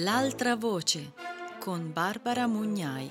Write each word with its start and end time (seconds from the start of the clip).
L'altra 0.00 0.54
voce 0.54 1.12
con 1.58 1.90
Barbara 1.92 2.46
Mugnai. 2.46 3.10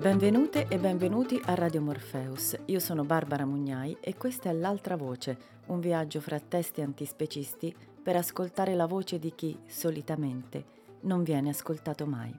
Benvenute 0.00 0.68
e 0.68 0.78
benvenuti 0.78 1.40
a 1.44 1.54
Radio 1.54 1.80
Morpheus. 1.80 2.56
Io 2.66 2.78
sono 2.78 3.02
Barbara 3.02 3.44
Mugnai 3.44 3.96
e 4.00 4.16
questa 4.16 4.48
è 4.48 4.52
L'altra 4.52 4.94
voce, 4.96 5.36
un 5.66 5.80
viaggio 5.80 6.20
fra 6.20 6.38
testi 6.38 6.82
antispecisti 6.82 7.74
per 8.02 8.16
ascoltare 8.16 8.74
la 8.74 8.86
voce 8.86 9.18
di 9.18 9.32
chi, 9.34 9.58
solitamente, 9.66 10.64
non 11.00 11.22
viene 11.22 11.50
ascoltato 11.50 12.06
mai. 12.06 12.36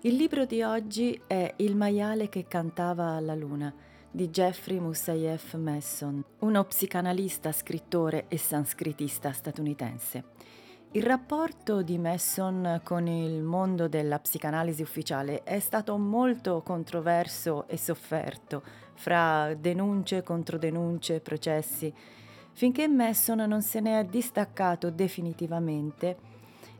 Il 0.00 0.16
libro 0.16 0.44
di 0.44 0.62
oggi 0.62 1.20
è 1.26 1.54
Il 1.56 1.76
maiale 1.76 2.28
che 2.28 2.46
cantava 2.48 3.10
alla 3.10 3.34
luna 3.34 3.72
di 4.10 4.28
Jeffrey 4.28 4.78
Mussayev 4.78 5.54
Masson, 5.54 6.22
uno 6.40 6.64
psicanalista, 6.64 7.50
scrittore 7.52 8.26
e 8.28 8.36
sanskritista 8.36 9.32
statunitense. 9.32 10.24
Il 10.94 11.04
rapporto 11.04 11.80
di 11.80 11.96
Masson 11.96 12.82
con 12.84 13.06
il 13.06 13.42
mondo 13.42 13.88
della 13.88 14.18
psicanalisi 14.18 14.82
ufficiale 14.82 15.42
è 15.42 15.58
stato 15.58 15.96
molto 15.96 16.60
controverso 16.60 17.66
e 17.66 17.78
sofferto, 17.78 18.62
fra 18.92 19.54
denunce, 19.54 20.22
controdenunce, 20.22 21.20
processi 21.20 21.94
finché 22.52 22.88
Masson 22.88 23.38
non 23.38 23.62
se 23.62 23.80
ne 23.80 24.00
è 24.00 24.04
distaccato 24.04 24.90
definitivamente 24.90 26.30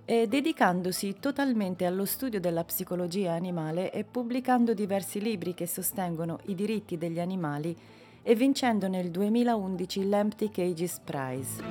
e 0.05 0.27
dedicandosi 0.27 1.17
totalmente 1.21 1.87
allo 1.87 2.05
studio 2.05 2.41
della 2.41 2.65
psicologia 2.65 3.33
animale 3.33 3.93
e 3.93 4.05
pubblicando 4.05 4.75
diversi 4.75 5.21
libri 5.21 5.55
che 5.55 5.67
sostengono 5.67 6.41
i 6.47 6.55
diritti 6.55 6.99
degli 6.99 7.21
animali 7.21 7.77
e 8.23 8.35
vincendo 8.35 8.89
nel 8.89 9.11
2011 9.11 10.09
l'Empty 10.09 10.51
Cages 10.51 11.01
Prize. 11.05 11.63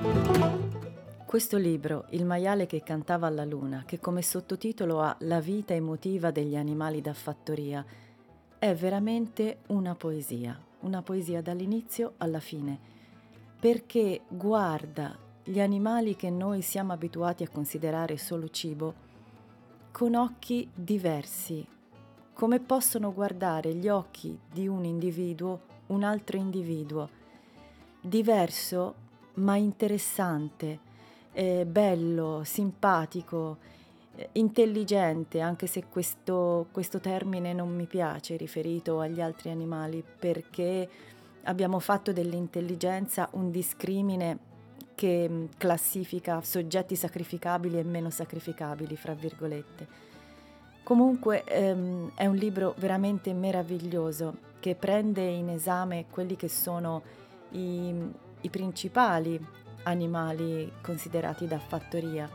Questo 1.24 1.56
libro, 1.56 2.04
Il 2.10 2.26
maiale 2.26 2.66
che 2.66 2.82
cantava 2.82 3.26
alla 3.26 3.44
luna, 3.44 3.84
che 3.86 3.98
come 3.98 4.20
sottotitolo 4.20 5.00
ha 5.00 5.16
La 5.20 5.40
vita 5.40 5.72
emotiva 5.72 6.30
degli 6.30 6.56
animali 6.56 7.00
da 7.00 7.14
fattoria, 7.14 7.84
è 8.58 8.74
veramente 8.74 9.60
una 9.68 9.94
poesia, 9.94 10.58
una 10.80 11.00
poesia 11.00 11.40
dall'inizio 11.40 12.14
alla 12.18 12.40
fine 12.40 12.91
perché 13.62 14.22
guarda 14.26 15.16
gli 15.44 15.60
animali 15.60 16.16
che 16.16 16.30
noi 16.30 16.62
siamo 16.62 16.92
abituati 16.92 17.44
a 17.44 17.48
considerare 17.48 18.16
solo 18.16 18.48
cibo 18.48 18.92
con 19.92 20.16
occhi 20.16 20.68
diversi, 20.74 21.64
come 22.32 22.58
possono 22.58 23.12
guardare 23.12 23.72
gli 23.74 23.86
occhi 23.86 24.36
di 24.52 24.66
un 24.66 24.84
individuo 24.84 25.60
un 25.92 26.02
altro 26.02 26.38
individuo, 26.38 27.08
diverso 28.00 28.94
ma 29.34 29.54
interessante, 29.54 30.80
eh, 31.32 31.64
bello, 31.64 32.42
simpatico, 32.42 33.58
eh, 34.16 34.30
intelligente, 34.32 35.38
anche 35.38 35.68
se 35.68 35.84
questo, 35.88 36.66
questo 36.72 36.98
termine 36.98 37.52
non 37.52 37.72
mi 37.72 37.86
piace 37.86 38.36
riferito 38.36 38.98
agli 38.98 39.20
altri 39.20 39.50
animali 39.50 40.02
perché 40.18 40.88
abbiamo 41.44 41.78
fatto 41.78 42.12
dell'intelligenza 42.12 43.28
un 43.32 43.50
discrimine 43.50 44.50
che 44.94 45.28
mm, 45.28 45.44
classifica 45.56 46.40
soggetti 46.42 46.96
sacrificabili 46.96 47.78
e 47.78 47.84
meno 47.84 48.10
sacrificabili, 48.10 48.96
fra 48.96 49.14
virgolette. 49.14 50.10
Comunque 50.82 51.44
ehm, 51.44 52.12
è 52.14 52.26
un 52.26 52.34
libro 52.34 52.74
veramente 52.78 53.32
meraviglioso 53.32 54.50
che 54.60 54.74
prende 54.74 55.22
in 55.22 55.48
esame 55.48 56.06
quelli 56.10 56.36
che 56.36 56.48
sono 56.48 57.02
i, 57.50 57.94
i 58.40 58.48
principali 58.48 59.44
animali 59.84 60.70
considerati 60.80 61.46
da 61.46 61.58
fattoria 61.58 62.28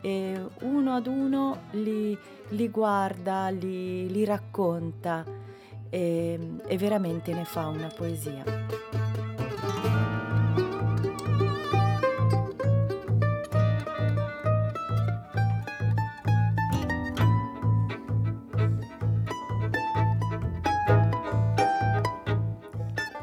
e 0.00 0.40
uno 0.60 0.94
ad 0.94 1.06
uno 1.06 1.62
li, 1.72 2.16
li 2.50 2.68
guarda, 2.68 3.48
li, 3.48 4.08
li 4.10 4.24
racconta 4.24 5.24
e, 5.88 6.58
e 6.66 6.78
veramente 6.78 7.32
ne 7.32 7.44
fa 7.44 7.68
una 7.68 7.88
poesia. 7.88 8.44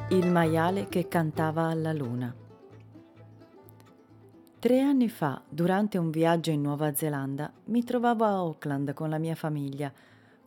Il 0.09 0.29
maiale 0.29 0.87
che 0.89 1.07
cantava 1.07 1.63
alla 1.63 1.91
luna. 1.91 2.33
Tre 4.59 4.79
anni 4.79 5.09
fa, 5.09 5.41
durante 5.49 5.97
un 5.97 6.09
viaggio 6.09 6.51
in 6.51 6.61
Nuova 6.61 6.93
Zelanda, 6.93 7.51
mi 7.65 7.83
trovavo 7.83 8.23
a 8.23 8.29
Auckland 8.29 8.93
con 8.93 9.09
la 9.09 9.17
mia 9.17 9.35
famiglia 9.35 9.91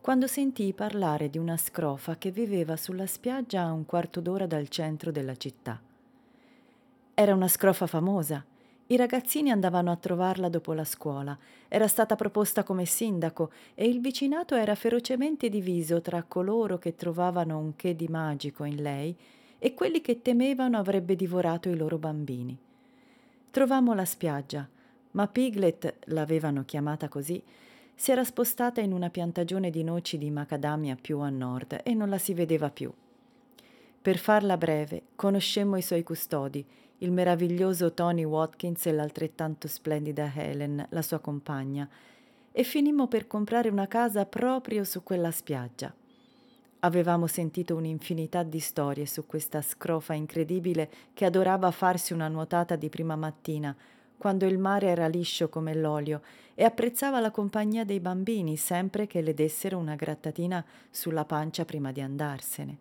quando 0.07 0.27
sentii 0.27 0.71
parlare 0.71 1.29
di 1.29 1.37
una 1.37 1.57
scrofa 1.57 2.17
che 2.17 2.31
viveva 2.31 2.77
sulla 2.77 3.05
spiaggia 3.05 3.63
a 3.63 3.73
un 3.73 3.85
quarto 3.85 4.21
d'ora 4.21 4.45
dal 4.45 4.69
centro 4.69 5.11
della 5.11 5.35
città. 5.35 5.81
Era 7.13 7.33
una 7.33 7.49
scrofa 7.49 7.87
famosa. 7.87 8.41
I 8.87 8.95
ragazzini 8.95 9.51
andavano 9.51 9.91
a 9.91 9.97
trovarla 9.97 10.47
dopo 10.47 10.71
la 10.71 10.85
scuola. 10.85 11.37
Era 11.67 11.89
stata 11.89 12.15
proposta 12.15 12.63
come 12.63 12.85
sindaco 12.85 13.51
e 13.75 13.85
il 13.85 13.99
vicinato 13.99 14.55
era 14.55 14.75
ferocemente 14.75 15.49
diviso 15.49 15.99
tra 15.99 16.23
coloro 16.23 16.77
che 16.77 16.95
trovavano 16.95 17.59
un 17.59 17.75
che 17.75 17.93
di 17.93 18.07
magico 18.07 18.63
in 18.63 18.81
lei 18.81 19.13
e 19.59 19.73
quelli 19.73 19.99
che 19.99 20.21
temevano 20.21 20.77
avrebbe 20.77 21.17
divorato 21.17 21.67
i 21.67 21.75
loro 21.75 21.97
bambini. 21.97 22.57
Trovammo 23.51 23.93
la 23.93 24.05
spiaggia, 24.05 24.65
ma 25.11 25.27
Piglet, 25.27 25.95
l'avevano 26.05 26.63
chiamata 26.63 27.09
così, 27.09 27.43
si 27.99 28.11
era 28.11 28.23
spostata 28.23 28.79
in 28.79 28.93
una 28.93 29.09
piantagione 29.09 29.71
di 29.71 29.83
noci 29.83 30.19
di 30.19 30.29
macadamia 30.29 30.95
più 30.95 31.17
a 31.17 31.31
nord 31.31 31.79
e 31.83 31.95
non 31.95 32.09
la 32.09 32.19
si 32.19 32.35
vedeva 32.35 32.69
più. 32.69 32.93
Per 33.99 34.17
farla 34.19 34.55
breve, 34.55 35.01
conoscemmo 35.15 35.77
i 35.77 35.81
suoi 35.81 36.03
custodi, 36.03 36.63
il 36.99 37.11
meraviglioso 37.11 37.93
Tony 37.95 38.23
Watkins 38.23 38.85
e 38.85 38.91
l'altrettanto 38.91 39.67
splendida 39.67 40.31
Helen, 40.33 40.85
la 40.89 41.01
sua 41.01 41.17
compagna, 41.17 41.89
e 42.51 42.63
finimmo 42.63 43.07
per 43.07 43.25
comprare 43.25 43.69
una 43.69 43.87
casa 43.87 44.27
proprio 44.27 44.83
su 44.83 45.01
quella 45.01 45.31
spiaggia. 45.31 45.91
Avevamo 46.81 47.25
sentito 47.25 47.75
un'infinità 47.75 48.43
di 48.43 48.59
storie 48.59 49.07
su 49.07 49.25
questa 49.25 49.63
scrofa 49.63 50.13
incredibile 50.13 50.89
che 51.15 51.25
adorava 51.25 51.71
farsi 51.71 52.13
una 52.13 52.27
nuotata 52.27 52.75
di 52.75 52.89
prima 52.89 53.15
mattina, 53.15 53.75
quando 54.17 54.45
il 54.45 54.57
mare 54.57 54.87
era 54.87 55.07
liscio 55.07 55.49
come 55.49 55.73
l'olio, 55.75 56.21
e 56.55 56.63
apprezzava 56.63 57.19
la 57.19 57.29
compagnia 57.29 57.83
dei 57.83 57.99
bambini 57.99 58.57
sempre 58.57 59.05
che 59.05 59.21
le 59.21 59.35
dessero 59.35 59.77
una 59.77 59.95
grattatina 59.95 60.65
sulla 60.89 61.23
pancia 61.23 61.65
prima 61.65 61.91
di 61.91 62.01
andarsene. 62.01 62.77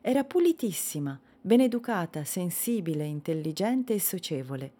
Era 0.00 0.24
pulitissima, 0.24 1.18
beneducata, 1.40 2.24
sensibile, 2.24 3.04
intelligente 3.04 3.92
e 3.92 4.00
socievole. 4.00 4.72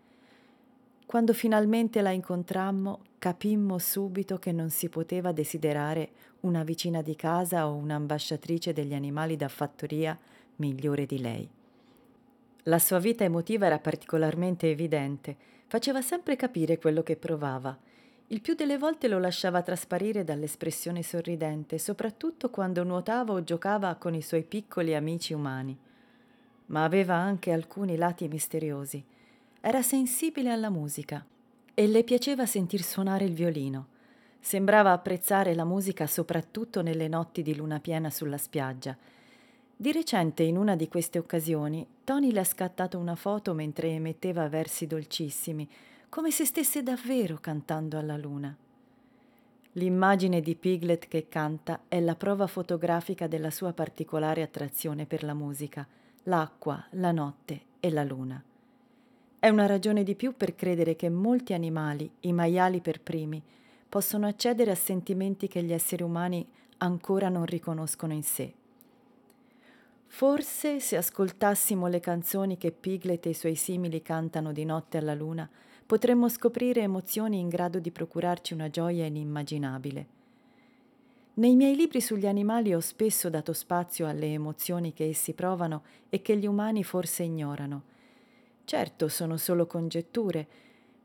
Quando 1.05 1.35
finalmente 1.35 2.01
la 2.01 2.11
incontrammo, 2.11 3.01
capimmo 3.19 3.79
subito 3.79 4.39
che 4.39 4.53
non 4.53 4.71
si 4.71 4.89
poteva 4.89 5.33
desiderare 5.33 6.11
una 6.41 6.65
vicina 6.65 7.03
di 7.03 7.15
casa 7.15 7.69
o 7.69 7.75
un'ambasciatrice 7.75 8.73
degli 8.73 8.95
animali 8.95 9.37
da 9.37 9.49
fattoria 9.49 10.19
migliore 10.57 11.05
di 11.05 11.21
lei. 11.21 11.49
La 12.65 12.79
sua 12.79 12.99
vita 12.99 13.25
emotiva 13.25 13.67
era 13.67 13.79
particolarmente 13.79 14.71
evidente, 14.71 15.37
faceva 15.75 16.03
sempre 16.03 16.37
capire 16.37 16.79
quello 16.79 17.03
che 17.03 17.17
provava. 17.17 17.77
Il 18.29 18.41
più 18.41 18.55
delle 18.55 18.79
volte 18.79 19.09
lo 19.09 19.19
lasciava 19.19 19.61
trasparire 19.61 20.23
dall'espressione 20.23 21.03
sorridente, 21.03 21.79
soprattutto 21.79 22.49
quando 22.49 22.85
nuotava 22.85 23.33
o 23.33 23.43
giocava 23.43 23.97
con 23.97 24.15
i 24.15 24.23
suoi 24.23 24.45
piccoli 24.45 24.95
amici 24.95 25.33
umani. 25.33 25.77
Ma 26.67 26.85
aveva 26.85 27.17
anche 27.17 27.51
alcuni 27.51 27.97
lati 27.97 28.29
misteriosi. 28.29 29.05
Era 29.61 29.83
sensibile 29.83 30.53
alla 30.53 30.71
musica 30.71 31.27
e 31.75 31.89
le 31.89 32.05
piaceva 32.05 32.47
sentir 32.47 32.85
suonare 32.85 33.25
il 33.25 33.35
violino. 33.35 33.89
Sembrava 34.39 34.93
apprezzare 34.93 35.57
la 35.57 35.65
musica 35.65 36.07
soprattutto 36.07 36.83
nelle 36.83 37.09
notti 37.09 37.43
di 37.43 37.57
luna 37.57 37.81
piena 37.81 38.11
sulla 38.11 38.39
spiaggia 38.39 38.97
di 39.85 39.93
recente, 39.93 40.43
in 40.43 40.57
una 40.57 40.77
di 40.77 40.89
queste 40.89 41.19
occasioni, 41.19 41.87
Tony 42.05 42.33
le 42.33 42.41
ha 42.41 42.45
scattato 42.45 42.97
una 42.97 43.17
foto 43.17 43.53
mentre 43.53 43.91
emetteva 43.91 44.49
versi 44.49 44.87
dolcissimi, 44.87 45.69
come 46.09 46.31
se 46.31 46.47
stesse 46.47 46.83
davvero 46.83 47.37
cantando 47.39 47.99
alla 47.99 48.17
luna. 48.17 48.57
L'immagine 49.73 50.41
di 50.41 50.55
Piglet 50.55 51.07
che 51.07 51.29
canta 51.29 51.81
è 51.87 52.01
la 52.01 52.15
prova 52.15 52.47
fotografica 52.47 53.27
della 53.27 53.51
sua 53.51 53.75
particolare 53.75 54.41
attrazione 54.41 55.05
per 55.05 55.23
la 55.23 55.35
musica, 55.35 55.87
l'acqua, 56.23 56.83
la 56.93 57.13
notte 57.13 57.61
e 57.79 57.91
la 57.91 58.05
luna. 58.05 58.43
È 59.39 59.49
una 59.51 59.67
ragione 59.67 60.03
di 60.03 60.15
più 60.15 60.35
per 60.35 60.55
credere 60.55 60.97
che 60.97 61.11
molti 61.11 61.53
animali, 61.53 62.11
i 62.21 62.33
maiali 62.33 62.81
per 62.81 63.03
primi, 63.03 63.43
possono 63.87 64.27
accedere 64.27 64.71
a 64.71 64.77
sentimenti 64.77 65.47
che 65.47 65.63
gli 65.63 65.75
esseri 65.75 66.03
umani 66.03 66.49
ancora 66.79 67.29
non 67.29 67.45
riconoscono 67.45 68.15
in 68.15 68.23
sé. 68.23 68.55
Forse 70.15 70.79
se 70.79 70.97
ascoltassimo 70.97 71.89
le 71.89 71.99
canzoni 71.99 72.57
che 72.57 72.71
Piglet 72.71 73.27
e 73.27 73.31
i 73.31 73.35
suoi 73.35 73.57
simili 73.57 74.01
cantano 74.01 74.53
di 74.53 74.65
notte 74.65 74.99
alla 74.99 75.13
luna, 75.13 75.51
potremmo 75.85 76.29
scoprire 76.29 76.83
emozioni 76.83 77.41
in 77.41 77.49
grado 77.49 77.81
di 77.81 77.91
procurarci 77.91 78.55
una 78.55 78.71
gioia 78.71 79.07
inimmaginabile. 79.07 80.07
Nei 81.35 81.57
miei 81.57 81.75
libri 81.75 82.01
sugli 82.01 82.29
animali 82.29 82.73
ho 82.73 82.79
spesso 82.79 83.29
dato 83.29 83.53
spazio 83.53 84.07
alle 84.07 84.33
emozioni 84.33 84.93
che 84.93 85.09
essi 85.09 85.33
provano 85.33 85.83
e 86.09 86.23
che 86.23 86.37
gli 86.37 86.47
umani 86.47 86.85
forse 86.85 87.25
ignorano. 87.25 87.83
Certo, 88.65 89.09
sono 89.09 89.37
solo 89.37 89.67
congetture, 89.67 90.47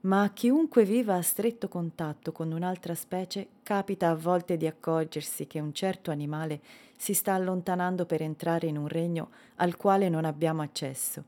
ma 0.01 0.23
a 0.23 0.29
chiunque 0.29 0.85
viva 0.85 1.15
a 1.15 1.21
stretto 1.21 1.67
contatto 1.67 2.31
con 2.31 2.51
un'altra 2.51 2.95
specie 2.95 3.47
capita 3.63 4.09
a 4.09 4.15
volte 4.15 4.57
di 4.57 4.65
accorgersi 4.65 5.47
che 5.47 5.59
un 5.59 5.73
certo 5.73 6.11
animale 6.11 6.61
si 6.95 7.13
sta 7.13 7.33
allontanando 7.33 8.05
per 8.05 8.21
entrare 8.21 8.67
in 8.67 8.77
un 8.77 8.87
regno 8.87 9.29
al 9.55 9.75
quale 9.75 10.09
non 10.09 10.25
abbiamo 10.25 10.61
accesso. 10.61 11.23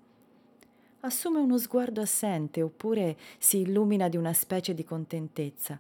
Assume 1.02 1.40
uno 1.40 1.58
sguardo 1.58 2.02
assente 2.02 2.62
oppure 2.62 3.18
si 3.38 3.60
illumina 3.60 4.08
di 4.08 4.18
una 4.18 4.34
specie 4.34 4.74
di 4.74 4.84
contentezza 4.84 5.80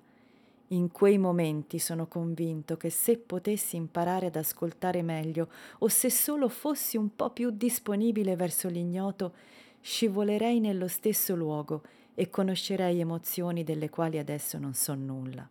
in 0.71 0.89
quei 0.91 1.17
momenti 1.17 1.79
sono 1.79 2.07
convinto 2.07 2.77
che 2.77 2.89
se 2.89 3.17
potessi 3.17 3.75
imparare 3.75 4.27
ad 4.27 4.37
ascoltare 4.37 5.01
meglio 5.01 5.49
o 5.79 5.89
se 5.89 6.09
solo 6.09 6.47
fossi 6.47 6.95
un 6.95 7.13
po' 7.13 7.29
più 7.31 7.49
disponibile 7.51 8.37
verso 8.37 8.69
l'ignoto, 8.69 9.33
scivolerei 9.81 10.61
nello 10.61 10.87
stesso 10.87 11.35
luogo 11.35 11.81
e 12.13 12.29
conoscerei 12.29 12.99
emozioni 12.99 13.63
delle 13.63 13.89
quali 13.89 14.17
adesso 14.17 14.57
non 14.57 14.73
so 14.73 14.93
nulla. 14.93 15.47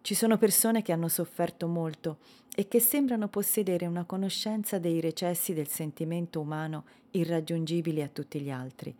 Ci 0.00 0.14
sono 0.14 0.36
persone 0.36 0.82
che 0.82 0.92
hanno 0.92 1.08
sofferto 1.08 1.66
molto 1.66 2.18
e 2.54 2.68
che 2.68 2.78
sembrano 2.78 3.28
possedere 3.28 3.86
una 3.86 4.04
conoscenza 4.04 4.78
dei 4.78 5.00
recessi 5.00 5.54
del 5.54 5.68
sentimento 5.68 6.40
umano 6.40 6.84
irraggiungibili 7.12 8.02
a 8.02 8.08
tutti 8.08 8.40
gli 8.40 8.50
altri. 8.50 8.94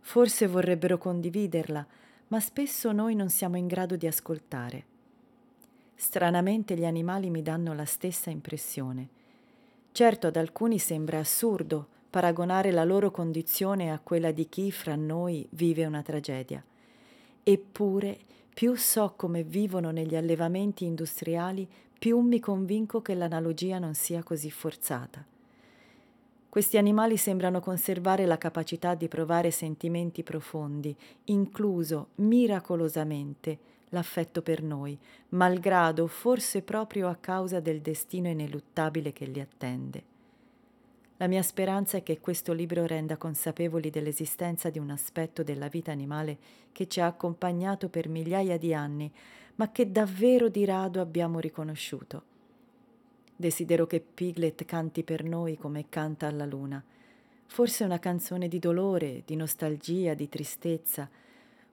Forse 0.00 0.46
vorrebbero 0.46 0.98
condividerla, 0.98 1.86
ma 2.28 2.40
spesso 2.40 2.92
noi 2.92 3.14
non 3.14 3.30
siamo 3.30 3.56
in 3.56 3.66
grado 3.66 3.96
di 3.96 4.06
ascoltare. 4.06 4.84
Stranamente 5.94 6.76
gli 6.76 6.84
animali 6.84 7.30
mi 7.30 7.40
danno 7.40 7.72
la 7.72 7.86
stessa 7.86 8.28
impressione. 8.28 9.08
Certo 9.92 10.26
ad 10.26 10.36
alcuni 10.36 10.78
sembra 10.78 11.18
assurdo 11.18 11.88
paragonare 12.16 12.70
la 12.70 12.84
loro 12.84 13.10
condizione 13.10 13.92
a 13.92 14.00
quella 14.02 14.30
di 14.30 14.48
chi 14.48 14.72
fra 14.72 14.94
noi 14.94 15.46
vive 15.50 15.84
una 15.84 16.00
tragedia. 16.00 16.64
Eppure, 17.42 18.18
più 18.54 18.74
so 18.74 19.12
come 19.16 19.42
vivono 19.42 19.90
negli 19.90 20.16
allevamenti 20.16 20.86
industriali, 20.86 21.68
più 21.98 22.20
mi 22.20 22.40
convinco 22.40 23.02
che 23.02 23.14
l'analogia 23.14 23.78
non 23.78 23.92
sia 23.92 24.22
così 24.22 24.50
forzata. 24.50 25.22
Questi 26.48 26.78
animali 26.78 27.18
sembrano 27.18 27.60
conservare 27.60 28.24
la 28.24 28.38
capacità 28.38 28.94
di 28.94 29.08
provare 29.08 29.50
sentimenti 29.50 30.22
profondi, 30.22 30.96
incluso 31.24 32.08
miracolosamente 32.14 33.58
l'affetto 33.90 34.40
per 34.40 34.62
noi, 34.62 34.98
malgrado 35.30 36.06
forse 36.06 36.62
proprio 36.62 37.08
a 37.08 37.16
causa 37.16 37.60
del 37.60 37.82
destino 37.82 38.28
ineluttabile 38.28 39.12
che 39.12 39.26
li 39.26 39.40
attende. 39.40 40.14
La 41.18 41.26
mia 41.26 41.42
speranza 41.42 41.96
è 41.96 42.02
che 42.02 42.20
questo 42.20 42.52
libro 42.52 42.86
renda 42.86 43.16
consapevoli 43.16 43.90
dell'esistenza 43.90 44.70
di 44.70 44.78
un 44.78 44.90
aspetto 44.90 45.42
della 45.42 45.68
vita 45.68 45.92
animale 45.92 46.36
che 46.72 46.88
ci 46.88 47.00
ha 47.00 47.06
accompagnato 47.06 47.88
per 47.88 48.08
migliaia 48.08 48.58
di 48.58 48.74
anni, 48.74 49.10
ma 49.56 49.72
che 49.72 49.90
davvero 49.90 50.48
di 50.48 50.64
rado 50.64 51.00
abbiamo 51.00 51.38
riconosciuto 51.38 52.34
Desidero 53.38 53.86
che 53.86 54.00
Piglet 54.00 54.64
canti 54.64 55.02
per 55.02 55.22
noi 55.22 55.58
come 55.58 55.90
canta 55.90 56.26
alla 56.26 56.46
luna. 56.46 56.82
Forse 57.44 57.84
una 57.84 57.98
canzone 57.98 58.48
di 58.48 58.58
dolore, 58.58 59.22
di 59.26 59.36
nostalgia, 59.36 60.14
di 60.14 60.26
tristezza. 60.28 61.08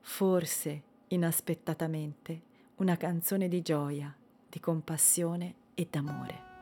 Forse, 0.00 0.82
inaspettatamente, 1.08 2.40
una 2.76 2.98
canzone 2.98 3.48
di 3.48 3.62
gioia, 3.62 4.14
di 4.46 4.60
compassione 4.60 5.54
e 5.74 5.88
d'amore. 5.90 6.53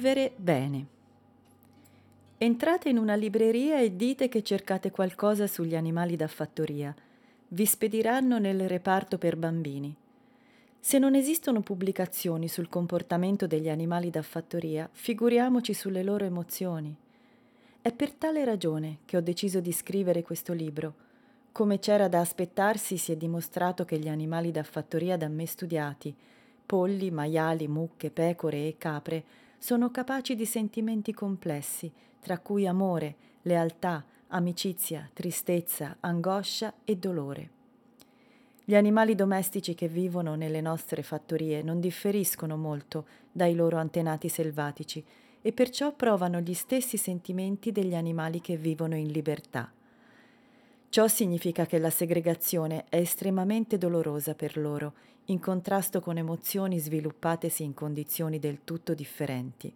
Vivere 0.00 0.32
bene. 0.34 0.86
Entrate 2.38 2.88
in 2.88 2.96
una 2.96 3.16
libreria 3.16 3.80
e 3.82 3.96
dite 3.96 4.30
che 4.30 4.42
cercate 4.42 4.90
qualcosa 4.90 5.46
sugli 5.46 5.76
animali 5.76 6.16
da 6.16 6.26
fattoria. 6.26 6.94
Vi 7.48 7.66
spediranno 7.66 8.38
nel 8.38 8.66
reparto 8.66 9.18
per 9.18 9.36
bambini. 9.36 9.94
Se 10.80 10.98
non 10.98 11.14
esistono 11.14 11.60
pubblicazioni 11.60 12.48
sul 12.48 12.70
comportamento 12.70 13.46
degli 13.46 13.68
animali 13.68 14.08
da 14.08 14.22
fattoria, 14.22 14.88
figuriamoci 14.90 15.74
sulle 15.74 16.02
loro 16.02 16.24
emozioni. 16.24 16.96
È 17.82 17.92
per 17.92 18.12
tale 18.12 18.42
ragione 18.46 19.00
che 19.04 19.18
ho 19.18 19.20
deciso 19.20 19.60
di 19.60 19.70
scrivere 19.70 20.22
questo 20.22 20.54
libro. 20.54 20.94
Come 21.52 21.78
c'era 21.78 22.08
da 22.08 22.20
aspettarsi, 22.20 22.96
si 22.96 23.12
è 23.12 23.16
dimostrato 23.16 23.84
che 23.84 23.98
gli 23.98 24.08
animali 24.08 24.50
da 24.50 24.62
fattoria 24.62 25.18
da 25.18 25.28
me 25.28 25.44
studiati, 25.44 26.14
polli, 26.64 27.10
maiali, 27.10 27.68
mucche, 27.68 28.08
pecore 28.08 28.66
e 28.66 28.76
capre, 28.78 29.24
sono 29.60 29.90
capaci 29.90 30.34
di 30.34 30.46
sentimenti 30.46 31.12
complessi 31.12 31.92
tra 32.18 32.38
cui 32.38 32.66
amore, 32.66 33.14
lealtà, 33.42 34.02
amicizia, 34.28 35.08
tristezza, 35.12 35.98
angoscia 36.00 36.72
e 36.82 36.96
dolore. 36.96 37.50
Gli 38.64 38.74
animali 38.74 39.14
domestici 39.14 39.74
che 39.74 39.86
vivono 39.86 40.34
nelle 40.34 40.62
nostre 40.62 41.02
fattorie 41.02 41.62
non 41.62 41.78
differiscono 41.78 42.56
molto 42.56 43.06
dai 43.30 43.54
loro 43.54 43.76
antenati 43.76 44.30
selvatici 44.30 45.04
e 45.42 45.52
perciò 45.52 45.92
provano 45.92 46.40
gli 46.40 46.54
stessi 46.54 46.96
sentimenti 46.96 47.70
degli 47.70 47.94
animali 47.94 48.40
che 48.40 48.56
vivono 48.56 48.96
in 48.96 49.08
libertà. 49.08 49.70
Ciò 50.88 51.06
significa 51.06 51.66
che 51.66 51.78
la 51.78 51.90
segregazione 51.90 52.86
è 52.88 52.96
estremamente 52.96 53.76
dolorosa 53.76 54.34
per 54.34 54.56
loro, 54.56 54.94
in 55.30 55.38
contrasto 55.38 56.00
con 56.00 56.18
emozioni 56.18 56.78
sviluppatesi 56.78 57.62
in 57.62 57.72
condizioni 57.72 58.40
del 58.40 58.64
tutto 58.64 58.94
differenti. 58.94 59.72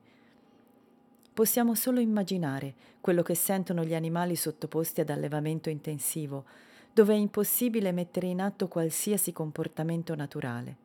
Possiamo 1.33 1.75
solo 1.75 2.01
immaginare 2.01 2.75
quello 3.01 3.23
che 3.23 3.37
sentono 3.37 3.85
gli 3.85 3.95
animali 3.95 4.35
sottoposti 4.35 5.01
ad 5.01 5.11
allevamento 5.11 5.71
intensivo, 5.71 6.45
dove 6.93 7.15
è 7.15 7.17
impossibile 7.17 7.93
mettere 7.93 8.27
in 8.27 8.41
atto 8.41 8.67
qualsiasi 8.67 9.33
comportamento 9.33 10.15
naturale. 10.17 10.77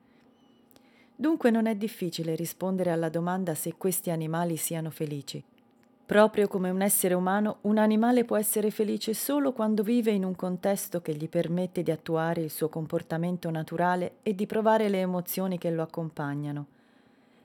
Dunque 1.15 1.49
non 1.49 1.65
è 1.65 1.75
difficile 1.75 2.35
rispondere 2.35 2.91
alla 2.91 3.09
domanda 3.09 3.55
se 3.55 3.73
questi 3.75 4.11
animali 4.11 4.55
siano 4.55 4.91
felici. 4.91 5.43
Proprio 6.09 6.47
come 6.47 6.71
un 6.71 6.81
essere 6.81 7.13
umano, 7.13 7.57
un 7.61 7.77
animale 7.77 8.25
può 8.25 8.35
essere 8.35 8.71
felice 8.71 9.13
solo 9.13 9.53
quando 9.53 9.83
vive 9.83 10.09
in 10.09 10.25
un 10.25 10.35
contesto 10.35 11.03
che 11.03 11.13
gli 11.13 11.29
permette 11.29 11.83
di 11.83 11.91
attuare 11.91 12.41
il 12.41 12.49
suo 12.49 12.67
comportamento 12.67 13.51
naturale 13.51 14.13
e 14.23 14.33
di 14.33 14.47
provare 14.47 14.89
le 14.89 15.01
emozioni 15.01 15.59
che 15.59 15.69
lo 15.69 15.83
accompagnano. 15.83 16.65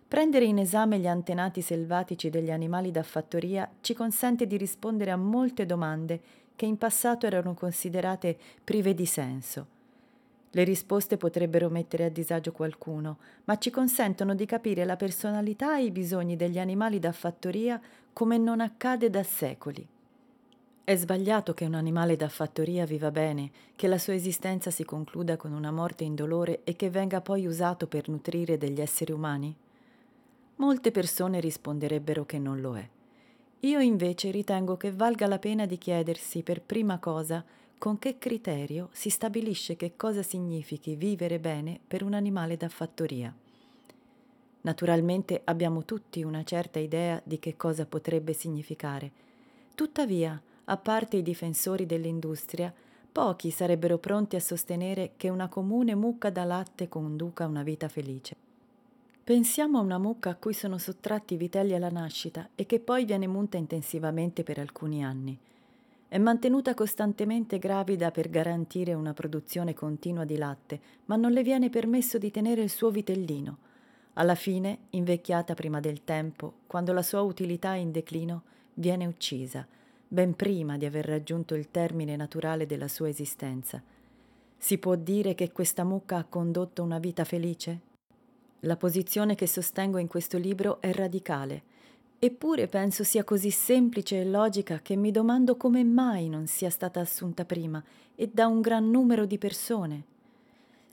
Prendere 0.08 0.46
in 0.46 0.56
esame 0.56 0.98
gli 0.98 1.06
antenati 1.06 1.60
selvatici 1.60 2.30
degli 2.30 2.50
animali 2.50 2.90
da 2.90 3.02
fattoria 3.02 3.70
ci 3.82 3.92
consente 3.92 4.46
di 4.46 4.56
rispondere 4.56 5.10
a 5.10 5.16
molte 5.16 5.66
domande 5.66 6.18
che 6.56 6.64
in 6.64 6.78
passato 6.78 7.26
erano 7.26 7.52
considerate 7.52 8.34
prive 8.64 8.94
di 8.94 9.04
senso. 9.04 9.66
Le 10.52 10.64
risposte 10.64 11.18
potrebbero 11.18 11.68
mettere 11.68 12.04
a 12.04 12.08
disagio 12.08 12.52
qualcuno, 12.52 13.18
ma 13.44 13.58
ci 13.58 13.70
consentono 13.70 14.34
di 14.34 14.46
capire 14.46 14.86
la 14.86 14.96
personalità 14.96 15.76
e 15.76 15.84
i 15.84 15.90
bisogni 15.90 16.36
degli 16.36 16.60
animali 16.60 16.98
da 16.98 17.12
fattoria 17.12 17.78
come 18.14 18.38
non 18.38 18.60
accade 18.60 19.10
da 19.10 19.24
secoli. 19.24 19.84
È 20.84 20.94
sbagliato 20.94 21.52
che 21.52 21.64
un 21.64 21.74
animale 21.74 22.14
da 22.14 22.28
fattoria 22.28 22.86
viva 22.86 23.10
bene, 23.10 23.50
che 23.74 23.88
la 23.88 23.98
sua 23.98 24.14
esistenza 24.14 24.70
si 24.70 24.84
concluda 24.84 25.36
con 25.36 25.52
una 25.52 25.72
morte 25.72 26.04
indolore 26.04 26.60
e 26.62 26.76
che 26.76 26.90
venga 26.90 27.20
poi 27.20 27.44
usato 27.44 27.88
per 27.88 28.08
nutrire 28.08 28.56
degli 28.56 28.80
esseri 28.80 29.10
umani? 29.10 29.52
Molte 30.56 30.92
persone 30.92 31.40
risponderebbero 31.40 32.24
che 32.24 32.38
non 32.38 32.60
lo 32.60 32.76
è. 32.76 32.88
Io 33.60 33.80
invece 33.80 34.30
ritengo 34.30 34.76
che 34.76 34.92
valga 34.92 35.26
la 35.26 35.40
pena 35.40 35.66
di 35.66 35.76
chiedersi 35.76 36.42
per 36.42 36.62
prima 36.62 36.98
cosa 36.98 37.44
con 37.78 37.98
che 37.98 38.18
criterio 38.18 38.90
si 38.92 39.10
stabilisce 39.10 39.74
che 39.74 39.96
cosa 39.96 40.22
significhi 40.22 40.94
vivere 40.94 41.40
bene 41.40 41.80
per 41.84 42.04
un 42.04 42.14
animale 42.14 42.56
da 42.56 42.68
fattoria. 42.68 43.34
Naturalmente 44.64 45.42
abbiamo 45.44 45.84
tutti 45.84 46.22
una 46.22 46.42
certa 46.42 46.78
idea 46.78 47.20
di 47.24 47.38
che 47.38 47.56
cosa 47.56 47.84
potrebbe 47.86 48.32
significare. 48.32 49.10
Tuttavia, 49.74 50.40
a 50.64 50.76
parte 50.76 51.18
i 51.18 51.22
difensori 51.22 51.86
dell'industria, 51.86 52.72
Pochi 53.14 53.50
sarebbero 53.50 53.98
pronti 53.98 54.34
a 54.34 54.40
sostenere 54.40 55.12
che 55.16 55.28
una 55.28 55.46
comune 55.46 55.94
mucca 55.94 56.30
da 56.30 56.42
latte 56.42 56.88
conduca 56.88 57.46
una 57.46 57.62
vita 57.62 57.86
felice. 57.86 58.34
Pensiamo 59.22 59.78
a 59.78 59.82
una 59.82 59.98
mucca 59.98 60.30
a 60.30 60.34
cui 60.34 60.52
sono 60.52 60.78
sottratti 60.78 61.34
i 61.34 61.36
vitelli 61.36 61.74
alla 61.74 61.90
nascita 61.90 62.48
e 62.56 62.66
che 62.66 62.80
poi 62.80 63.04
viene 63.04 63.28
munta 63.28 63.56
intensivamente 63.56 64.42
per 64.42 64.58
alcuni 64.58 65.04
anni. 65.04 65.38
È 66.08 66.18
mantenuta 66.18 66.74
costantemente 66.74 67.60
gravida 67.60 68.10
per 68.10 68.28
garantire 68.28 68.94
una 68.94 69.12
produzione 69.12 69.74
continua 69.74 70.24
di 70.24 70.36
latte, 70.36 70.80
ma 71.04 71.14
non 71.14 71.30
le 71.30 71.44
viene 71.44 71.70
permesso 71.70 72.18
di 72.18 72.32
tenere 72.32 72.62
il 72.62 72.70
suo 72.70 72.90
vitellino. 72.90 73.58
Alla 74.14 74.34
fine, 74.34 74.78
invecchiata 74.90 75.54
prima 75.54 75.80
del 75.80 76.04
tempo, 76.04 76.54
quando 76.66 76.92
la 76.92 77.02
sua 77.02 77.20
utilità 77.20 77.74
è 77.74 77.78
in 77.78 77.90
declino, 77.92 78.42
viene 78.74 79.06
uccisa 79.06 79.66
ben 80.14 80.34
prima 80.34 80.78
di 80.78 80.84
aver 80.84 81.04
raggiunto 81.06 81.56
il 81.56 81.72
termine 81.72 82.14
naturale 82.14 82.66
della 82.66 82.86
sua 82.86 83.08
esistenza. 83.08 83.82
Si 84.56 84.78
può 84.78 84.94
dire 84.94 85.34
che 85.34 85.50
questa 85.50 85.82
mucca 85.82 86.18
ha 86.18 86.24
condotto 86.24 86.84
una 86.84 86.98
vita 86.98 87.24
felice? 87.24 87.80
La 88.60 88.76
posizione 88.76 89.34
che 89.34 89.48
sostengo 89.48 89.98
in 89.98 90.06
questo 90.06 90.38
libro 90.38 90.80
è 90.80 90.92
radicale, 90.92 91.62
eppure 92.20 92.68
penso 92.68 93.02
sia 93.02 93.24
così 93.24 93.50
semplice 93.50 94.20
e 94.20 94.24
logica 94.24 94.78
che 94.80 94.94
mi 94.94 95.10
domando 95.10 95.56
come 95.56 95.82
mai 95.82 96.28
non 96.28 96.46
sia 96.46 96.70
stata 96.70 97.00
assunta 97.00 97.44
prima 97.44 97.82
e 98.14 98.30
da 98.32 98.46
un 98.46 98.60
gran 98.60 98.88
numero 98.88 99.26
di 99.26 99.36
persone. 99.36 100.04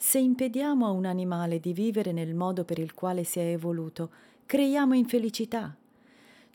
Se 0.03 0.17
impediamo 0.17 0.87
a 0.87 0.89
un 0.89 1.05
animale 1.05 1.59
di 1.59 1.73
vivere 1.73 2.11
nel 2.11 2.33
modo 2.33 2.63
per 2.63 2.79
il 2.79 2.95
quale 2.95 3.23
si 3.23 3.37
è 3.37 3.43
evoluto, 3.43 4.09
creiamo 4.47 4.95
infelicità, 4.95 5.75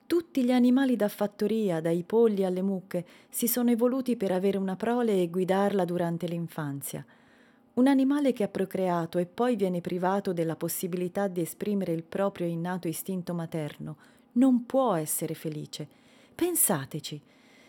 tutti 0.04 0.44
gli 0.44 0.50
animali 0.50 0.96
da 0.96 1.06
fattoria, 1.06 1.80
dai 1.80 2.02
polli 2.02 2.44
alle 2.44 2.60
mucche, 2.60 3.06
si 3.28 3.46
sono 3.46 3.70
evoluti 3.70 4.16
per 4.16 4.32
avere 4.32 4.58
una 4.58 4.74
prole 4.74 5.22
e 5.22 5.28
guidarla 5.28 5.84
durante 5.84 6.26
l'infanzia. 6.26 7.06
Un 7.74 7.86
animale 7.86 8.32
che 8.32 8.42
ha 8.42 8.48
procreato 8.48 9.18
e 9.18 9.26
poi 9.26 9.54
viene 9.54 9.80
privato 9.80 10.32
della 10.32 10.56
possibilità 10.56 11.28
di 11.28 11.40
esprimere 11.40 11.92
il 11.92 12.02
proprio 12.02 12.48
innato 12.48 12.88
istinto 12.88 13.32
materno 13.32 13.96
non 14.32 14.66
può 14.66 14.94
essere 14.94 15.34
felice. 15.34 15.86
Pensateci, 16.34 17.22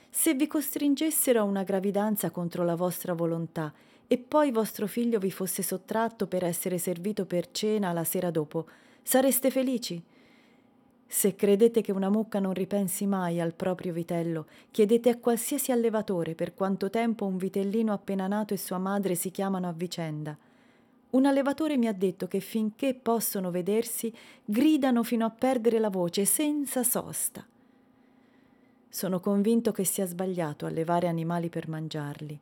se 0.09 0.33
vi 0.33 0.47
costringessero 0.47 1.39
a 1.39 1.43
una 1.43 1.61
gravidanza 1.61 2.31
contro 2.31 2.63
la 2.63 2.75
vostra 2.75 3.13
volontà 3.13 3.71
e 4.07 4.17
poi 4.17 4.51
vostro 4.51 4.87
figlio 4.87 5.19
vi 5.19 5.31
fosse 5.31 5.61
sottratto 5.61 6.27
per 6.27 6.45
essere 6.45 6.77
servito 6.77 7.25
per 7.25 7.51
cena 7.51 7.91
la 7.91 8.05
sera 8.05 8.31
dopo, 8.31 8.65
sareste 9.03 9.51
felici? 9.51 10.01
Se 11.09 11.35
credete 11.35 11.81
che 11.81 11.91
una 11.91 12.09
mucca 12.09 12.39
non 12.39 12.53
ripensi 12.53 13.05
mai 13.05 13.39
al 13.39 13.53
proprio 13.53 13.93
vitello, 13.93 14.47
chiedete 14.71 15.09
a 15.09 15.17
qualsiasi 15.17 15.71
allevatore 15.71 16.35
per 16.35 16.53
quanto 16.53 16.89
tempo 16.89 17.25
un 17.25 17.37
vitellino 17.37 17.93
appena 17.93 18.27
nato 18.27 18.53
e 18.53 18.57
sua 18.57 18.77
madre 18.77 19.15
si 19.15 19.31
chiamano 19.31 19.69
a 19.69 19.73
vicenda. 19.73 20.37
Un 21.09 21.25
allevatore 21.25 21.77
mi 21.77 21.87
ha 21.87 21.93
detto 21.93 22.27
che 22.27 22.41
finché 22.41 22.93
possono 22.93 23.51
vedersi, 23.51 24.13
gridano 24.43 25.03
fino 25.03 25.25
a 25.25 25.29
perdere 25.29 25.79
la 25.79 25.89
voce 25.89 26.25
senza 26.25 26.83
sosta. 26.83 27.45
Sono 28.89 29.19
convinto 29.21 29.71
che 29.71 29.85
sia 29.85 30.05
sbagliato 30.05 30.65
allevare 30.65 31.07
animali 31.07 31.47
per 31.47 31.69
mangiarli. 31.69 32.39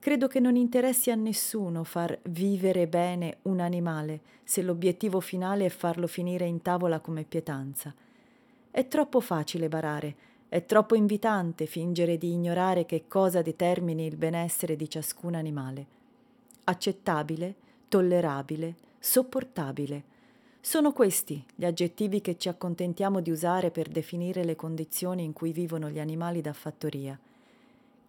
Credo 0.00 0.28
che 0.28 0.40
non 0.40 0.56
interessi 0.56 1.10
a 1.10 1.14
nessuno 1.14 1.84
far 1.84 2.18
vivere 2.22 2.88
bene 2.88 3.36
un 3.42 3.60
animale 3.60 4.20
se 4.42 4.62
l'obiettivo 4.62 5.20
finale 5.20 5.66
è 5.66 5.68
farlo 5.68 6.06
finire 6.06 6.46
in 6.46 6.62
tavola 6.62 7.00
come 7.00 7.24
pietanza. 7.24 7.94
È 8.70 8.88
troppo 8.88 9.20
facile 9.20 9.68
barare, 9.68 10.16
è 10.48 10.64
troppo 10.64 10.94
invitante 10.94 11.66
fingere 11.66 12.16
di 12.16 12.32
ignorare 12.32 12.86
che 12.86 13.08
cosa 13.08 13.42
determini 13.42 14.06
il 14.06 14.16
benessere 14.16 14.74
di 14.74 14.88
ciascun 14.88 15.34
animale. 15.34 15.86
Accettabile, 16.64 17.54
tollerabile, 17.88 18.76
sopportabile. 18.98 20.04
Sono 20.62 20.94
questi 20.94 21.44
gli 21.54 21.66
aggettivi 21.66 22.22
che 22.22 22.38
ci 22.38 22.48
accontentiamo 22.48 23.20
di 23.20 23.30
usare 23.30 23.70
per 23.70 23.88
definire 23.88 24.44
le 24.44 24.56
condizioni 24.56 25.24
in 25.24 25.34
cui 25.34 25.52
vivono 25.52 25.90
gli 25.90 25.98
animali 25.98 26.40
da 26.40 26.54
fattoria. 26.54 27.20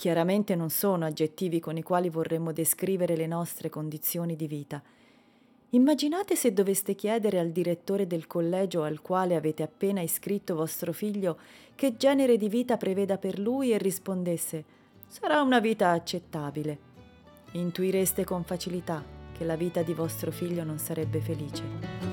Chiaramente 0.02 0.56
non 0.56 0.72
sono 0.72 1.06
aggettivi 1.06 1.60
con 1.60 1.78
i 1.78 1.84
quali 1.84 2.10
vorremmo 2.10 2.52
descrivere 2.52 3.16
le 3.16 3.28
nostre 3.28 3.70
condizioni 3.70 4.36
di 4.36 4.48
vita. 4.48 4.82
Immaginate 5.70 6.36
se 6.36 6.54
doveste 6.54 6.96
chiedere 6.96 7.38
al 7.38 7.52
direttore 7.52 8.08
del 8.08 8.26
collegio 8.26 8.82
al 8.82 9.04
quale 9.04 9.36
avete 9.36 9.62
appena 9.62 10.02
iscritto 10.02 10.56
vostro 10.56 10.92
figlio 10.92 11.38
che 11.76 11.98
genere 11.98 12.38
di 12.38 12.50
vita 12.50 12.78
preveda 12.78 13.20
per 13.20 13.38
lui 13.38 13.74
e 13.74 13.78
rispondesse 13.78 14.64
sarà 15.06 15.44
una 15.44 15.60
vita 15.60 15.92
accettabile. 15.92 16.80
Intuireste 17.52 18.24
con 18.24 18.44
facilità 18.44 19.06
che 19.38 19.44
la 19.44 19.56
vita 19.56 19.84
di 19.84 19.94
vostro 19.94 20.32
figlio 20.32 20.64
non 20.64 20.80
sarebbe 20.80 21.22
felice. 21.22 22.11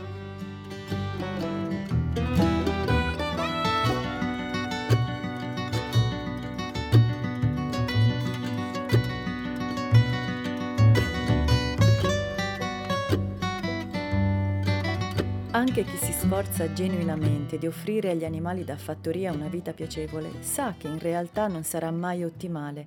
Anche 15.59 15.83
chi 15.83 15.97
si 15.97 16.13
sforza 16.13 16.73
genuinamente 16.73 17.59
di 17.59 17.67
offrire 17.67 18.11
agli 18.11 18.25
animali 18.25 18.63
da 18.63 18.77
fattoria 18.77 19.33
una 19.33 19.49
vita 19.49 19.73
piacevole 19.73 20.31
sa 20.39 20.77
che 20.79 20.87
in 20.87 21.01
realtà 21.01 21.49
non 21.49 21.65
sarà 21.65 21.91
mai 21.91 22.23
ottimale. 22.23 22.87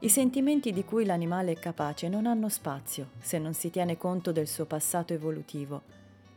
I 0.00 0.08
sentimenti 0.08 0.72
di 0.72 0.82
cui 0.82 1.04
l'animale 1.04 1.52
è 1.52 1.56
capace 1.60 2.08
non 2.08 2.26
hanno 2.26 2.48
spazio 2.48 3.10
se 3.20 3.38
non 3.38 3.54
si 3.54 3.70
tiene 3.70 3.96
conto 3.96 4.32
del 4.32 4.48
suo 4.48 4.64
passato 4.64 5.12
evolutivo. 5.12 5.82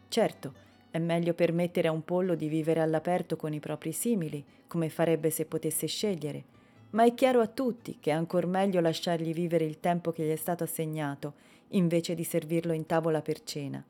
Certo, 0.07 0.53
è 0.91 0.99
meglio 0.99 1.33
permettere 1.33 1.87
a 1.87 1.93
un 1.93 2.05
pollo 2.05 2.35
di 2.35 2.47
vivere 2.47 2.81
all'aperto 2.81 3.35
con 3.35 3.51
i 3.51 3.59
propri 3.59 3.91
simili, 3.91 4.45
come 4.67 4.89
farebbe 4.89 5.31
se 5.31 5.45
potesse 5.45 5.87
scegliere, 5.87 6.43
ma 6.91 7.05
è 7.05 7.15
chiaro 7.15 7.41
a 7.41 7.47
tutti 7.47 7.97
che 7.99 8.11
è 8.11 8.13
ancor 8.13 8.45
meglio 8.45 8.81
lasciargli 8.81 9.33
vivere 9.33 9.65
il 9.65 9.79
tempo 9.79 10.11
che 10.11 10.25
gli 10.25 10.31
è 10.31 10.35
stato 10.35 10.63
assegnato, 10.63 11.33
invece 11.69 12.13
di 12.13 12.23
servirlo 12.23 12.71
in 12.71 12.85
tavola 12.85 13.23
per 13.23 13.41
cena. 13.41 13.83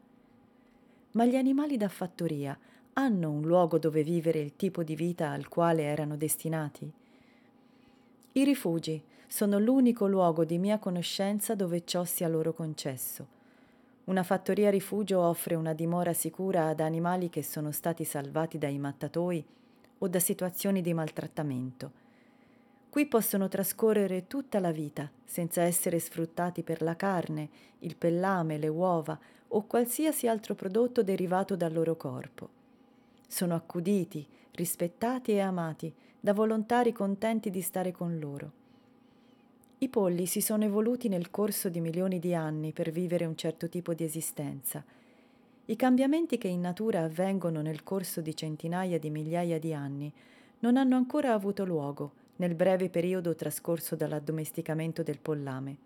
Ma 1.11 1.25
gli 1.25 1.35
animali 1.35 1.75
da 1.75 1.89
fattoria 1.89 2.55
hanno 2.93 3.31
un 3.31 3.41
luogo 3.41 3.79
dove 3.79 4.03
vivere 4.03 4.39
il 4.39 4.55
tipo 4.55 4.83
di 4.83 4.95
vita 4.95 5.31
al 5.31 5.47
quale 5.47 5.81
erano 5.81 6.15
destinati? 6.15 6.91
I 8.33 8.43
rifugi 8.43 9.01
sono 9.25 9.57
l'unico 9.57 10.05
luogo 10.05 10.45
di 10.45 10.59
mia 10.59 10.77
conoscenza 10.77 11.55
dove 11.55 11.83
ciò 11.83 12.03
sia 12.03 12.27
loro 12.27 12.53
concesso. 12.53 13.37
Una 14.05 14.21
fattoria 14.21 14.69
rifugio 14.69 15.19
offre 15.19 15.55
una 15.55 15.73
dimora 15.73 16.13
sicura 16.13 16.67
ad 16.67 16.79
animali 16.79 17.29
che 17.29 17.41
sono 17.41 17.71
stati 17.71 18.03
salvati 18.03 18.59
dai 18.59 18.77
mattatoi 18.77 19.43
o 19.97 20.07
da 20.07 20.19
situazioni 20.19 20.81
di 20.81 20.93
maltrattamento. 20.93 21.91
Qui 22.87 23.07
possono 23.07 23.47
trascorrere 23.47 24.27
tutta 24.27 24.59
la 24.59 24.71
vita 24.71 25.09
senza 25.25 25.63
essere 25.63 25.99
sfruttati 25.99 26.61
per 26.61 26.83
la 26.83 26.95
carne, 26.95 27.49
il 27.79 27.95
pellame, 27.95 28.59
le 28.59 28.67
uova 28.67 29.19
o 29.49 29.63
qualsiasi 29.65 30.27
altro 30.27 30.55
prodotto 30.55 31.03
derivato 31.03 31.55
dal 31.55 31.73
loro 31.73 31.95
corpo. 31.95 32.49
Sono 33.27 33.55
accuditi, 33.55 34.25
rispettati 34.51 35.31
e 35.31 35.39
amati 35.39 35.93
da 36.19 36.33
volontari 36.33 36.91
contenti 36.91 37.49
di 37.49 37.61
stare 37.61 37.91
con 37.91 38.19
loro. 38.19 38.51
I 39.79 39.87
polli 39.87 40.25
si 40.25 40.41
sono 40.41 40.65
evoluti 40.65 41.07
nel 41.07 41.29
corso 41.29 41.69
di 41.69 41.79
milioni 41.79 42.19
di 42.19 42.33
anni 42.35 42.73
per 42.73 42.91
vivere 42.91 43.25
un 43.25 43.37
certo 43.37 43.69
tipo 43.69 43.93
di 43.93 44.03
esistenza. 44.03 44.83
I 45.65 45.75
cambiamenti 45.75 46.37
che 46.37 46.49
in 46.49 46.59
natura 46.59 47.03
avvengono 47.03 47.61
nel 47.61 47.83
corso 47.83 48.19
di 48.19 48.35
centinaia 48.35 48.99
di 48.99 49.09
migliaia 49.09 49.57
di 49.57 49.73
anni 49.73 50.11
non 50.59 50.75
hanno 50.75 50.95
ancora 50.97 51.33
avuto 51.33 51.63
luogo 51.63 52.11
nel 52.37 52.55
breve 52.55 52.89
periodo 52.89 53.35
trascorso 53.35 53.95
dall'addomesticamento 53.95 55.03
del 55.03 55.19
pollame. 55.19 55.77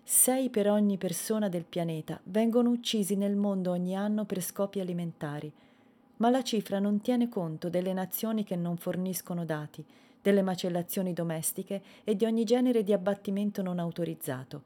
6 0.05 0.51
per 0.51 0.71
ogni 0.71 0.99
persona 0.99 1.49
del 1.49 1.65
pianeta, 1.65 2.21
vengono 2.23 2.71
uccisi 2.71 3.17
nel 3.17 3.35
mondo 3.35 3.73
ogni 3.73 3.97
anno 3.97 4.25
per 4.25 4.41
scopi 4.41 4.79
alimentari 4.79 5.53
ma 6.23 6.31
la 6.31 6.45
cifra 6.45 6.79
non 6.79 7.01
tiene 7.01 7.29
conto 7.29 7.69
delle 7.69 7.93
nazioni 7.93 8.45
che 8.45 8.55
non 8.55 8.77
forniscono 8.77 9.45
dati, 9.45 9.85
delle 10.23 10.43
macellazioni 10.43 11.13
domestiche 11.13 11.83
e 12.05 12.15
di 12.15 12.25
ogni 12.25 12.45
genere 12.45 12.85
di 12.85 12.93
abbattimento 12.93 13.61
non 13.61 13.81
autorizzato. 13.81 14.63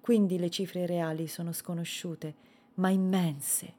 Quindi 0.00 0.38
le 0.38 0.50
cifre 0.50 0.86
reali 0.86 1.26
sono 1.26 1.50
sconosciute, 1.50 2.34
ma 2.74 2.90
immense. 2.90 3.72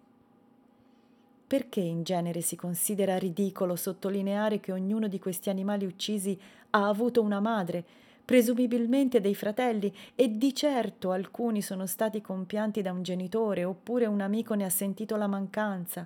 Perché 1.47 1.79
in 1.79 2.03
genere 2.03 2.41
si 2.41 2.57
considera 2.57 3.17
ridicolo 3.17 3.77
sottolineare 3.77 4.59
che 4.59 4.73
ognuno 4.73 5.07
di 5.07 5.17
questi 5.17 5.49
animali 5.49 5.85
uccisi 5.85 6.37
ha 6.71 6.85
avuto 6.89 7.21
una 7.21 7.39
madre, 7.39 7.81
presumibilmente 8.25 9.21
dei 9.21 9.35
fratelli, 9.35 9.95
e 10.15 10.37
di 10.37 10.53
certo 10.53 11.11
alcuni 11.11 11.61
sono 11.61 11.85
stati 11.85 12.19
compianti 12.19 12.81
da 12.81 12.91
un 12.91 13.03
genitore 13.03 13.63
oppure 13.63 14.05
un 14.05 14.19
amico 14.19 14.53
ne 14.53 14.65
ha 14.65 14.69
sentito 14.69 15.15
la 15.15 15.27
mancanza? 15.27 16.05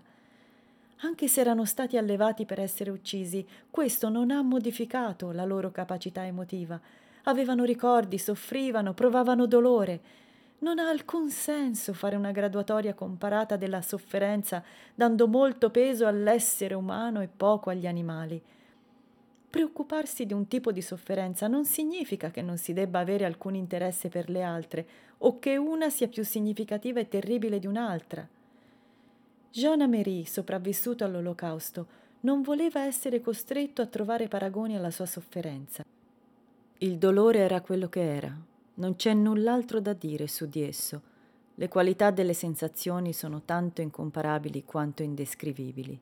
Anche 1.02 1.30
se 1.30 1.40
erano 1.40 1.64
stati 1.64 1.96
allevati 1.96 2.46
per 2.46 2.60
essere 2.60 2.90
uccisi, 2.90 3.46
questo 3.70 4.10
non 4.10 4.32
ha 4.32 4.42
modificato 4.42 5.32
la 5.32 5.46
loro 5.46 5.72
capacità 5.72 6.26
emotiva. 6.26 6.80
Avevano 7.24 7.64
ricordi, 7.64 8.18
soffrivano, 8.18 8.94
provavano 8.94 9.46
dolore. 9.46 10.02
Non 10.60 10.78
ha 10.78 10.90
alcun 10.90 11.30
senso 11.30 11.94
fare 11.94 12.18
una 12.18 12.32
graduatoria 12.32 12.94
comparata 12.94 13.56
della 13.56 13.82
sofferenza, 13.82 14.62
dando 14.94 15.28
molto 15.30 15.70
peso 15.70 16.06
all'essere 16.06 16.74
umano 16.74 17.22
e 17.22 17.30
poco 17.30 17.70
agli 17.70 17.88
animali. 17.88 18.42
Preoccuparsi 19.50 20.26
di 20.26 20.34
un 20.34 20.48
tipo 20.50 20.74
di 20.74 20.82
sofferenza 20.82 21.48
non 21.48 21.64
significa 21.64 22.30
che 22.30 22.42
non 22.42 22.58
si 22.58 22.74
debba 22.74 23.00
avere 23.00 23.24
alcun 23.24 23.56
interesse 23.56 24.10
per 24.10 24.30
le 24.30 24.44
altre 24.44 24.88
o 25.20 25.40
che 25.40 25.56
una 25.56 25.90
sia 25.90 26.10
più 26.10 26.26
significativa 26.26 27.00
e 27.00 27.08
terribile 27.08 27.58
di 27.58 27.68
un'altra. 27.68 28.28
Jean 29.52 29.82
Améry, 29.82 30.26
sopravvissuto 30.26 31.04
all'Olocausto, 31.04 31.88
non 32.22 32.44
voleva 32.44 32.86
essere 32.86 33.20
costretto 33.20 33.82
a 33.82 33.88
trovare 33.88 34.28
paragoni 34.28 34.76
alla 34.76 34.92
sua 34.92 35.08
sofferenza. 35.08 35.84
Il 36.78 36.98
dolore 36.98 37.40
era 37.40 37.60
quello 37.62 37.90
che 37.90 38.16
era, 38.16 38.32
non 38.76 38.96
c'è 38.96 39.14
null'altro 39.14 39.80
da 39.80 39.94
dire 39.94 40.28
su 40.28 40.46
di 40.46 40.62
esso. 40.62 41.02
Le 41.56 41.68
qualità 41.68 42.12
delle 42.12 42.34
sensazioni 42.34 43.12
sono 43.12 43.42
tanto 43.44 43.82
incomparabili 43.82 44.64
quanto 44.66 45.02
indescrivibili. 45.02 46.00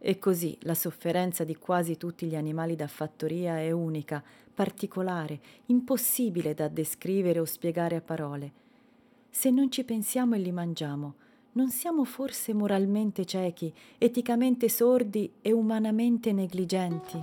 E 0.00 0.18
così 0.18 0.56
la 0.60 0.74
sofferenza 0.74 1.44
di 1.44 1.56
quasi 1.56 1.96
tutti 1.96 2.26
gli 2.26 2.36
animali 2.36 2.76
da 2.76 2.86
fattoria 2.86 3.58
è 3.58 3.70
unica, 3.70 4.22
particolare, 4.54 5.40
impossibile 5.66 6.52
da 6.52 6.68
descrivere 6.68 7.40
o 7.40 7.44
spiegare 7.46 7.96
a 7.96 8.00
parole. 8.02 8.52
Se 9.30 9.50
non 9.50 9.72
ci 9.72 9.82
pensiamo 9.82 10.34
e 10.34 10.38
li 10.38 10.52
mangiamo, 10.52 11.14
non 11.58 11.70
siamo 11.70 12.04
forse 12.04 12.54
moralmente 12.54 13.24
ciechi, 13.24 13.74
eticamente 13.98 14.68
sordi 14.68 15.28
e 15.42 15.50
umanamente 15.50 16.30
negligenti? 16.30 17.20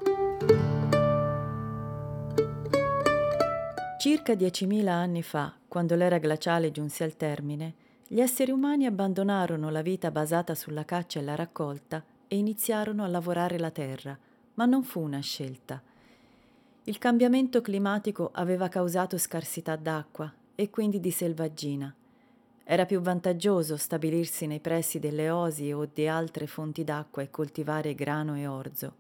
Circa 3.97 4.33
10.000 4.33 4.87
anni 4.89 5.23
fa, 5.23 5.53
quando 5.69 5.95
l'era 5.95 6.17
glaciale 6.17 6.69
giunse 6.71 7.05
al 7.05 7.15
termine, 7.15 7.75
gli 8.05 8.19
esseri 8.19 8.51
umani 8.51 8.85
abbandonarono 8.85 9.69
la 9.69 9.81
vita 9.81 10.11
basata 10.11 10.53
sulla 10.53 10.83
caccia 10.83 11.21
e 11.21 11.23
la 11.23 11.35
raccolta 11.35 12.03
e 12.27 12.35
iniziarono 12.35 13.05
a 13.05 13.07
lavorare 13.07 13.57
la 13.57 13.71
terra, 13.71 14.19
ma 14.55 14.65
non 14.65 14.83
fu 14.83 14.99
una 14.99 15.21
scelta. 15.21 15.81
Il 16.83 16.97
cambiamento 16.97 17.61
climatico 17.61 18.31
aveva 18.33 18.67
causato 18.67 19.17
scarsità 19.17 19.77
d'acqua 19.77 20.29
e 20.55 20.69
quindi 20.69 20.99
di 20.99 21.11
selvaggina 21.11 21.95
era 22.67 22.87
più 22.87 22.99
vantaggioso 22.99 23.77
stabilirsi 23.77 24.47
nei 24.47 24.59
pressi 24.59 24.97
delle 24.97 25.29
osi 25.29 25.71
o 25.71 25.87
di 25.91 26.07
altre 26.07 26.47
fonti 26.47 26.83
d'acqua 26.83 27.21
e 27.21 27.29
coltivare 27.29 27.93
grano 27.93 28.35
e 28.35 28.47
orzo. 28.47 28.93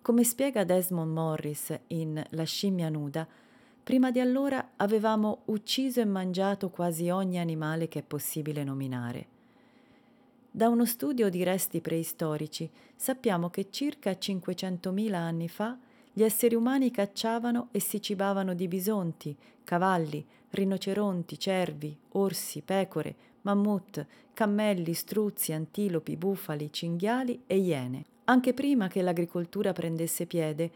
Come 0.00 0.24
spiega 0.24 0.64
Desmond 0.64 1.12
Morris 1.12 1.78
in 1.88 2.24
La 2.30 2.44
scimmia 2.44 2.88
nuda, 2.88 3.26
prima 3.84 4.10
di 4.10 4.18
allora 4.18 4.70
avevamo 4.76 5.42
ucciso 5.46 6.00
e 6.00 6.06
mangiato 6.06 6.70
quasi 6.70 7.10
ogni 7.10 7.38
animale 7.38 7.86
che 7.86 7.98
è 7.98 8.02
possibile 8.02 8.64
nominare. 8.64 9.26
Da 10.50 10.68
uno 10.68 10.86
studio 10.86 11.28
di 11.28 11.44
resti 11.44 11.82
preistorici 11.82 12.70
sappiamo 12.96 13.50
che 13.50 13.68
circa 13.70 14.12
500.000 14.12 15.12
anni 15.12 15.48
fa 15.48 15.76
gli 16.12 16.22
esseri 16.22 16.54
umani 16.54 16.90
cacciavano 16.90 17.68
e 17.72 17.80
si 17.80 18.00
cibavano 18.00 18.54
di 18.54 18.68
bisonti, 18.68 19.36
cavalli, 19.64 20.24
rinoceronti, 20.50 21.38
cervi, 21.38 21.96
orsi, 22.12 22.62
pecore, 22.62 23.14
mammut, 23.42 24.06
cammelli, 24.32 24.94
struzzi, 24.94 25.52
antilopi, 25.52 26.16
bufali, 26.16 26.72
cinghiali 26.72 27.42
e 27.46 27.58
iene. 27.58 28.04
Anche 28.24 28.54
prima 28.54 28.88
che 28.88 29.02
l'agricoltura 29.02 29.72
prendesse 29.72 30.26
piede, 30.26 30.70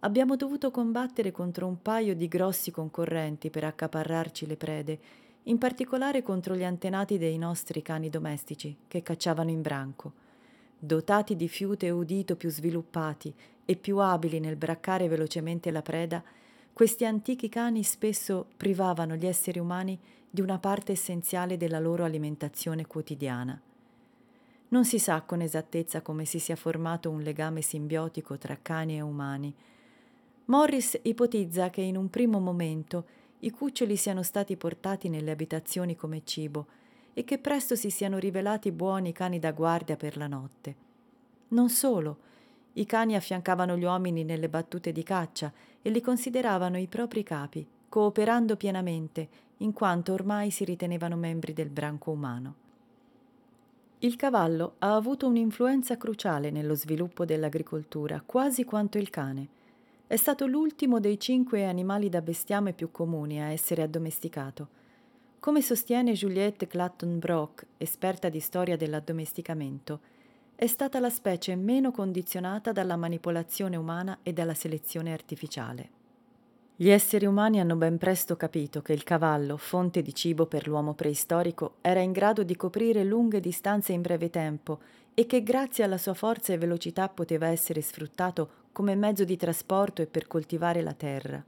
abbiamo 0.00 0.36
dovuto 0.36 0.70
combattere 0.70 1.30
contro 1.30 1.66
un 1.66 1.80
paio 1.80 2.14
di 2.14 2.28
grossi 2.28 2.70
concorrenti 2.70 3.50
per 3.50 3.64
accaparrarci 3.64 4.46
le 4.46 4.56
prede, 4.56 4.98
in 5.44 5.56
particolare 5.58 6.22
contro 6.22 6.54
gli 6.54 6.64
antenati 6.64 7.16
dei 7.16 7.38
nostri 7.38 7.80
cani 7.80 8.10
domestici, 8.10 8.76
che 8.86 9.02
cacciavano 9.02 9.50
in 9.50 9.62
branco. 9.62 10.12
Dotati 10.78 11.36
di 11.36 11.48
fiute 11.48 11.86
e 11.86 11.90
udito 11.90 12.36
più 12.36 12.50
sviluppati 12.50 13.34
e 13.64 13.76
più 13.76 13.98
abili 13.98 14.40
nel 14.40 14.56
braccare 14.56 15.08
velocemente 15.08 15.70
la 15.70 15.82
preda, 15.82 16.22
questi 16.72 17.04
antichi 17.04 17.48
cani 17.48 17.82
spesso 17.82 18.46
privavano 18.56 19.14
gli 19.14 19.26
esseri 19.26 19.58
umani 19.58 19.98
di 20.30 20.40
una 20.40 20.58
parte 20.58 20.92
essenziale 20.92 21.56
della 21.56 21.80
loro 21.80 22.04
alimentazione 22.04 22.86
quotidiana. 22.86 23.60
Non 24.68 24.84
si 24.84 24.98
sa 25.00 25.22
con 25.22 25.40
esattezza 25.40 26.00
come 26.00 26.24
si 26.24 26.38
sia 26.38 26.54
formato 26.54 27.10
un 27.10 27.22
legame 27.22 27.60
simbiotico 27.60 28.38
tra 28.38 28.56
cani 28.60 28.96
e 28.96 29.00
umani. 29.00 29.52
Morris 30.46 30.98
ipotizza 31.02 31.70
che 31.70 31.80
in 31.80 31.96
un 31.96 32.08
primo 32.08 32.38
momento 32.38 33.04
i 33.40 33.50
cuccioli 33.50 33.96
siano 33.96 34.22
stati 34.22 34.56
portati 34.56 35.08
nelle 35.08 35.32
abitazioni 35.32 35.96
come 35.96 36.22
cibo 36.24 36.66
e 37.12 37.24
che 37.24 37.38
presto 37.38 37.74
si 37.74 37.90
siano 37.90 38.18
rivelati 38.18 38.70
buoni 38.70 39.12
cani 39.12 39.40
da 39.40 39.50
guardia 39.50 39.96
per 39.96 40.16
la 40.16 40.28
notte. 40.28 40.74
Non 41.48 41.68
solo, 41.68 42.18
i 42.74 42.86
cani 42.86 43.16
affiancavano 43.16 43.76
gli 43.76 43.84
uomini 43.84 44.22
nelle 44.22 44.48
battute 44.48 44.92
di 44.92 45.02
caccia 45.02 45.52
e 45.82 45.90
li 45.90 46.00
consideravano 46.00 46.78
i 46.78 46.86
propri 46.86 47.22
capi, 47.22 47.66
cooperando 47.88 48.56
pienamente, 48.56 49.28
in 49.58 49.72
quanto 49.72 50.12
ormai 50.12 50.50
si 50.50 50.64
ritenevano 50.64 51.16
membri 51.16 51.52
del 51.52 51.68
branco 51.68 52.10
umano. 52.10 52.54
Il 53.98 54.16
cavallo 54.16 54.76
ha 54.78 54.94
avuto 54.94 55.26
un'influenza 55.26 55.98
cruciale 55.98 56.50
nello 56.50 56.74
sviluppo 56.74 57.26
dell'agricoltura, 57.26 58.22
quasi 58.24 58.64
quanto 58.64 58.96
il 58.96 59.10
cane. 59.10 59.48
È 60.06 60.16
stato 60.16 60.46
l'ultimo 60.46 61.00
dei 61.00 61.20
cinque 61.20 61.66
animali 61.66 62.08
da 62.08 62.22
bestiame 62.22 62.72
più 62.72 62.90
comuni 62.90 63.40
a 63.42 63.50
essere 63.50 63.82
addomesticato. 63.82 64.68
Come 65.38 65.60
sostiene 65.60 66.12
Juliette 66.12 66.66
Clatton 66.66 67.18
Brock, 67.18 67.66
esperta 67.76 68.28
di 68.28 68.40
storia 68.40 68.76
dell'addomesticamento, 68.76 70.00
è 70.60 70.66
stata 70.66 71.00
la 71.00 71.08
specie 71.08 71.56
meno 71.56 71.90
condizionata 71.90 72.70
dalla 72.70 72.96
manipolazione 72.96 73.76
umana 73.76 74.18
e 74.22 74.34
dalla 74.34 74.52
selezione 74.52 75.10
artificiale. 75.10 75.88
Gli 76.76 76.90
esseri 76.90 77.24
umani 77.24 77.60
hanno 77.60 77.76
ben 77.76 77.96
presto 77.96 78.36
capito 78.36 78.82
che 78.82 78.92
il 78.92 79.02
cavallo, 79.02 79.56
fonte 79.56 80.02
di 80.02 80.14
cibo 80.14 80.44
per 80.44 80.68
l'uomo 80.68 80.92
preistorico, 80.92 81.76
era 81.80 82.00
in 82.00 82.12
grado 82.12 82.42
di 82.42 82.56
coprire 82.56 83.04
lunghe 83.04 83.40
distanze 83.40 83.92
in 83.92 84.02
breve 84.02 84.28
tempo 84.28 84.80
e 85.14 85.24
che 85.24 85.42
grazie 85.42 85.82
alla 85.82 85.96
sua 85.96 86.12
forza 86.12 86.52
e 86.52 86.58
velocità 86.58 87.08
poteva 87.08 87.46
essere 87.46 87.80
sfruttato 87.80 88.50
come 88.70 88.94
mezzo 88.94 89.24
di 89.24 89.38
trasporto 89.38 90.02
e 90.02 90.06
per 90.08 90.26
coltivare 90.26 90.82
la 90.82 90.92
terra. 90.92 91.42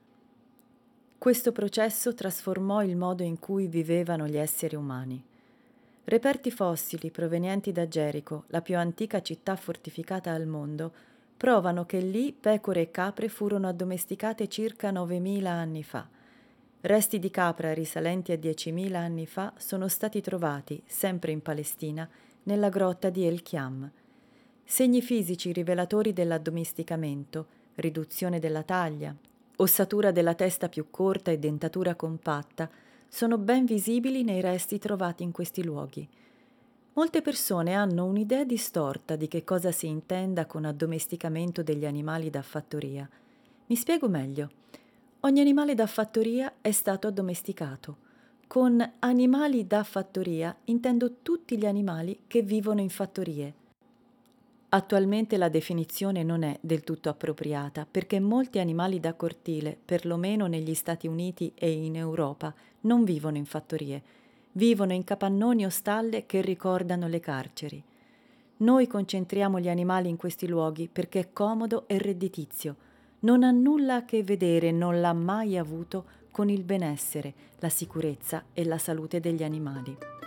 Questo 1.19 1.53
processo 1.53 2.15
trasformò 2.15 2.83
il 2.83 2.97
modo 2.97 3.23
in 3.23 3.39
cui 3.39 3.67
vivevano 3.67 4.27
gli 4.27 4.39
esseri 4.39 4.75
umani. 4.75 5.23
Reperti 6.05 6.51
fossili 6.51 7.11
provenienti 7.11 7.71
da 7.73 7.87
Gerico, 7.87 8.45
la 8.49 8.61
più 8.61 8.77
antica 8.77 9.23
città 9.23 9.57
fortificata 9.57 10.33
al 10.33 10.47
mondo, 10.47 10.93
provano 11.37 11.87
che 11.87 12.01
lì 12.01 12.33
pecore 12.33 12.83
e 12.83 12.91
capre 12.91 13.29
furono 13.29 13.69
addomesticate 13.69 14.49
circa 14.49 14.91
9.000 14.91 15.47
anni 15.47 15.83
fa. 15.83 16.09
Resti 16.81 17.19
di 17.21 17.31
capra 17.31 17.73
risalenti 17.73 18.33
a 18.33 18.37
10.000 18.37 18.95
anni 18.95 19.27
fa 19.27 19.53
sono 19.57 19.87
stati 19.87 20.21
trovati, 20.21 20.83
sempre 20.85 21.31
in 21.31 21.41
Palestina, 21.41 22.09
nella 22.45 22.69
grotta 22.69 23.09
di 23.09 23.25
El 23.25 23.43
Chiam. 23.43 23.89
Segni 24.65 25.01
fisici 25.03 25.53
rivelatori 25.53 26.13
dell'addomesticamento, 26.13 27.47
riduzione 27.77 28.41
della 28.41 28.65
taglia, 28.65 29.15
ossatura 29.57 30.11
della 30.11 30.35
testa 30.35 30.69
più 30.69 30.87
corta 30.91 31.31
e 31.31 31.39
dentatura 31.39 31.95
compatta, 31.95 32.69
sono 33.15 33.37
ben 33.37 33.67
visibili 33.67 34.25
nei 34.25 34.41
resti 34.41 34.79
trovati 34.79 35.23
in 35.23 35.33
questi 35.33 35.63
luoghi. 35.63 36.09
Molte 36.95 37.21
persone 37.21 37.75
hanno 37.75 38.07
un'idea 38.07 38.43
distorta 38.43 39.17
di 39.17 39.29
che 39.29 39.45
cosa 39.45 39.71
si 39.71 39.87
intenda 39.87 40.47
con 40.47 40.65
addomesticamento 40.65 41.63
degli 41.63 41.85
animali 41.85 42.31
da 42.31 42.41
fattoria. 42.41 43.07
Mi 43.67 43.77
spiego 43.77 44.09
meglio. 44.09 44.51
Ogni 45.21 45.41
animale 45.41 45.75
da 45.75 45.87
fattoria 45.87 46.55
è 46.63 46.71
stato 46.71 47.07
addomesticato. 47.07 47.99
Con 48.47 48.83
animali 49.01 49.67
da 49.67 49.85
fattoria 49.85 50.57
intendo 50.65 51.17
tutti 51.21 51.59
gli 51.59 51.67
animali 51.67 52.21
che 52.27 52.41
vivono 52.41 52.81
in 52.81 52.89
fattorie. 52.91 53.55
Attualmente 54.75 55.37
la 55.37 55.49
definizione 55.49 56.23
non 56.23 56.43
è 56.43 56.59
del 56.61 56.83
tutto 56.83 57.09
appropriata 57.09 57.87
perché 57.91 58.21
molti 58.21 58.59
animali 58.59 59.01
da 59.01 59.15
cortile, 59.15 59.79
perlomeno 59.83 60.47
negli 60.47 60.75
Stati 60.75 61.07
Uniti 61.07 61.53
e 61.55 61.71
in 61.71 61.97
Europa, 61.97 62.55
non 62.83 63.05
vivono 63.05 63.37
in 63.37 63.45
fattorie 63.47 64.03
vivono 64.53 64.93
in 64.93 65.05
capannoni 65.05 65.65
o 65.65 65.71
stalle 65.71 66.27
che 66.27 66.41
ricordano 66.41 67.07
le 67.09 67.21
carceri. 67.21 67.83
Noi 68.59 68.87
concentriamo 68.87 69.59
gli 69.59 69.69
animali 69.69 70.09
in 70.09 70.17
questi 70.17 70.47
luoghi 70.47 70.89
perché 70.91 71.21
è 71.21 71.33
comodo 71.33 71.85
e 71.89 71.99
redditizio. 71.99 72.77
Non 73.21 73.43
ha 73.43 73.51
nulla 73.51 73.97
a 73.97 74.05
che 74.05 74.23
vedere, 74.23 74.71
non 74.71 75.01
l'ha 75.01 75.13
mai 75.13 75.57
avuto 75.57 76.05
con 76.31 76.49
il 76.49 76.63
benessere, 76.63 77.35
la 77.59 77.69
sicurezza 77.69 78.45
e 78.53 78.65
la 78.65 78.79
salute 78.79 79.21
degli 79.21 79.43
animali. 79.43 80.22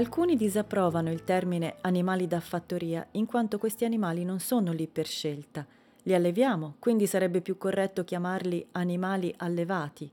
Alcuni 0.00 0.34
disapprovano 0.34 1.12
il 1.12 1.24
termine 1.24 1.74
animali 1.82 2.26
da 2.26 2.40
fattoria 2.40 3.06
in 3.10 3.26
quanto 3.26 3.58
questi 3.58 3.84
animali 3.84 4.24
non 4.24 4.40
sono 4.40 4.72
lì 4.72 4.86
per 4.86 5.06
scelta. 5.06 5.66
Li 6.04 6.14
alleviamo, 6.14 6.76
quindi 6.78 7.06
sarebbe 7.06 7.42
più 7.42 7.58
corretto 7.58 8.02
chiamarli 8.02 8.68
animali 8.72 9.34
allevati. 9.36 10.10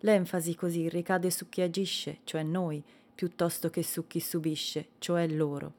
L'enfasi 0.00 0.56
così 0.56 0.88
ricade 0.88 1.30
su 1.30 1.48
chi 1.48 1.60
agisce, 1.60 2.18
cioè 2.24 2.42
noi, 2.42 2.82
piuttosto 3.14 3.70
che 3.70 3.84
su 3.84 4.08
chi 4.08 4.18
subisce, 4.18 4.88
cioè 4.98 5.28
loro. 5.28 5.72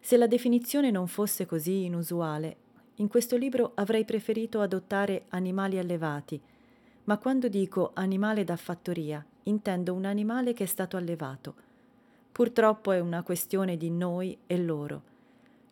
Se 0.00 0.16
la 0.16 0.26
definizione 0.26 0.90
non 0.90 1.06
fosse 1.06 1.44
così 1.44 1.84
inusuale, 1.84 2.56
in 2.94 3.08
questo 3.08 3.36
libro 3.36 3.72
avrei 3.74 4.06
preferito 4.06 4.62
adottare 4.62 5.24
animali 5.28 5.76
allevati, 5.76 6.40
ma 7.04 7.18
quando 7.18 7.48
dico 7.48 7.90
animale 7.92 8.42
da 8.42 8.56
fattoria 8.56 9.22
intendo 9.42 9.92
un 9.92 10.06
animale 10.06 10.54
che 10.54 10.64
è 10.64 10.66
stato 10.66 10.96
allevato 10.96 11.65
Purtroppo 12.36 12.92
è 12.92 13.00
una 13.00 13.22
questione 13.22 13.78
di 13.78 13.88
noi 13.88 14.36
e 14.46 14.58
loro. 14.58 15.00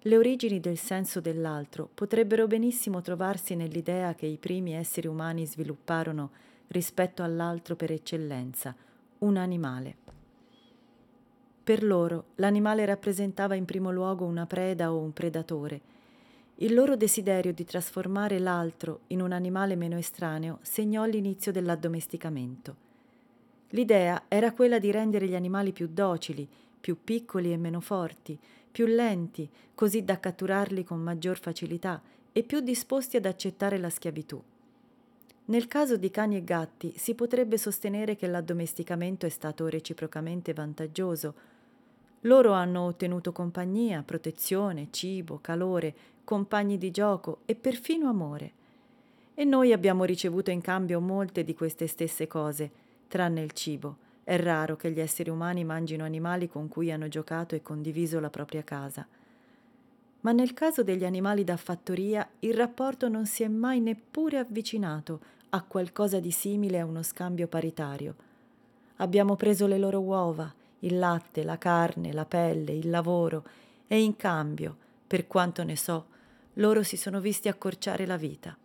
Le 0.01 0.17
origini 0.17 0.61
del 0.61 0.79
senso 0.79 1.21
dell'altro 1.21 1.91
potrebbero 1.93 2.47
benissimo 2.47 3.03
trovarsi 3.03 3.55
nell'idea 3.55 4.15
che 4.15 4.25
i 4.25 4.39
primi 4.39 4.73
esseri 4.73 5.07
umani 5.07 5.45
svilupparono 5.45 6.31
rispetto 6.69 7.23
all'altro 7.23 7.77
per 7.77 7.93
eccellenza, 7.93 8.75
un 9.19 9.37
animale. 9.37 9.97
Per 11.63 11.85
loro 11.85 12.29
l'animale 12.37 12.87
rappresentava 12.87 13.55
in 13.57 13.67
primo 13.67 13.93
luogo 13.93 14.25
una 14.25 14.47
preda 14.47 14.91
o 14.91 14.97
un 14.97 15.13
predatore. 15.13 15.81
Il 16.55 16.73
loro 16.73 16.97
desiderio 16.97 17.53
di 17.53 17.67
trasformare 17.67 18.39
l'altro 18.39 19.01
in 19.09 19.21
un 19.21 19.33
animale 19.33 19.77
meno 19.77 19.99
estraneo 19.99 20.61
segnò 20.63 21.05
l'inizio 21.05 21.53
dell'addomesticamento. 21.53 22.84
L'idea 23.75 24.25
era 24.29 24.53
quella 24.53 24.79
di 24.79 24.93
rendere 24.93 25.27
gli 25.27 25.35
animali 25.35 25.73
più 25.73 25.89
docili, 25.89 26.49
più 26.81 26.97
piccoli 27.03 27.53
e 27.53 27.57
meno 27.57 27.81
forti, 27.81 28.39
più 28.71 28.87
lenti, 28.87 29.49
così 29.75 30.05
da 30.05 30.21
catturarli 30.21 30.85
con 30.85 31.01
maggior 31.01 31.39
facilità 31.39 32.01
e 32.33 32.45
più 32.45 32.61
disposti 32.61 33.17
ad 33.17 33.27
accettare 33.27 33.79
la 33.79 33.91
schiavitù. 33.91 34.41
Nel 35.47 35.67
caso 35.67 35.97
di 35.97 36.11
cani 36.11 36.37
e 36.37 36.45
gatti 36.45 36.95
si 36.97 37.15
potrebbe 37.15 37.59
sostenere 37.59 38.15
che 38.15 38.29
l'addomesticamento 38.29 39.27
è 39.27 39.29
stato 39.29 39.67
reciprocamente 39.67 40.53
vantaggioso. 40.53 41.35
Loro 42.23 42.53
hanno 42.53 42.83
ottenuto 42.83 43.33
compagnia, 43.33 44.03
protezione, 44.03 44.89
cibo, 44.91 45.41
calore, 45.43 45.95
compagni 46.23 46.79
di 46.79 46.93
gioco 46.93 47.41
e 47.45 47.57
perfino 47.57 48.09
amore. 48.09 48.53
E 49.35 49.45
noi 49.45 49.73
abbiamo 49.73 50.05
ricevuto 50.05 50.53
in 50.53 50.61
cambio 50.61 51.01
molte 51.01 51.43
di 51.43 51.55
queste 51.55 51.89
stesse 51.89 52.29
cose, 52.29 52.83
tranne 53.09 53.43
il 53.43 53.53
cibo. 53.53 53.97
È 54.25 54.37
raro 54.39 54.77
che 54.77 54.91
gli 54.91 55.01
esseri 55.01 55.31
umani 55.31 55.65
mangino 55.65 56.05
animali 56.05 56.49
con 56.49 56.69
cui 56.69 56.91
hanno 56.91 57.09
giocato 57.09 57.55
e 57.55 57.63
condiviso 57.63 58.21
la 58.21 58.31
propria 58.31 58.63
casa. 58.63 59.07
Ma 60.21 60.33
nel 60.33 60.55
caso 60.55 60.83
degli 60.83 61.05
animali 61.05 61.45
da 61.45 61.57
fattoria 61.57 62.27
il 62.41 62.55
rapporto 62.55 63.09
non 63.09 63.27
si 63.27 63.43
è 63.43 63.49
mai 63.49 63.81
neppure 63.81 64.39
avvicinato 64.39 65.21
a 65.51 65.63
qualcosa 65.63 66.19
di 66.21 66.31
simile 66.31 66.81
a 66.81 66.87
uno 66.87 67.03
scambio 67.03 67.47
paritario. 67.47 68.15
Abbiamo 68.97 69.37
preso 69.37 69.67
le 69.67 69.77
loro 69.77 70.01
uova, 70.01 70.53
il 70.81 70.99
latte, 70.99 71.45
la 71.45 71.59
carne, 71.59 72.13
la 72.13 72.25
pelle, 72.25 72.73
il 72.73 72.89
lavoro 72.89 73.45
e 73.87 74.03
in 74.03 74.17
cambio, 74.17 74.77
per 75.07 75.27
quanto 75.27 75.63
ne 75.63 75.77
so, 75.77 76.07
loro 76.55 76.83
si 76.83 76.97
sono 76.97 77.21
visti 77.21 77.49
accorciare 77.49 78.07
la 78.07 78.17
vita. 78.17 78.57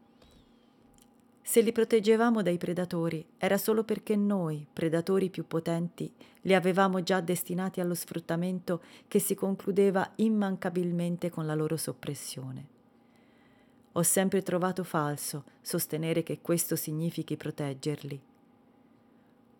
Se 1.49 1.61
li 1.61 1.71
proteggevamo 1.71 2.43
dai 2.43 2.59
predatori 2.59 3.25
era 3.39 3.57
solo 3.57 3.83
perché 3.83 4.15
noi, 4.15 4.67
predatori 4.71 5.31
più 5.31 5.47
potenti, 5.47 6.13
li 6.41 6.53
avevamo 6.53 7.01
già 7.01 7.21
destinati 7.21 7.81
allo 7.81 7.95
sfruttamento 7.95 8.83
che 9.07 9.17
si 9.17 9.33
concludeva 9.33 10.11
immancabilmente 10.17 11.31
con 11.31 11.47
la 11.47 11.55
loro 11.55 11.75
soppressione. 11.75 12.67
Ho 13.93 14.03
sempre 14.03 14.43
trovato 14.43 14.83
falso 14.83 15.45
sostenere 15.59 16.21
che 16.21 16.37
questo 16.39 16.75
significhi 16.75 17.35
proteggerli. 17.35 18.21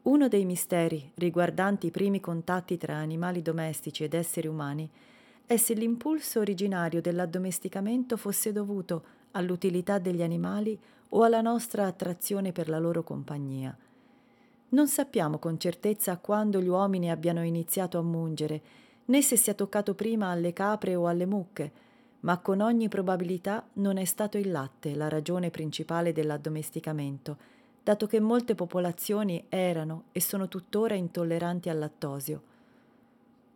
Uno 0.03 0.27
dei 0.27 0.45
misteri 0.45 1.11
riguardanti 1.15 1.87
i 1.87 1.91
primi 1.91 2.19
contatti 2.19 2.77
tra 2.77 2.97
animali 2.97 3.41
domestici 3.41 4.03
ed 4.03 4.13
esseri 4.13 4.47
umani 4.47 4.87
è 5.43 5.57
se 5.57 5.73
l'impulso 5.73 6.39
originario 6.39 7.01
dell'addomesticamento 7.01 8.15
fosse 8.15 8.51
dovuto 8.51 9.17
all'utilità 9.31 9.97
degli 9.97 10.21
animali 10.21 10.79
o 11.09 11.23
alla 11.23 11.41
nostra 11.41 11.85
attrazione 11.85 12.51
per 12.51 12.69
la 12.69 12.79
loro 12.79 13.03
compagnia. 13.03 13.75
Non 14.69 14.87
sappiamo 14.87 15.39
con 15.39 15.59
certezza 15.59 16.17
quando 16.17 16.61
gli 16.61 16.67
uomini 16.67 17.09
abbiano 17.09 17.43
iniziato 17.43 17.97
a 17.97 18.03
mungere, 18.03 18.61
né 19.05 19.21
se 19.21 19.35
sia 19.35 19.55
toccato 19.55 19.95
prima 19.95 20.29
alle 20.29 20.53
capre 20.53 20.95
o 20.95 21.07
alle 21.07 21.25
mucche, 21.25 21.71
ma 22.21 22.37
con 22.37 22.59
ogni 22.59 22.87
probabilità 22.89 23.65
non 23.73 23.97
è 23.97 24.05
stato 24.05 24.37
il 24.37 24.51
latte 24.51 24.93
la 24.93 25.07
ragione 25.07 25.49
principale 25.49 26.11
dell'addomesticamento, 26.11 27.37
dato 27.81 28.05
che 28.05 28.19
molte 28.19 28.53
popolazioni 28.53 29.45
erano 29.49 30.03
e 30.11 30.21
sono 30.21 30.47
tuttora 30.47 30.93
intolleranti 30.93 31.69
al 31.69 31.79
lattosio. 31.79 32.41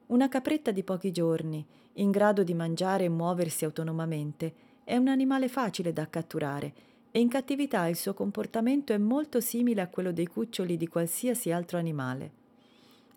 Una 0.07 0.27
capretta 0.29 0.71
di 0.71 0.83
pochi 0.83 1.11
giorni, 1.11 1.63
in 1.93 2.09
grado 2.09 2.41
di 2.43 2.55
mangiare 2.55 3.03
e 3.03 3.09
muoversi 3.09 3.65
autonomamente, 3.65 4.53
è 4.83 4.97
un 4.97 5.07
animale 5.07 5.47
facile 5.47 5.93
da 5.93 6.09
catturare 6.09 6.73
e 7.15 7.19
in 7.19 7.29
cattività 7.29 7.85
il 7.85 7.95
suo 7.95 8.15
comportamento 8.15 8.91
è 8.91 8.97
molto 8.97 9.39
simile 9.39 9.81
a 9.81 9.87
quello 9.87 10.11
dei 10.11 10.25
cuccioli 10.25 10.77
di 10.77 10.87
qualsiasi 10.87 11.51
altro 11.51 11.77
animale. 11.77 12.31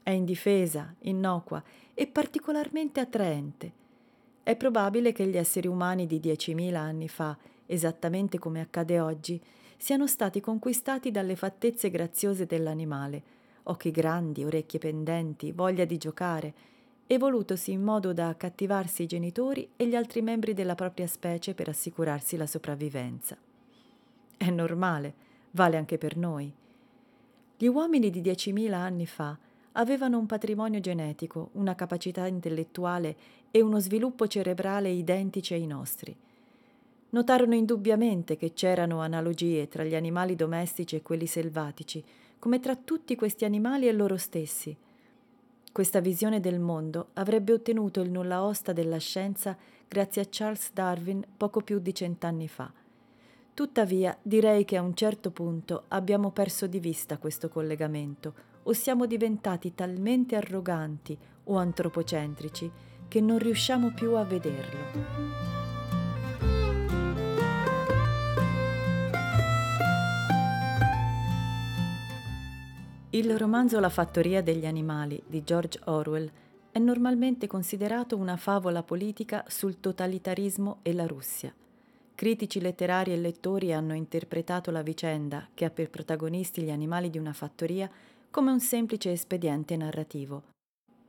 È 0.02 0.10
indifesa, 0.10 0.94
innocua 1.04 1.62
e 1.94 2.06
particolarmente 2.06 3.00
attraente. 3.00 3.72
È 4.42 4.54
probabile 4.54 5.12
che 5.12 5.24
gli 5.26 5.38
esseri 5.38 5.66
umani 5.66 6.06
di 6.06 6.20
10.000 6.20 6.74
anni 6.74 7.08
fa, 7.08 7.38
esattamente 7.64 8.38
come 8.38 8.60
accade 8.60 9.00
oggi, 9.00 9.40
siano 9.78 10.06
stati 10.06 10.40
conquistati 10.40 11.10
dalle 11.10 11.34
fattezze 11.34 11.88
graziose 11.88 12.44
dell'animale, 12.44 13.22
occhi 13.62 13.90
grandi, 13.90 14.44
orecchie 14.44 14.78
pendenti, 14.78 15.52
voglia 15.52 15.86
di 15.86 15.96
giocare, 15.96 16.52
evolutosi 17.06 17.72
in 17.72 17.82
modo 17.82 18.12
da 18.12 18.28
accattivarsi 18.28 19.04
i 19.04 19.06
genitori 19.06 19.70
e 19.74 19.86
gli 19.88 19.94
altri 19.94 20.20
membri 20.20 20.52
della 20.52 20.74
propria 20.74 21.06
specie 21.06 21.54
per 21.54 21.70
assicurarsi 21.70 22.36
la 22.36 22.46
sopravvivenza. 22.46 23.38
È 24.36 24.50
normale, 24.50 25.14
vale 25.52 25.76
anche 25.76 25.98
per 25.98 26.16
noi. 26.16 26.52
Gli 27.56 27.66
uomini 27.66 28.10
di 28.10 28.20
10.000 28.20 28.72
anni 28.72 29.06
fa 29.06 29.36
avevano 29.72 30.18
un 30.18 30.26
patrimonio 30.26 30.80
genetico, 30.80 31.50
una 31.52 31.74
capacità 31.74 32.26
intellettuale 32.26 33.16
e 33.50 33.60
uno 33.60 33.78
sviluppo 33.78 34.26
cerebrale 34.26 34.90
identici 34.90 35.54
ai 35.54 35.66
nostri. 35.66 36.14
Notarono 37.10 37.54
indubbiamente 37.54 38.36
che 38.36 38.52
c'erano 38.52 39.00
analogie 39.00 39.68
tra 39.68 39.84
gli 39.84 39.94
animali 39.94 40.34
domestici 40.34 40.96
e 40.96 41.02
quelli 41.02 41.26
selvatici, 41.26 42.04
come 42.38 42.60
tra 42.60 42.76
tutti 42.76 43.16
questi 43.16 43.44
animali 43.44 43.88
e 43.88 43.92
loro 43.92 44.16
stessi. 44.16 44.76
Questa 45.72 46.00
visione 46.00 46.40
del 46.40 46.58
mondo 46.58 47.08
avrebbe 47.14 47.52
ottenuto 47.52 48.00
il 48.00 48.10
nulla 48.10 48.44
osta 48.44 48.72
della 48.72 48.98
scienza 48.98 49.56
grazie 49.88 50.22
a 50.22 50.26
Charles 50.28 50.70
Darwin 50.72 51.24
poco 51.36 51.60
più 51.60 51.78
di 51.78 51.94
cent'anni 51.94 52.48
fa. 52.48 52.70
Tuttavia 53.56 54.14
direi 54.20 54.66
che 54.66 54.76
a 54.76 54.82
un 54.82 54.94
certo 54.94 55.30
punto 55.30 55.84
abbiamo 55.88 56.30
perso 56.30 56.66
di 56.66 56.78
vista 56.78 57.16
questo 57.16 57.48
collegamento 57.48 58.34
o 58.64 58.74
siamo 58.74 59.06
diventati 59.06 59.74
talmente 59.74 60.36
arroganti 60.36 61.16
o 61.44 61.56
antropocentrici 61.56 62.70
che 63.08 63.20
non 63.22 63.38
riusciamo 63.38 63.94
più 63.94 64.14
a 64.14 64.24
vederlo. 64.24 64.78
Il 73.08 73.38
romanzo 73.38 73.80
La 73.80 73.88
fattoria 73.88 74.42
degli 74.42 74.66
animali 74.66 75.22
di 75.26 75.42
George 75.42 75.80
Orwell 75.84 76.30
è 76.70 76.78
normalmente 76.78 77.46
considerato 77.46 78.18
una 78.18 78.36
favola 78.36 78.82
politica 78.82 79.46
sul 79.48 79.80
totalitarismo 79.80 80.80
e 80.82 80.92
la 80.92 81.06
Russia. 81.06 81.54
Critici 82.16 82.62
letterari 82.62 83.12
e 83.12 83.18
lettori 83.18 83.74
hanno 83.74 83.92
interpretato 83.92 84.70
la 84.70 84.80
vicenda, 84.80 85.46
che 85.52 85.66
ha 85.66 85.70
per 85.70 85.90
protagonisti 85.90 86.62
gli 86.62 86.70
animali 86.70 87.10
di 87.10 87.18
una 87.18 87.34
fattoria, 87.34 87.90
come 88.30 88.50
un 88.50 88.58
semplice 88.58 89.12
espediente 89.12 89.76
narrativo. 89.76 90.44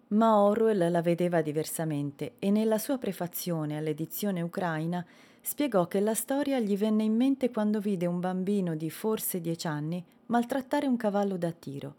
Ma 0.10 0.38
Orwell 0.38 0.92
la 0.92 1.02
vedeva 1.02 1.42
diversamente 1.42 2.34
e 2.40 2.52
nella 2.52 2.78
sua 2.78 2.98
prefazione 2.98 3.78
all'edizione 3.78 4.42
ucraina 4.42 5.06
spiegò 5.40 5.88
che 5.88 6.02
la 6.02 6.14
storia 6.14 6.60
gli 6.60 6.76
venne 6.76 7.04
in 7.04 7.16
mente 7.16 7.52
quando 7.52 7.80
vide 7.80 8.06
un 8.06 8.20
bambino 8.20 8.76
di 8.76 8.90
forse 8.90 9.40
dieci 9.40 9.66
anni 9.66 10.04
maltrattare 10.26 10.88
un 10.88 10.98
cavallo 10.98 11.38
da 11.38 11.52
tiro. 11.52 11.96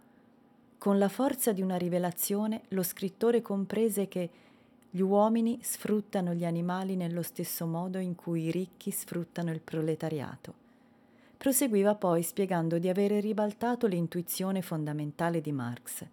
Con 0.77 0.99
la 0.99 1.09
forza 1.09 1.53
di 1.53 1.63
una 1.63 1.77
rivelazione, 1.77 2.65
lo 2.69 2.83
scrittore 2.83 3.41
comprese 3.41 4.07
che 4.07 4.29
gli 4.91 5.01
uomini 5.01 5.59
sfruttano 5.63 6.35
gli 6.35 6.45
animali 6.45 6.97
nello 6.97 7.23
stesso 7.23 7.67
modo 7.67 7.99
in 7.99 8.15
cui 8.15 8.45
i 8.45 8.51
ricchi 8.51 8.91
sfruttano 8.91 9.51
il 9.51 9.61
proletariato. 9.61 10.67
Proseguiva 11.37 11.95
poi 11.95 12.23
spiegando 12.23 12.79
di 12.79 12.89
avere 12.89 13.21
ribaltato 13.21 13.87
l'intuizione 13.87 14.63
fondamentale 14.63 15.41
di 15.41 15.53
Marx. 15.53 16.05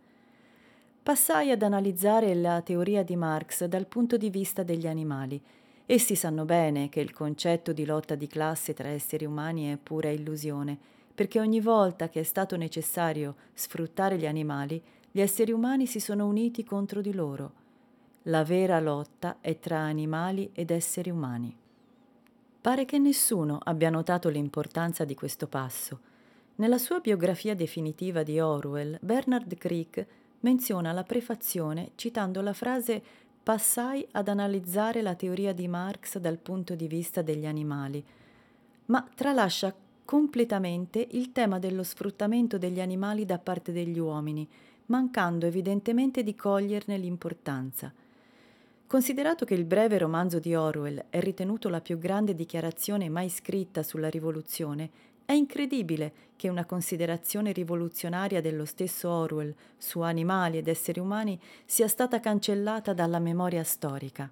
Passai 1.01 1.51
ad 1.51 1.61
analizzare 1.61 2.33
la 2.35 2.61
teoria 2.61 3.03
di 3.03 3.15
Marx 3.15 3.65
dal 3.65 3.85
punto 3.85 4.17
di 4.17 4.29
vista 4.29 4.63
degli 4.63 4.87
animali 4.87 5.41
Essi 5.87 6.15
sanno 6.15 6.45
bene 6.45 6.89
che 6.89 6.99
il 6.99 7.13
concetto 7.13 7.71
di 7.71 7.85
lotta 7.85 8.15
di 8.15 8.25
classe 8.25 8.73
tra 8.73 8.87
esseri 8.87 9.23
umani 9.23 9.71
è 9.71 9.77
pura 9.77 10.09
illusione, 10.09 10.75
perché 11.13 11.39
ogni 11.39 11.61
volta 11.61 12.09
che 12.09 12.21
è 12.21 12.23
stato 12.23 12.57
necessario 12.57 13.35
sfruttare 13.53 14.17
gli 14.17 14.25
animali, 14.25 14.81
gli 15.11 15.21
esseri 15.21 15.51
umani 15.51 15.85
si 15.85 15.99
sono 15.99 16.25
uniti 16.25 16.63
contro 16.63 17.01
di 17.01 17.13
loro. 17.13 17.63
La 18.27 18.43
vera 18.43 18.79
lotta 18.79 19.37
è 19.39 19.59
tra 19.59 19.81
animali 19.81 20.49
ed 20.51 20.71
esseri 20.71 21.11
umani. 21.11 21.55
Pare 22.59 22.83
che 22.85 22.97
nessuno 22.97 23.59
abbia 23.61 23.91
notato 23.91 24.29
l'importanza 24.29 25.05
di 25.05 25.13
questo 25.13 25.45
passo. 25.45 25.99
Nella 26.55 26.79
sua 26.79 27.01
biografia 27.01 27.53
definitiva 27.53 28.23
di 28.23 28.39
Orwell, 28.39 28.97
Bernard 28.99 29.55
Crick 29.57 30.07
menziona 30.39 30.91
la 30.91 31.03
prefazione 31.03 31.91
citando 31.93 32.41
la 32.41 32.53
frase 32.53 32.99
passai 33.43 34.07
ad 34.13 34.27
analizzare 34.27 35.03
la 35.03 35.13
teoria 35.13 35.53
di 35.53 35.67
Marx 35.67 36.17
dal 36.17 36.39
punto 36.39 36.73
di 36.73 36.87
vista 36.87 37.21
degli 37.21 37.45
animali, 37.45 38.03
ma 38.85 39.07
tralascia 39.13 39.71
completamente 40.03 41.07
il 41.11 41.31
tema 41.31 41.59
dello 41.59 41.83
sfruttamento 41.83 42.57
degli 42.57 42.81
animali 42.81 43.23
da 43.23 43.37
parte 43.37 43.71
degli 43.71 43.99
uomini, 43.99 44.49
mancando 44.87 45.45
evidentemente 45.45 46.23
di 46.23 46.33
coglierne 46.33 46.97
l'importanza. 46.97 47.93
Considerato 48.87 49.45
che 49.45 49.55
il 49.55 49.65
breve 49.65 49.97
romanzo 49.97 50.39
di 50.39 50.53
Orwell 50.53 51.05
è 51.09 51.19
ritenuto 51.19 51.69
la 51.69 51.81
più 51.81 51.97
grande 51.97 52.35
dichiarazione 52.35 53.09
mai 53.09 53.29
scritta 53.29 53.81
sulla 53.81 54.09
rivoluzione, 54.09 54.89
è 55.25 55.33
incredibile 55.33 56.13
che 56.35 56.49
una 56.49 56.65
considerazione 56.65 57.51
rivoluzionaria 57.51 58.41
dello 58.41 58.63
stesso 58.63 59.09
Orwell 59.09 59.53
su 59.75 60.01
animali 60.01 60.59
ed 60.59 60.67
esseri 60.67 60.99
umani 60.99 61.39
sia 61.65 61.87
stata 61.87 62.19
cancellata 62.19 62.93
dalla 62.93 63.17
memoria 63.17 63.63
storica. 63.63 64.31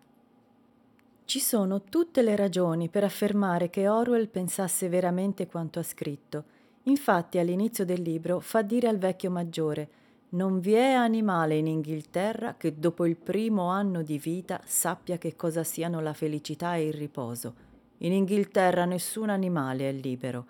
Ci 1.26 1.39
sono 1.39 1.82
tutte 1.82 2.22
le 2.22 2.36
ragioni 2.36 2.89
per 2.89 3.04
affermare 3.04 3.72
che 3.72 3.88
Orwell 3.88 4.28
pensasse 4.28 4.88
veramente 4.88 5.48
quanto 5.48 5.80
ha 5.80 5.84
scritto. 5.84 6.44
Infatti 6.84 7.39
all'inizio 7.39 7.86
del 7.86 8.02
libro 8.02 8.39
fa 8.39 8.62
dire 8.62 8.88
al 8.88 9.00
vecchio 9.00 9.32
maggiore 9.32 10.02
non 10.34 10.60
vi 10.60 10.74
è 10.74 10.91
animale 10.91 11.56
in 11.56 11.67
Inghilterra 11.67 12.56
che 12.56 12.78
dopo 12.78 13.06
il 13.06 13.15
primo 13.15 13.67
anno 13.69 14.02
di 14.04 14.17
vita 14.17 14.62
sappia 14.65 15.17
che 15.17 15.36
cosa 15.36 15.63
siano 15.63 16.00
la 16.00 16.13
felicità 16.13 16.76
e 16.76 16.88
il 16.88 16.93
riposo. 16.93 17.56
In 18.00 18.13
Inghilterra 18.13 18.86
nessun 18.86 19.30
animale 19.30 19.89
è 19.89 19.91
libero 19.91 20.46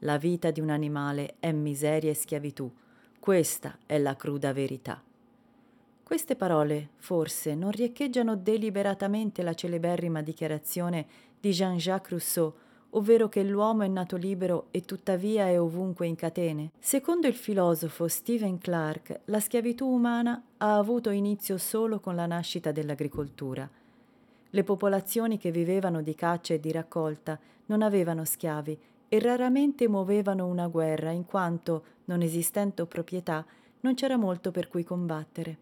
la 0.00 0.18
vita 0.18 0.50
di 0.50 0.60
un 0.60 0.68
animale 0.68 1.36
è 1.40 1.52
miseria 1.52 2.10
e 2.10 2.14
schiavitù. 2.14 2.70
Questa 3.18 3.78
è 3.86 3.98
la 3.98 4.14
cruda 4.14 4.52
verità. 4.52 5.02
Queste 6.02 6.36
parole, 6.36 6.90
forse, 6.96 7.54
non 7.54 7.70
riecheggiano 7.70 8.36
deliberatamente 8.36 9.42
la 9.42 9.54
celeberrima 9.54 10.20
dichiarazione 10.20 11.06
di 11.40 11.50
Jean-Jacques 11.50 12.10
Rousseau, 12.10 12.54
ovvero 12.96 13.28
che 13.28 13.42
l'uomo 13.42 13.82
è 13.82 13.88
nato 13.88 14.16
libero 14.16 14.66
e 14.70 14.82
tuttavia 14.82 15.46
è 15.46 15.60
ovunque 15.60 16.06
in 16.06 16.16
catene. 16.16 16.70
Secondo 16.78 17.26
il 17.26 17.34
filosofo 17.34 18.08
Stephen 18.08 18.58
Clark, 18.58 19.20
la 19.26 19.38
schiavitù 19.38 19.86
umana 19.86 20.42
ha 20.56 20.76
avuto 20.76 21.10
inizio 21.10 21.58
solo 21.58 22.00
con 22.00 22.14
la 22.14 22.26
nascita 22.26 22.72
dell'agricoltura. 22.72 23.68
Le 24.48 24.64
popolazioni 24.64 25.36
che 25.36 25.50
vivevano 25.50 26.00
di 26.00 26.14
caccia 26.14 26.54
e 26.54 26.60
di 26.60 26.72
raccolta 26.72 27.38
non 27.66 27.82
avevano 27.82 28.24
schiavi 28.24 28.78
e 29.08 29.20
raramente 29.20 29.88
muovevano 29.88 30.46
una 30.46 30.66
guerra, 30.66 31.10
in 31.10 31.26
quanto, 31.26 31.84
non 32.06 32.22
esistendo 32.22 32.86
proprietà, 32.86 33.44
non 33.80 33.94
c'era 33.94 34.16
molto 34.16 34.50
per 34.50 34.68
cui 34.68 34.84
combattere. 34.84 35.58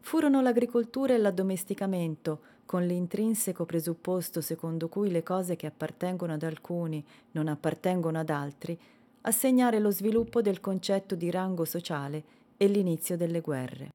Furono 0.00 0.40
l'agricoltura 0.40 1.12
e 1.12 1.18
l'addomesticamento, 1.18 2.40
con 2.68 2.86
l'intrinseco 2.86 3.64
presupposto 3.64 4.42
secondo 4.42 4.90
cui 4.90 5.10
le 5.10 5.22
cose 5.22 5.56
che 5.56 5.64
appartengono 5.64 6.34
ad 6.34 6.42
alcuni 6.42 7.02
non 7.30 7.48
appartengono 7.48 8.18
ad 8.18 8.28
altri, 8.28 8.78
a 9.22 9.30
segnare 9.30 9.78
lo 9.78 9.90
sviluppo 9.90 10.42
del 10.42 10.60
concetto 10.60 11.14
di 11.14 11.30
rango 11.30 11.64
sociale 11.64 12.22
e 12.58 12.66
l'inizio 12.66 13.16
delle 13.16 13.40
guerre. 13.40 13.88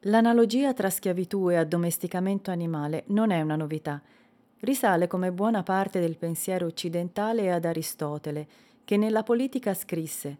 L'analogia 0.00 0.74
tra 0.74 0.90
schiavitù 0.90 1.48
e 1.48 1.56
addomesticamento 1.56 2.50
animale 2.50 3.04
non 3.06 3.30
è 3.30 3.40
una 3.40 3.56
novità, 3.56 4.02
risale 4.58 5.06
come 5.06 5.32
buona 5.32 5.62
parte 5.62 5.98
del 5.98 6.18
pensiero 6.18 6.66
occidentale 6.66 7.50
ad 7.50 7.64
Aristotele, 7.64 8.46
che 8.84 8.98
nella 8.98 9.22
politica 9.22 9.72
scrisse 9.72 10.36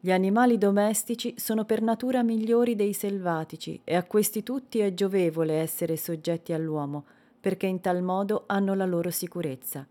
Gli 0.00 0.12
animali 0.12 0.58
domestici 0.58 1.34
sono 1.36 1.64
per 1.64 1.82
natura 1.82 2.22
migliori 2.22 2.76
dei 2.76 2.92
selvatici 2.92 3.80
e 3.82 3.96
a 3.96 4.04
questi 4.04 4.44
tutti 4.44 4.78
è 4.78 4.94
giovevole 4.94 5.54
essere 5.54 5.96
soggetti 5.96 6.52
all'uomo, 6.52 7.04
perché 7.40 7.66
in 7.66 7.80
tal 7.80 8.02
modo 8.02 8.44
hanno 8.46 8.74
la 8.74 8.86
loro 8.86 9.10
sicurezza. 9.10 9.84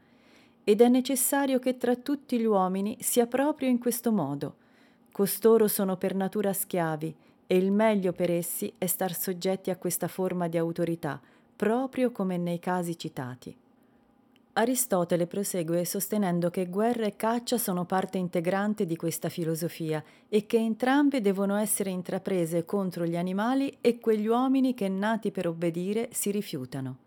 Ed 0.63 0.79
è 0.79 0.87
necessario 0.87 1.59
che 1.59 1.75
tra 1.75 1.97
tutti 1.97 2.39
gli 2.39 2.45
uomini 2.45 2.95
sia 3.01 3.27
proprio 3.27 3.67
in 3.67 3.79
questo 3.79 4.13
modo. 4.13 4.55
Costoro 5.11 5.67
sono 5.67 5.97
per 5.97 6.15
natura 6.15 6.53
schiavi, 6.53 7.13
e 7.45 7.57
il 7.57 7.73
meglio 7.73 8.13
per 8.13 8.31
essi 8.31 8.71
è 8.77 8.85
star 8.85 9.13
soggetti 9.13 9.71
a 9.71 9.77
questa 9.77 10.07
forma 10.07 10.47
di 10.47 10.57
autorità, 10.57 11.19
proprio 11.53 12.11
come 12.11 12.37
nei 12.37 12.59
casi 12.59 12.97
citati. 12.97 13.53
Aristotele 14.57 15.27
prosegue 15.27 15.85
sostenendo 15.85 16.49
che 16.49 16.65
guerra 16.65 17.05
e 17.05 17.15
caccia 17.15 17.59
sono 17.59 17.85
parte 17.85 18.17
integrante 18.17 18.87
di 18.87 18.95
questa 18.95 19.29
filosofia 19.29 20.03
e 20.27 20.47
che 20.47 20.57
entrambe 20.57 21.21
devono 21.21 21.57
essere 21.57 21.91
intraprese 21.91 22.65
contro 22.65 23.05
gli 23.05 23.15
animali 23.15 23.77
e 23.81 23.99
quegli 23.99 24.25
uomini 24.25 24.73
che, 24.73 24.89
nati 24.89 25.29
per 25.29 25.47
obbedire, 25.47 26.09
si 26.11 26.31
rifiutano. 26.31 26.97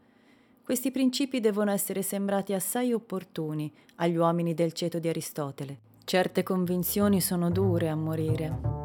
questi 0.63 0.93
principi 0.93 1.41
devono 1.41 1.73
essere 1.73 2.03
sembrati 2.03 2.53
assai 2.53 2.93
opportuni 2.93 3.73
agli 3.97 4.15
uomini 4.15 4.55
del 4.55 4.73
ceto 4.73 5.01
di 5.01 5.09
Aristotele. 5.09 5.79
Certe 6.05 6.45
convinzioni 6.45 7.21
sono 7.21 7.51
dure 7.51 7.89
a 7.89 7.97
morire. 7.97 8.80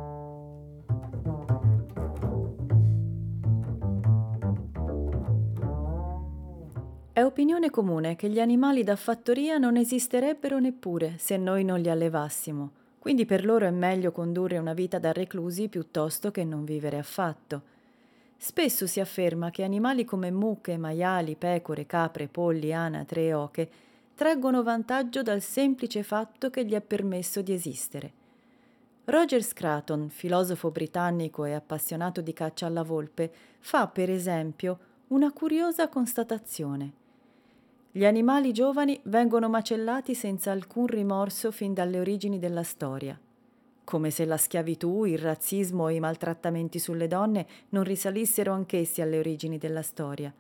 È 7.16 7.24
opinione 7.24 7.70
comune 7.70 8.18
che 8.18 8.28
gli 8.28 8.42
animali 8.42 8.84
da 8.84 8.98
fattoria 8.98 9.58
non 9.58 9.78
esisterebbero 9.78 10.60
neppure 10.60 11.14
se 11.18 11.38
noi 11.38 11.64
non 11.64 11.80
li 11.80 11.90
allevassimo, 11.90 12.72
quindi 13.00 13.26
per 13.26 13.46
loro 13.46 13.66
è 13.66 13.72
meglio 13.72 14.12
condurre 14.12 14.58
una 14.58 14.74
vita 14.74 15.00
da 15.00 15.14
reclusi 15.14 15.70
piuttosto 15.70 16.30
che 16.30 16.44
non 16.44 16.66
vivere 16.66 16.98
affatto. 16.98 17.62
Spesso 18.36 18.86
si 18.86 19.00
afferma 19.00 19.50
che 19.50 19.64
animali 19.64 20.04
come 20.04 20.30
mucche, 20.30 20.76
maiali, 20.76 21.38
pecore, 21.38 21.86
capre, 21.86 22.28
polli, 22.28 22.74
anatre 22.74 23.28
e 23.28 23.34
oche 23.34 23.70
traggono 24.14 24.62
vantaggio 24.62 25.22
dal 25.22 25.40
semplice 25.40 26.04
fatto 26.04 26.50
che 26.50 26.66
gli 26.66 26.74
è 26.74 26.82
permesso 26.82 27.42
di 27.42 27.54
esistere. 27.54 28.12
Roger 29.06 29.42
Scraton, 29.42 30.10
filosofo 30.10 30.70
britannico 30.70 31.46
e 31.46 31.54
appassionato 31.54 32.20
di 32.20 32.34
caccia 32.34 32.66
alla 32.66 32.84
volpe, 32.84 33.32
fa 33.62 33.88
per 33.88 34.10
esempio 34.10 34.80
una 35.08 35.32
curiosa 35.32 35.88
constatazione. 35.88 37.04
Gli 37.98 38.04
animali 38.04 38.52
giovani 38.52 39.00
vengono 39.04 39.48
macellati 39.48 40.16
senza 40.16 40.52
alcun 40.52 40.86
rimorso 40.86 41.50
fin 41.50 41.74
dalle 41.74 41.98
origini 41.98 42.40
della 42.40 42.62
storia, 42.62 43.18
come 43.86 44.10
se 44.10 44.26
la 44.26 44.36
schiavitù, 44.36 45.06
il 45.06 45.18
razzismo 45.18 45.88
e 45.88 45.94
i 45.94 46.02
maltrattamenti 46.02 46.78
sulle 46.78 47.08
donne 47.08 47.48
non 47.70 47.86
risalissero 47.86 48.52
anch'essi 48.52 49.02
alle 49.02 49.18
origini 49.18 49.58
della 49.58 49.82
storia. 49.82 50.34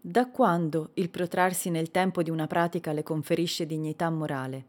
Da 0.00 0.28
quando 0.28 0.92
il 0.94 1.10
protrarsi 1.10 1.68
nel 1.68 1.90
tempo 1.90 2.22
di 2.22 2.30
una 2.30 2.46
pratica 2.46 2.92
le 2.92 3.02
conferisce 3.02 3.66
dignità 3.66 4.08
morale? 4.08 4.64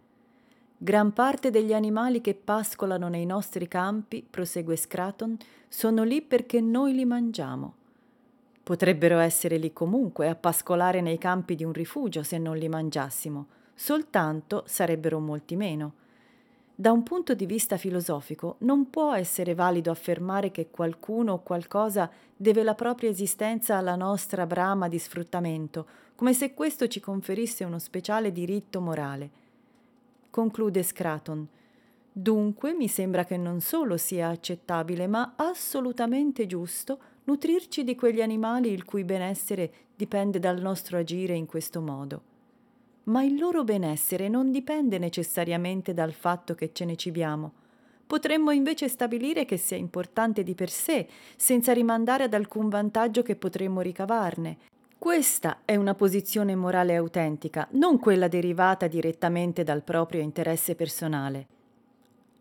Gran 0.76 1.13
parte 1.13 1.52
degli 1.52 1.71
animali 1.71 2.19
che 2.19 2.34
pascolano 2.34 3.08
nei 3.08 3.26
nostri 3.26 3.69
campi, 3.69 4.28
prosegue 4.30 4.76
Scraton, 4.76 5.38
sono 5.69 6.04
lì 6.04 6.21
perché 6.21 6.60
noi 6.60 6.95
li 6.95 7.06
mangiamo 7.06 7.76
Potrebbero 8.65 9.19
essere 9.19 9.58
lì 9.58 9.71
comunque 9.73 10.28
a 10.28 10.34
pascolare 10.34 10.99
nei 10.99 11.19
campi 11.19 11.54
di 11.54 11.63
un 11.63 11.71
rifugio 11.71 12.23
se 12.23 12.39
non 12.39 12.58
li 12.58 12.67
mangiassimo, 12.67 13.45
soltanto 13.75 14.63
sarebbero 14.65 15.19
molti 15.19 15.56
meno. 15.56 15.93
Da 16.73 16.91
un 16.91 17.04
punto 17.04 17.36
di 17.36 17.45
vista 17.45 17.78
filosofico 17.78 18.56
non 18.62 18.89
può 18.89 19.13
essere 19.13 19.54
valido 19.54 19.91
affermare 19.91 20.49
che 20.49 20.71
qualcuno 20.71 21.34
o 21.34 21.43
qualcosa 21.43 22.10
deve 22.36 22.63
la 22.63 22.73
propria 22.73 23.12
esistenza 23.12 23.78
alla 23.78 23.95
nostra 23.95 24.47
brama 24.47 24.89
di 24.89 24.97
sfruttamento, 24.97 25.86
come 26.15 26.34
se 26.34 26.56
questo 26.56 26.88
ci 26.88 26.99
conferisse 26.99 27.65
uno 27.65 27.78
speciale 27.78 28.32
diritto 28.32 28.82
morale. 28.82 29.30
Conclude 30.32 30.82
Scraton. 30.82 31.47
Dunque 32.17 32.73
mi 32.73 32.88
sembra 32.88 33.25
che 33.25 33.36
non 33.36 33.60
solo 33.60 33.97
sia 33.97 34.30
accettabile, 34.30 35.06
ma 35.06 35.34
assolutamente 35.36 36.47
giusto 36.47 36.97
nutrirci 37.25 37.84
di 37.84 37.93
quegli 37.93 38.21
animali 38.21 38.71
il 38.71 38.86
cui 38.86 39.04
benessere 39.04 39.69
dipende 39.93 40.39
dal 40.39 40.62
nostro 40.62 40.97
agire 40.97 41.34
in 41.36 41.45
questo 41.45 41.82
modo. 41.82 42.21
Ma 43.04 43.21
il 43.21 43.38
loro 43.38 43.65
benessere 43.65 44.30
non 44.30 44.49
dipende 44.49 44.97
necessariamente 44.97 45.93
dal 45.93 46.13
fatto 46.13 46.56
che 46.56 46.71
ce 46.71 46.86
ne 46.86 46.95
cibiamo. 46.95 47.51
Potremmo 48.08 48.51
invece 48.51 48.88
stabilire 48.88 49.43
che 49.43 49.58
sia 49.58 49.75
importante 49.75 50.41
di 50.43 50.56
per 50.56 50.69
sé, 50.69 51.10
senza 51.36 51.73
rimandare 51.73 52.23
ad 52.23 52.34
alcun 52.34 52.69
vantaggio 52.69 53.23
che 53.23 53.36
potremmo 53.36 53.82
ricavarne. 53.82 54.58
Questa 54.97 55.63
è 55.65 55.75
una 55.75 55.95
posizione 55.95 56.56
morale 56.56 56.95
autentica, 56.95 57.67
non 57.71 57.99
quella 57.99 58.30
derivata 58.30 58.88
direttamente 58.88 59.65
dal 59.65 59.84
proprio 59.84 60.21
interesse 60.21 60.75
personale. 60.75 61.47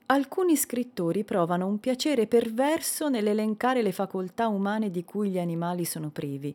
Alcuni 0.06 0.54
scrittori 0.54 1.24
provano 1.24 1.66
un 1.66 1.80
piacere 1.80 2.26
perverso 2.26 3.08
nell'elencare 3.08 3.80
le 3.80 3.90
facoltà 3.90 4.48
umane 4.48 4.90
di 4.90 5.02
cui 5.02 5.30
gli 5.30 5.38
animali 5.38 5.86
sono 5.86 6.10
privi. 6.10 6.54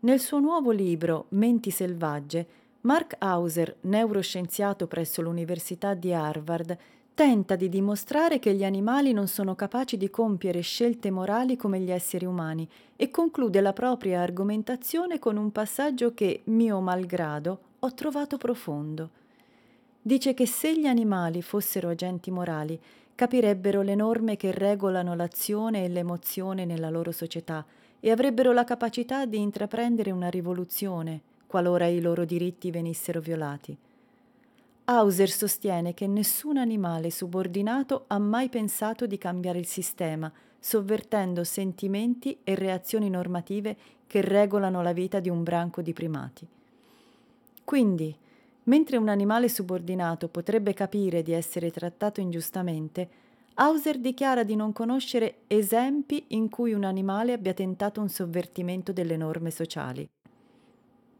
Nel 0.00 0.18
suo 0.18 0.40
nuovo 0.40 0.72
libro 0.72 1.26
Menti 1.28 1.70
selvagge, 1.70 2.44
Mark 2.80 3.14
Hauser, 3.18 3.76
neuroscienziato 3.82 4.88
presso 4.88 5.22
l'Università 5.22 5.94
di 5.94 6.12
Harvard, 6.12 6.76
tenta 7.14 7.54
di 7.54 7.68
dimostrare 7.68 8.40
che 8.40 8.52
gli 8.52 8.64
animali 8.64 9.12
non 9.12 9.28
sono 9.28 9.54
capaci 9.54 9.96
di 9.96 10.10
compiere 10.10 10.60
scelte 10.60 11.12
morali 11.12 11.56
come 11.56 11.78
gli 11.78 11.92
esseri 11.92 12.24
umani 12.24 12.68
e 12.96 13.10
conclude 13.10 13.60
la 13.60 13.72
propria 13.72 14.22
argomentazione 14.22 15.20
con 15.20 15.36
un 15.36 15.52
passaggio 15.52 16.14
che, 16.14 16.40
mio 16.46 16.80
malgrado, 16.80 17.60
ho 17.78 17.94
trovato 17.94 18.38
profondo 18.38 19.20
dice 20.02 20.34
che 20.34 20.46
se 20.46 20.76
gli 20.76 20.86
animali 20.86 21.40
fossero 21.40 21.88
agenti 21.88 22.30
morali, 22.30 22.78
capirebbero 23.14 23.82
le 23.82 23.94
norme 23.94 24.36
che 24.36 24.50
regolano 24.50 25.14
l'azione 25.14 25.84
e 25.84 25.88
l'emozione 25.88 26.64
nella 26.64 26.90
loro 26.90 27.12
società 27.12 27.64
e 28.00 28.10
avrebbero 28.10 28.52
la 28.52 28.64
capacità 28.64 29.24
di 29.26 29.38
intraprendere 29.38 30.10
una 30.10 30.28
rivoluzione 30.28 31.30
qualora 31.52 31.86
i 31.86 32.00
loro 32.00 32.24
diritti 32.24 32.70
venissero 32.70 33.20
violati. 33.20 33.76
Hauser 34.84 35.28
sostiene 35.28 35.92
che 35.92 36.06
nessun 36.06 36.56
animale 36.56 37.10
subordinato 37.10 38.04
ha 38.06 38.18
mai 38.18 38.48
pensato 38.48 39.06
di 39.06 39.18
cambiare 39.18 39.58
il 39.58 39.66
sistema, 39.66 40.32
sovvertendo 40.58 41.44
sentimenti 41.44 42.38
e 42.42 42.54
reazioni 42.54 43.10
normative 43.10 43.76
che 44.06 44.22
regolano 44.22 44.80
la 44.80 44.94
vita 44.94 45.20
di 45.20 45.28
un 45.28 45.42
branco 45.42 45.82
di 45.82 45.92
primati. 45.92 46.46
Quindi, 47.64 48.16
Mentre 48.64 48.96
un 48.96 49.08
animale 49.08 49.48
subordinato 49.48 50.28
potrebbe 50.28 50.72
capire 50.72 51.22
di 51.22 51.32
essere 51.32 51.70
trattato 51.70 52.20
ingiustamente, 52.20 53.08
Hauser 53.54 53.98
dichiara 53.98 54.44
di 54.44 54.54
non 54.54 54.72
conoscere 54.72 55.40
esempi 55.48 56.24
in 56.28 56.48
cui 56.48 56.72
un 56.72 56.84
animale 56.84 57.32
abbia 57.32 57.54
tentato 57.54 58.00
un 58.00 58.08
sovvertimento 58.08 58.92
delle 58.92 59.16
norme 59.16 59.50
sociali. 59.50 60.08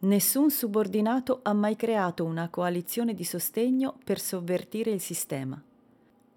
Nessun 0.01 0.51
subordinato 0.51 1.41
ha 1.43 1.53
mai 1.53 1.77
creato 1.77 2.25
una 2.25 2.49
coalizione 2.49 3.15
di 3.15 3.25
sostegno 3.25 3.97
per 4.05 4.19
sovvertire 4.19 4.91
il 4.91 5.01
sistema. 5.01 5.61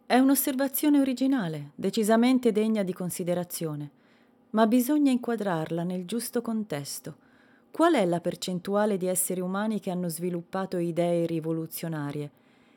È 0.07 0.17
un'osservazione 0.17 0.99
originale, 0.99 1.71
decisamente 1.75 2.51
degna 2.51 2.83
di 2.83 2.93
considerazione, 2.93 3.89
ma 4.51 4.67
bisogna 4.67 5.11
inquadrarla 5.11 5.83
nel 5.83 6.05
giusto 6.05 6.41
contesto 6.41 7.23
Qual 7.75 7.93
è 7.93 8.05
la 8.05 8.21
percentuale 8.21 8.95
di 8.95 9.05
esseri 9.05 9.41
umani 9.41 9.81
che 9.81 9.91
hanno 9.91 10.07
sviluppato 10.07 10.77
idee 10.77 11.25
rivoluzionarie? 11.25 12.31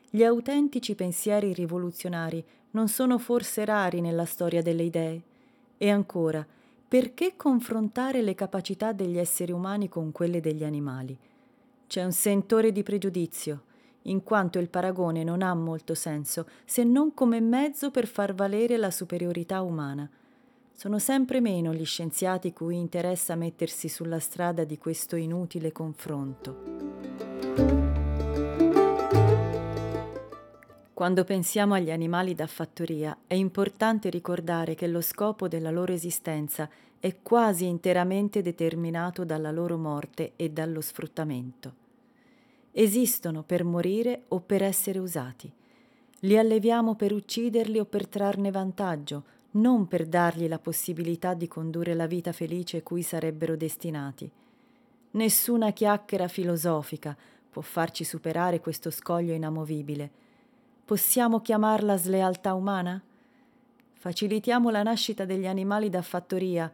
Gli 0.09 0.25
autentici 0.25 0.93
pensieri 0.93 1.53
rivoluzionari 1.53 2.43
non 2.71 2.89
sono 2.89 3.17
forse 3.17 3.63
rari 3.63 4.01
nella 4.01 4.25
storia 4.25 4.61
delle 4.61 4.83
idee? 4.83 5.21
E 5.77 5.89
ancora, 5.89 6.45
perché 6.85 7.37
confrontare 7.37 8.21
le 8.21 8.35
capacità 8.35 8.91
degli 8.91 9.17
esseri 9.17 9.53
umani 9.53 9.87
con 9.87 10.11
quelle 10.11 10.41
degli 10.41 10.65
animali? 10.65 11.17
C'è 11.87 12.03
un 12.03 12.11
sentore 12.11 12.73
di 12.73 12.83
pregiudizio, 12.83 13.61
in 14.01 14.21
quanto 14.21 14.59
il 14.59 14.67
paragone 14.67 15.23
non 15.23 15.41
ha 15.43 15.53
molto 15.53 15.93
senso 15.93 16.45
se 16.65 16.83
non 16.83 17.13
come 17.13 17.39
mezzo 17.39 17.89
per 17.89 18.05
far 18.05 18.35
valere 18.35 18.75
la 18.75 18.91
superiorità 18.91 19.61
umana. 19.61 20.09
Sono 20.79 20.97
sempre 20.97 21.41
meno 21.41 21.73
gli 21.73 21.83
scienziati 21.83 22.53
cui 22.53 22.77
interessa 22.77 23.35
mettersi 23.35 23.89
sulla 23.89 24.19
strada 24.19 24.63
di 24.63 24.77
questo 24.77 25.17
inutile 25.17 25.73
confronto. 25.73 26.55
Quando 30.93 31.25
pensiamo 31.25 31.73
agli 31.73 31.91
animali 31.91 32.33
da 32.33 32.47
fattoria 32.47 33.17
è 33.27 33.33
importante 33.33 34.09
ricordare 34.09 34.75
che 34.75 34.87
lo 34.87 35.01
scopo 35.01 35.49
della 35.49 35.69
loro 35.69 35.91
esistenza 35.91 36.69
è 36.97 37.17
quasi 37.21 37.65
interamente 37.65 38.41
determinato 38.41 39.25
dalla 39.25 39.51
loro 39.51 39.75
morte 39.75 40.31
e 40.37 40.49
dallo 40.49 40.79
sfruttamento. 40.79 41.73
Esistono 42.71 43.43
per 43.43 43.65
morire 43.65 44.23
o 44.29 44.39
per 44.39 44.63
essere 44.63 44.99
usati. 44.99 45.51
Li 46.19 46.37
alleviamo 46.37 46.95
per 46.95 47.11
ucciderli 47.11 47.79
o 47.79 47.85
per 47.85 48.07
trarne 48.07 48.49
vantaggio, 48.49 49.23
non 49.51 49.87
per 49.87 50.05
dargli 50.05 50.47
la 50.47 50.59
possibilità 50.59 51.33
di 51.33 51.47
condurre 51.47 51.93
la 51.95 52.05
vita 52.05 52.31
felice 52.31 52.83
cui 52.83 53.01
sarebbero 53.01 53.55
destinati. 53.55 54.29
Nessuna 55.11 55.71
chiacchiera 55.71 56.27
filosofica 56.27 57.17
può 57.49 57.61
farci 57.63 58.03
superare 58.03 58.59
questo 58.59 58.91
scoglio 58.91 59.33
inamovibile. 59.33 60.11
Possiamo 60.85 61.41
chiamarla 61.41 61.97
slealtà 61.97 62.53
umana? 62.53 63.01
Facilitiamo 63.93 64.69
la 64.69 64.83
nascita 64.83 65.25
degli 65.25 65.47
animali 65.47 65.89
da 65.89 66.01
fattoria 66.01 66.71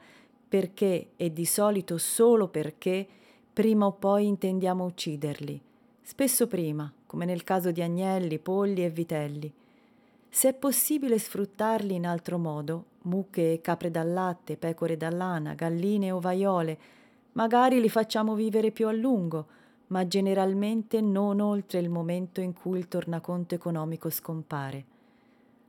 perché, 0.47 1.11
e 1.15 1.33
di 1.33 1.45
solito 1.45 1.97
solo 1.97 2.47
perché, 2.49 3.07
prima 3.51 3.85
o 3.85 3.93
poi 3.93 4.27
intendiamo 4.27 4.85
ucciderli, 4.85 5.61
spesso 6.01 6.47
prima, 6.47 6.91
come 7.07 7.25
nel 7.25 7.43
caso 7.43 7.71
di 7.71 7.81
agnelli, 7.81 8.37
polli 8.37 8.83
e 8.83 8.89
vitelli. 8.89 9.51
Se 10.35 10.49
è 10.49 10.53
possibile 10.53 11.17
sfruttarli 11.17 11.95
in 11.95 12.05
altro 12.05 12.37
modo, 12.37 12.87
mucche 13.03 13.53
e 13.53 13.61
capre 13.61 13.89
dal 13.89 14.11
latte, 14.11 14.57
pecore 14.57 14.97
da 14.97 15.09
lana, 15.09 15.53
galline 15.53 16.11
o 16.11 16.19
vaiole, 16.19 16.77
Magari 17.31 17.79
li 17.79 17.87
facciamo 17.87 18.35
vivere 18.35 18.71
più 18.71 18.87
a 18.87 18.91
lungo, 18.91 19.47
ma 19.87 20.05
generalmente 20.05 20.99
non 20.99 21.39
oltre 21.39 21.79
il 21.79 21.87
momento 21.87 22.41
in 22.41 22.51
cui 22.51 22.79
il 22.79 22.89
tornaconto 22.89 23.55
economico 23.55 24.09
scompare. 24.09 24.85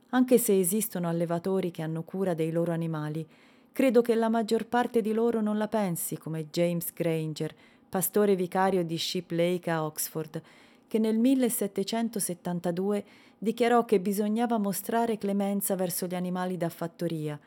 Anche 0.09 0.37
se 0.37 0.59
esistono 0.59 1.07
allevatori 1.07 1.71
che 1.71 1.81
hanno 1.81 2.03
cura 2.03 2.33
dei 2.33 2.51
loro 2.51 2.73
animali, 2.73 3.25
credo 3.71 4.01
che 4.01 4.15
la 4.15 4.27
maggior 4.27 4.65
parte 4.65 4.99
di 5.01 5.13
loro 5.13 5.39
non 5.39 5.57
la 5.57 5.69
pensi 5.69 6.17
come 6.17 6.49
James 6.49 6.91
Granger, 6.91 7.55
pastore 7.87 8.35
vicario 8.35 8.83
di 8.83 8.97
Sheep 8.97 9.31
Lake 9.31 9.71
a 9.71 9.85
Oxford, 9.85 10.41
che 10.87 10.99
nel 10.99 11.17
1772 11.17 13.05
dichiarò 13.37 13.85
che 13.85 13.99
bisognava 13.99 14.57
mostrare 14.57 15.17
clemenza 15.17 15.75
verso 15.75 16.07
gli 16.07 16.15
animali 16.15 16.57
da 16.57 16.69
fattoria, 16.69 17.39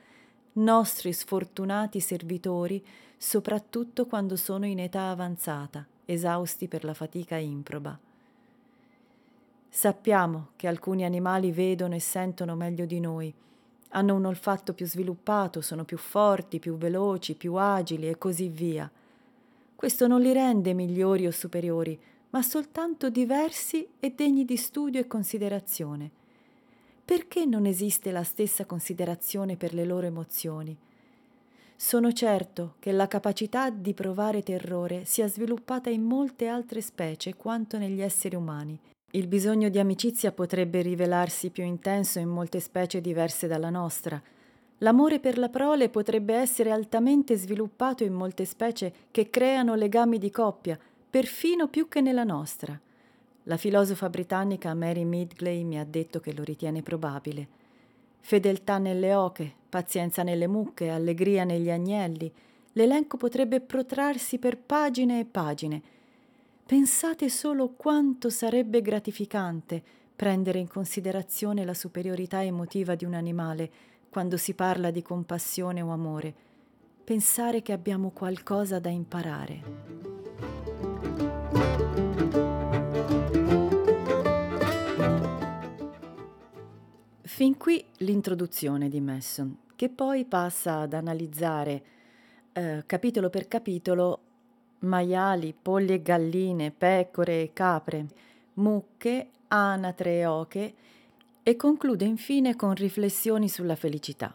nostri 0.52 1.12
sfortunati 1.12 2.00
servitori, 2.00 2.84
soprattutto 3.16 4.06
quando 4.06 4.36
sono 4.36 4.66
in 4.66 4.78
età 4.78 5.10
avanzata, 5.10 5.86
esausti 6.04 6.68
per 6.68 6.84
la 6.84 6.94
fatica 6.94 7.36
improba. 7.36 7.98
Sappiamo 9.68 10.48
che 10.56 10.66
alcuni 10.66 11.04
animali 11.04 11.52
vedono 11.52 11.94
e 11.94 12.00
sentono 12.00 12.56
meglio 12.56 12.86
di 12.86 12.98
noi, 12.98 13.32
hanno 13.90 14.14
un 14.14 14.24
olfatto 14.24 14.72
più 14.72 14.86
sviluppato, 14.86 15.60
sono 15.60 15.84
più 15.84 15.96
forti, 15.96 16.58
più 16.58 16.76
veloci, 16.76 17.34
più 17.34 17.54
agili 17.54 18.08
e 18.08 18.18
così 18.18 18.48
via. 18.48 18.90
Questo 19.74 20.06
non 20.06 20.20
li 20.20 20.32
rende 20.32 20.74
migliori 20.74 21.26
o 21.26 21.30
superiori, 21.30 21.98
ma 22.30 22.42
soltanto 22.42 23.10
diversi 23.10 23.86
e 23.98 24.12
degni 24.14 24.44
di 24.44 24.56
studio 24.56 25.00
e 25.00 25.06
considerazione. 25.06 26.10
Perché 27.04 27.44
non 27.44 27.66
esiste 27.66 28.12
la 28.12 28.22
stessa 28.22 28.64
considerazione 28.64 29.56
per 29.56 29.74
le 29.74 29.84
loro 29.84 30.06
emozioni? 30.06 30.76
Sono 31.74 32.12
certo 32.12 32.74
che 32.78 32.92
la 32.92 33.08
capacità 33.08 33.70
di 33.70 33.94
provare 33.94 34.42
terrore 34.42 35.04
sia 35.06 35.26
sviluppata 35.26 35.90
in 35.90 36.02
molte 36.02 36.46
altre 36.46 36.82
specie 36.82 37.34
quanto 37.34 37.78
negli 37.78 38.02
esseri 38.02 38.36
umani. 38.36 38.78
Il 39.12 39.26
bisogno 39.26 39.70
di 39.70 39.78
amicizia 39.78 40.30
potrebbe 40.30 40.82
rivelarsi 40.82 41.50
più 41.50 41.64
intenso 41.64 42.20
in 42.20 42.28
molte 42.28 42.60
specie 42.60 43.00
diverse 43.00 43.48
dalla 43.48 43.70
nostra. 43.70 44.22
L'amore 44.78 45.18
per 45.18 45.36
la 45.36 45.48
prole 45.48 45.88
potrebbe 45.88 46.34
essere 46.34 46.70
altamente 46.70 47.34
sviluppato 47.34 48.04
in 48.04 48.12
molte 48.12 48.44
specie 48.44 48.92
che 49.10 49.28
creano 49.28 49.74
legami 49.74 50.18
di 50.18 50.30
coppia, 50.30 50.78
perfino 51.10 51.66
più 51.66 51.88
che 51.88 52.00
nella 52.00 52.22
nostra. 52.22 52.78
La 53.44 53.56
filosofa 53.56 54.08
britannica 54.08 54.72
Mary 54.74 55.02
Midgley 55.02 55.64
mi 55.64 55.78
ha 55.78 55.84
detto 55.84 56.20
che 56.20 56.32
lo 56.32 56.44
ritiene 56.44 56.82
probabile. 56.82 57.48
Fedeltà 58.20 58.78
nelle 58.78 59.12
oche, 59.14 59.52
pazienza 59.68 60.22
nelle 60.22 60.46
mucche, 60.46 60.88
allegria 60.88 61.42
negli 61.42 61.70
agnelli. 61.70 62.32
L'elenco 62.74 63.16
potrebbe 63.16 63.60
protrarsi 63.60 64.38
per 64.38 64.56
pagine 64.56 65.18
e 65.18 65.24
pagine. 65.24 65.82
Pensate 66.64 67.28
solo 67.28 67.70
quanto 67.70 68.30
sarebbe 68.30 68.80
gratificante 68.80 69.82
prendere 70.14 70.60
in 70.60 70.68
considerazione 70.68 71.64
la 71.64 71.74
superiorità 71.74 72.44
emotiva 72.44 72.94
di 72.94 73.04
un 73.04 73.14
animale 73.14 73.70
quando 74.10 74.36
si 74.36 74.54
parla 74.54 74.90
di 74.90 75.02
compassione 75.02 75.80
o 75.80 75.90
amore. 75.90 76.32
Pensare 77.02 77.62
che 77.62 77.72
abbiamo 77.72 78.10
qualcosa 78.10 78.78
da 78.78 78.90
imparare. 78.90 80.19
Fin 87.32 87.56
qui 87.56 87.82
l'introduzione 87.98 88.88
di 88.90 89.00
Masson, 89.00 89.56
che 89.76 89.88
poi 89.88 90.26
passa 90.26 90.80
ad 90.80 90.92
analizzare 90.92 91.82
eh, 92.52 92.82
capitolo 92.84 93.30
per 93.30 93.46
capitolo 93.46 94.20
maiali, 94.80 95.54
polli 95.54 95.94
e 95.94 96.02
galline, 96.02 96.72
pecore 96.72 97.40
e 97.40 97.50
capre, 97.54 98.06
mucche, 98.54 99.28
anatre 99.46 100.18
e 100.18 100.26
oche 100.26 100.74
e 101.42 101.56
conclude 101.56 102.04
infine 102.04 102.56
con 102.56 102.74
riflessioni 102.74 103.48
sulla 103.48 103.76
felicità. 103.76 104.34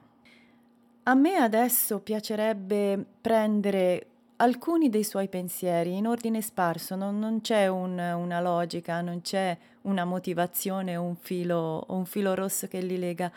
A 1.03 1.13
me 1.13 1.35
adesso 1.35 1.99
piacerebbe 1.99 3.05
prendere 3.21 4.07
alcuni 4.37 4.89
dei 4.89 5.03
suoi 5.03 5.27
pensieri 5.27 5.95
in 5.95 6.07
ordine 6.07 6.41
sparso, 6.41 6.95
non, 6.95 7.19
non 7.19 7.41
c'è 7.41 7.67
un, 7.67 7.97
una 7.97 8.41
logica, 8.41 9.01
non 9.01 9.21
c'è 9.21 9.57
una 9.81 10.05
motivazione 10.05 10.97
o 10.97 11.03
un, 11.03 11.15
filo, 11.15 11.85
un 11.89 12.05
filo 12.05 12.33
rosso 12.33 12.67
che 12.67 12.79
li 12.79 12.97
lega, 12.97 13.31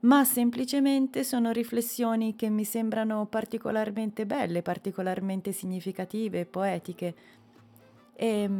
ma 0.00 0.24
semplicemente 0.24 1.24
sono 1.24 1.50
riflessioni 1.50 2.36
che 2.36 2.48
mi 2.48 2.64
sembrano 2.64 3.26
particolarmente 3.26 4.26
belle, 4.26 4.62
particolarmente 4.62 5.52
significative, 5.52 6.46
poetiche 6.46 7.14
e, 8.14 8.50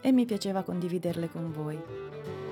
e 0.00 0.12
mi 0.12 0.24
piaceva 0.24 0.62
condividerle 0.62 1.28
con 1.30 1.52
voi. 1.52 2.45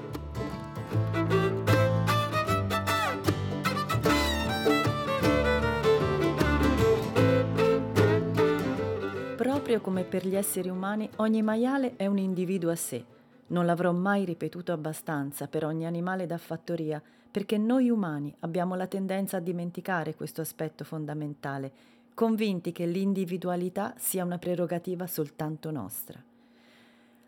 Proprio 9.44 9.82
come 9.82 10.04
per 10.04 10.26
gli 10.26 10.36
esseri 10.36 10.70
umani, 10.70 11.06
ogni 11.16 11.42
maiale 11.42 11.96
è 11.96 12.06
un 12.06 12.16
individuo 12.16 12.70
a 12.70 12.76
sé. 12.76 13.04
Non 13.48 13.66
l'avrò 13.66 13.92
mai 13.92 14.24
ripetuto 14.24 14.72
abbastanza 14.72 15.48
per 15.48 15.66
ogni 15.66 15.84
animale 15.84 16.24
da 16.24 16.38
fattoria, 16.38 17.00
perché 17.30 17.58
noi 17.58 17.90
umani 17.90 18.34
abbiamo 18.38 18.74
la 18.74 18.86
tendenza 18.86 19.36
a 19.36 19.40
dimenticare 19.40 20.14
questo 20.14 20.40
aspetto 20.40 20.82
fondamentale, 20.82 21.70
convinti 22.14 22.72
che 22.72 22.86
l'individualità 22.86 23.92
sia 23.98 24.24
una 24.24 24.38
prerogativa 24.38 25.06
soltanto 25.06 25.70
nostra. 25.70 26.18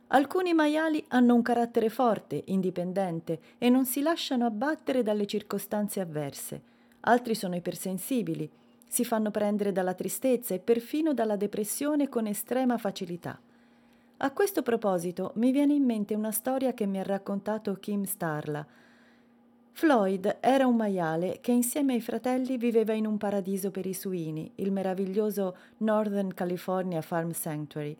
Alcuni 0.06 0.54
maiali 0.54 1.04
hanno 1.08 1.34
un 1.34 1.42
carattere 1.42 1.90
forte, 1.90 2.44
indipendente 2.46 3.40
e 3.58 3.68
non 3.68 3.84
si 3.84 4.00
lasciano 4.00 4.46
abbattere 4.46 5.02
dalle 5.02 5.26
circostanze 5.26 6.00
avverse. 6.00 6.62
Altri 7.00 7.34
sono 7.34 7.56
ipersensibili, 7.56 8.50
si 8.86 9.04
fanno 9.04 9.30
prendere 9.30 9.72
dalla 9.72 9.94
tristezza 9.94 10.54
e 10.54 10.58
perfino 10.58 11.12
dalla 11.12 11.36
depressione 11.36 12.08
con 12.08 12.26
estrema 12.26 12.78
facilità. 12.78 13.38
A 14.18 14.30
questo 14.30 14.62
proposito 14.62 15.32
mi 15.34 15.50
viene 15.50 15.74
in 15.74 15.84
mente 15.84 16.14
una 16.14 16.30
storia 16.30 16.72
che 16.72 16.86
mi 16.86 16.98
ha 16.98 17.02
raccontato 17.02 17.74
Kim 17.74 18.04
Starla. 18.04 18.66
Floyd 19.72 20.38
era 20.40 20.66
un 20.66 20.76
maiale 20.76 21.38
che 21.42 21.52
insieme 21.52 21.92
ai 21.92 22.00
fratelli 22.00 22.56
viveva 22.56 22.94
in 22.94 23.06
un 23.06 23.18
paradiso 23.18 23.70
per 23.70 23.84
i 23.84 23.92
suini, 23.92 24.50
il 24.54 24.72
meraviglioso 24.72 25.56
Northern 25.78 26.32
California 26.32 27.02
Farm 27.02 27.32
Sanctuary. 27.32 27.94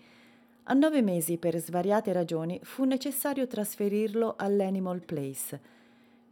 A 0.69 0.73
nove 0.73 1.03
mesi, 1.03 1.37
per 1.37 1.59
svariate 1.59 2.13
ragioni, 2.13 2.59
fu 2.63 2.85
necessario 2.85 3.47
trasferirlo 3.47 4.35
all'Animal 4.39 5.01
Place– 5.03 5.75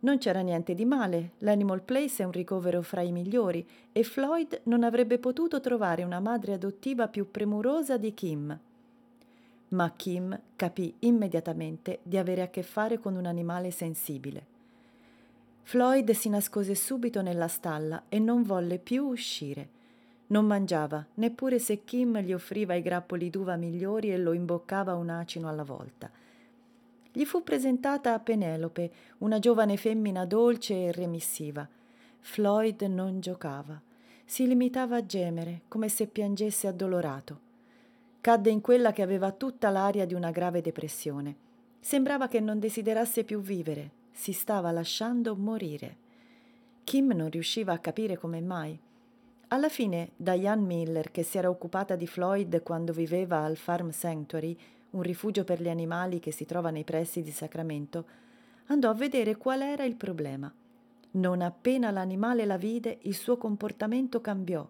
non 0.05 0.19
c'era 0.19 0.41
niente 0.41 0.75
di 0.75 0.85
male, 0.85 1.33
l'Animal 1.39 1.81
Place 1.81 2.23
è 2.23 2.27
un 2.27 2.33
ricovero 2.33 2.83
fra 2.83 3.01
i 3.01 3.11
migliori 3.11 3.67
e 3.91 4.03
Floyd 4.05 4.61
non 4.65 4.85
avrebbe 4.85 5.19
potuto 5.19 5.61
trovare 5.61 6.03
una 6.03 6.21
madre 6.21 6.53
adottiva 6.53 7.09
più 7.09 7.31
premurosa 7.31 7.97
di 7.97 8.13
Kim. 8.13 8.59
Ma 9.69 9.93
Kim 9.97 10.39
capì 10.57 10.95
immediatamente 11.01 12.01
di 12.03 12.19
avere 12.19 12.43
a 12.43 12.49
che 12.49 12.63
fare 12.63 12.99
con 12.99 13.17
un 13.17 13.25
animale 13.25 13.71
sensibile. 13.71 14.47
Floyd 15.63 16.11
si 16.11 16.29
nascose 16.29 16.75
subito 16.75 17.23
nella 17.23 17.49
stalla 17.49 18.03
e 18.11 18.19
non 18.19 18.43
volle 18.43 18.79
più 18.79 19.07
uscire. 19.07 19.69
Non 20.27 20.45
mangiava, 20.45 21.03
neppure 21.15 21.59
se 21.59 21.83
Kim 21.83 22.19
gli 22.19 22.35
offriva 22.35 22.75
i 22.75 22.83
grappoli 22.83 23.31
d'uva 23.31 23.57
migliori 23.57 24.13
e 24.13 24.19
lo 24.19 24.35
imboccava 24.35 24.95
un 24.95 25.09
acino 25.09 25.49
alla 25.49 25.65
volta– 25.65 26.11
gli 27.17 27.25
fu 27.25 27.45
presentata 27.45 28.13
a 28.13 28.19
Penelope, 28.19 28.91
una 29.19 29.39
giovane 29.39 29.77
femmina 29.77 30.25
dolce 30.25 30.87
e 30.87 30.91
remissiva. 30.91 31.65
Floyd 32.19 32.83
non 32.83 33.21
giocava, 33.21 33.81
si 34.25 34.49
limitava 34.49 34.97
a 34.97 35.07
gemere, 35.07 35.61
come 35.69 35.89
se 35.89 36.09
piangesse 36.09 36.67
addolorato. 36.67 37.39
Cadde 38.21 38.51
in 38.51 38.61
quella 38.61 38.91
che 38.91 39.03
aveva 39.03 39.31
tutta 39.31 39.71
l'aria 39.71 40.07
di 40.07 40.15
una 40.15 40.33
grave 40.33 40.61
depressione. 40.61 41.37
Sembrava 41.79 42.27
che 42.27 42.41
non 42.41 42.59
desiderasse 42.59 43.23
più 43.23 43.41
vivere, 43.41 43.91
si 44.11 44.33
stava 44.33 44.73
lasciando 44.73 45.37
morire. 45.37 45.97
Kim 46.83 47.13
non 47.13 47.31
riusciva 47.31 47.75
a 47.75 47.79
capire 47.79 48.19
come 48.19 48.41
mai. 48.41 48.77
Alla 49.49 49.69
fine, 49.69 50.11
Diane 50.17 50.63
Miller, 50.63 51.13
che 51.13 51.23
si 51.23 51.39
era 51.39 51.49
occupata 51.49 51.95
di 51.95 52.09
Floyd 52.09 52.61
quando 52.65 52.93
viveva 52.93 53.45
al 53.45 53.57
Farm 53.57 53.91
Sanctuary, 53.91 54.59
un 54.95 55.03
rifugio 55.03 55.45
per 55.45 55.61
gli 55.61 55.69
animali 55.69 56.21
che 56.21 56.33
si 56.33 56.45
trova 56.45 56.71
nei 56.71 56.85
pressi 56.85 57.23
di 57.23 57.31
Sacramento, 57.31 58.05
andò 58.67 58.91
a 58.91 58.95
vedere 58.95 59.37
qual 59.37 59.63
era 59.63 59.85
il 59.85 59.97
problema. 59.97 60.53
Non 61.13 61.43
appena 61.43 61.91
l'animale 61.91 62.45
la 62.45 62.57
vide, 62.57 62.99
il 63.03 63.15
suo 63.15 63.37
comportamento 63.37 64.21
cambiò. 64.21 64.67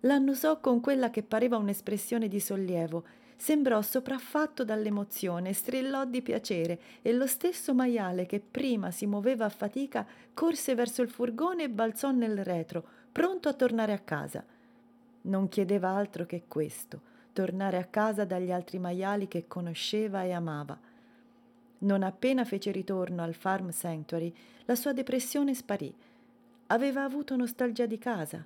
L'annusò 0.00 0.60
con 0.60 0.80
quella 0.80 1.10
che 1.10 1.22
pareva 1.22 1.56
un'espressione 1.56 2.28
di 2.28 2.40
sollievo, 2.40 3.04
sembrò 3.36 3.80
sopraffatto 3.80 4.64
dall'emozione, 4.64 5.52
strillò 5.52 6.04
di 6.04 6.20
piacere 6.20 6.80
e 7.00 7.12
lo 7.12 7.26
stesso 7.26 7.74
maiale 7.74 8.26
che 8.26 8.40
prima 8.40 8.90
si 8.90 9.06
muoveva 9.06 9.46
a 9.46 9.50
fatica 9.50 10.06
corse 10.34 10.74
verso 10.74 11.00
il 11.02 11.08
furgone 11.08 11.64
e 11.64 11.70
balzò 11.70 12.10
nel 12.10 12.44
retro, 12.44 12.84
pronto 13.10 13.48
a 13.48 13.54
tornare 13.54 13.92
a 13.92 13.98
casa. 13.98 14.44
Non 15.22 15.48
chiedeva 15.48 15.90
altro 15.90 16.26
che 16.26 16.44
questo, 16.48 17.00
tornare 17.32 17.76
a 17.76 17.84
casa 17.84 18.24
dagli 18.24 18.50
altri 18.50 18.78
maiali 18.78 19.28
che 19.28 19.46
conosceva 19.46 20.22
e 20.24 20.32
amava. 20.32 20.78
Non 21.78 22.02
appena 22.02 22.44
fece 22.44 22.70
ritorno 22.70 23.22
al 23.22 23.34
Farm 23.34 23.70
Sanctuary, 23.70 24.32
la 24.64 24.74
sua 24.74 24.92
depressione 24.92 25.54
sparì. 25.54 25.94
Aveva 26.66 27.04
avuto 27.04 27.36
nostalgia 27.36 27.86
di 27.86 27.98
casa. 27.98 28.44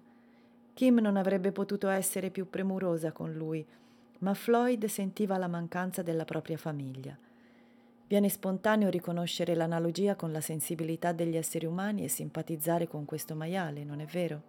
Kim 0.73 0.99
non 0.99 1.17
avrebbe 1.17 1.53
potuto 1.53 1.89
essere 1.89 2.31
più 2.31 2.49
premurosa 2.49 3.13
con 3.13 3.33
lui, 3.33 3.65
ma 4.19 4.35
Floyd 4.35 4.85
sentiva 4.87 5.37
la 5.37 5.49
mancanza 5.49 6.03
della 6.03 6.25
propria 6.25 6.57
famiglia. 6.57 7.17
Viene 8.07 8.29
spontaneo 8.29 8.91
riconoscere 8.91 9.55
l'analogia 9.55 10.15
con 10.15 10.31
la 10.31 10.41
sensibilità 10.41 11.13
degli 11.13 11.37
esseri 11.37 11.67
umani 11.67 12.05
e 12.05 12.09
simpatizzare 12.09 12.87
con 12.87 13.05
questo 13.05 13.35
maiale, 13.35 13.85
non 13.85 14.01
è 14.01 14.05
vero? 14.05 14.43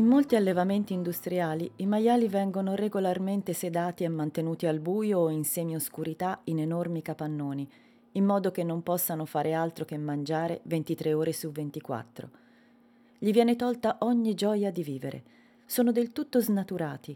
In 0.00 0.06
molti 0.06 0.34
allevamenti 0.34 0.94
industriali 0.94 1.70
i 1.76 1.84
maiali 1.84 2.26
vengono 2.26 2.74
regolarmente 2.74 3.52
sedati 3.52 4.02
e 4.02 4.08
mantenuti 4.08 4.64
al 4.64 4.80
buio 4.80 5.18
o 5.18 5.28
in 5.28 5.44
semioscurità 5.44 6.40
in 6.44 6.58
enormi 6.58 7.02
capannoni, 7.02 7.70
in 8.12 8.24
modo 8.24 8.50
che 8.50 8.64
non 8.64 8.82
possano 8.82 9.26
fare 9.26 9.52
altro 9.52 9.84
che 9.84 9.98
mangiare 9.98 10.62
23 10.62 11.12
ore 11.12 11.34
su 11.34 11.50
24. 11.50 12.30
Gli 13.18 13.30
viene 13.30 13.56
tolta 13.56 13.98
ogni 14.00 14.32
gioia 14.32 14.70
di 14.70 14.82
vivere 14.82 15.22
sono 15.66 15.92
del 15.92 16.12
tutto 16.12 16.40
snaturati, 16.40 17.14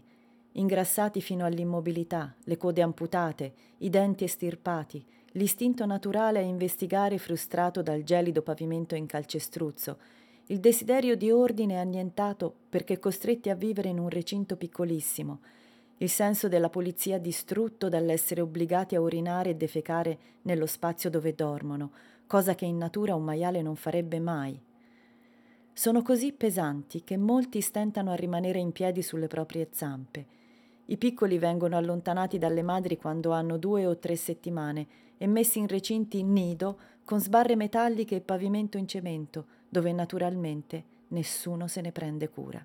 ingrassati 0.52 1.22
fino 1.22 1.46
all'immobilità, 1.46 2.34
le 2.44 2.58
code 2.58 2.82
amputate, 2.82 3.54
i 3.78 3.88
denti 3.88 4.24
estirpati, 4.24 5.02
l'istinto 5.32 5.86
naturale 5.86 6.40
a 6.40 6.42
investigare 6.42 7.16
frustrato 7.16 7.80
dal 7.80 8.02
gelido 8.02 8.42
pavimento 8.42 8.94
in 8.94 9.06
calcestruzzo, 9.06 9.96
il 10.48 10.60
desiderio 10.60 11.16
di 11.16 11.30
ordine 11.30 11.78
annientato 11.78 12.54
perché 12.68 12.98
costretti 12.98 13.48
a 13.48 13.54
vivere 13.54 13.88
in 13.88 13.98
un 13.98 14.08
recinto 14.08 14.56
piccolissimo, 14.56 15.40
il 15.98 16.10
senso 16.10 16.48
della 16.48 16.68
pulizia 16.68 17.18
distrutto 17.18 17.88
dall'essere 17.88 18.40
obbligati 18.40 18.94
a 18.94 19.00
urinare 19.00 19.50
e 19.50 19.56
defecare 19.56 20.18
nello 20.42 20.66
spazio 20.66 21.08
dove 21.08 21.34
dormono, 21.34 21.92
cosa 22.26 22.54
che 22.54 22.66
in 22.66 22.76
natura 22.76 23.14
un 23.14 23.24
maiale 23.24 23.62
non 23.62 23.76
farebbe 23.76 24.20
mai, 24.20 24.60
sono 25.76 26.02
così 26.02 26.32
pesanti 26.32 27.02
che 27.02 27.16
molti 27.16 27.60
stentano 27.60 28.12
a 28.12 28.14
rimanere 28.14 28.60
in 28.60 28.70
piedi 28.70 29.02
sulle 29.02 29.26
proprie 29.26 29.68
zampe. 29.72 30.26
I 30.86 30.96
piccoli 30.96 31.36
vengono 31.38 31.76
allontanati 31.76 32.38
dalle 32.38 32.62
madri 32.62 32.96
quando 32.96 33.32
hanno 33.32 33.56
due 33.56 33.84
o 33.84 33.98
tre 33.98 34.14
settimane 34.14 34.86
e 35.18 35.26
messi 35.26 35.58
in 35.58 35.66
recinti 35.66 36.22
nido 36.22 36.78
con 37.04 37.18
sbarre 37.18 37.56
metalliche 37.56 38.16
e 38.16 38.20
pavimento 38.20 38.78
in 38.78 38.86
cemento, 38.86 39.46
dove 39.74 39.90
naturalmente 39.90 40.84
nessuno 41.08 41.66
se 41.66 41.80
ne 41.80 41.90
prende 41.90 42.28
cura. 42.28 42.64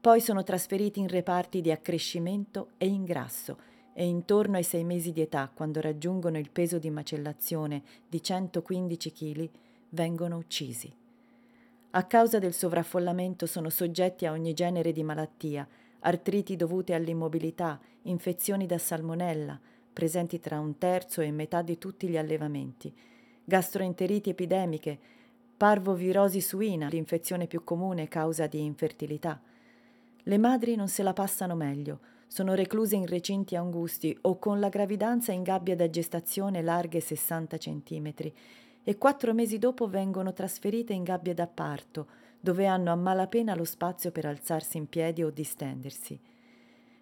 Poi 0.00 0.20
sono 0.20 0.42
trasferiti 0.42 0.98
in 0.98 1.06
reparti 1.06 1.60
di 1.60 1.70
accrescimento 1.70 2.70
e 2.78 2.88
ingrasso 2.88 3.58
e 3.92 4.06
intorno 4.06 4.56
ai 4.56 4.64
sei 4.64 4.82
mesi 4.82 5.12
di 5.12 5.20
età, 5.20 5.48
quando 5.54 5.80
raggiungono 5.80 6.36
il 6.36 6.50
peso 6.50 6.80
di 6.80 6.90
macellazione 6.90 7.82
di 8.08 8.20
115 8.20 9.12
kg, 9.12 9.48
vengono 9.90 10.36
uccisi. 10.36 10.92
A 11.90 12.04
causa 12.04 12.40
del 12.40 12.54
sovraffollamento 12.54 13.46
sono 13.46 13.68
soggetti 13.68 14.26
a 14.26 14.32
ogni 14.32 14.52
genere 14.52 14.90
di 14.90 15.04
malattia, 15.04 15.64
artriti 16.00 16.56
dovute 16.56 16.92
all'immobilità, 16.92 17.78
infezioni 18.02 18.66
da 18.66 18.78
salmonella, 18.78 19.60
presenti 19.92 20.40
tra 20.40 20.58
un 20.58 20.76
terzo 20.76 21.20
e 21.20 21.30
metà 21.30 21.62
di 21.62 21.78
tutti 21.78 22.08
gli 22.08 22.16
allevamenti, 22.16 22.92
gastroenteriti 23.44 24.30
epidemiche, 24.30 25.18
parvovirosi 25.60 26.40
suina, 26.40 26.88
l'infezione 26.88 27.46
più 27.46 27.64
comune 27.64 28.08
causa 28.08 28.46
di 28.46 28.64
infertilità. 28.64 29.38
Le 30.22 30.38
madri 30.38 30.74
non 30.74 30.88
se 30.88 31.02
la 31.02 31.12
passano 31.12 31.54
meglio, 31.54 31.98
sono 32.28 32.54
recluse 32.54 32.96
in 32.96 33.04
recinti 33.04 33.56
angusti 33.56 34.16
o 34.22 34.38
con 34.38 34.58
la 34.58 34.70
gravidanza 34.70 35.32
in 35.32 35.42
gabbie 35.42 35.76
da 35.76 35.90
gestazione 35.90 36.62
larghe 36.62 37.00
60 37.00 37.58
centimetri 37.58 38.34
e 38.82 38.96
quattro 38.96 39.34
mesi 39.34 39.58
dopo 39.58 39.86
vengono 39.86 40.32
trasferite 40.32 40.94
in 40.94 41.02
gabbie 41.02 41.34
da 41.34 41.46
parto, 41.46 42.06
dove 42.40 42.64
hanno 42.64 42.90
a 42.90 42.96
malapena 42.96 43.54
lo 43.54 43.64
spazio 43.64 44.10
per 44.12 44.24
alzarsi 44.24 44.78
in 44.78 44.88
piedi 44.88 45.22
o 45.22 45.28
distendersi. 45.28 46.18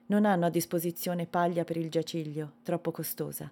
Non 0.06 0.24
hanno 0.24 0.46
a 0.46 0.50
disposizione 0.50 1.26
paglia 1.26 1.62
per 1.62 1.76
il 1.76 1.90
giaciglio, 1.90 2.54
troppo 2.64 2.90
costosa. 2.90 3.48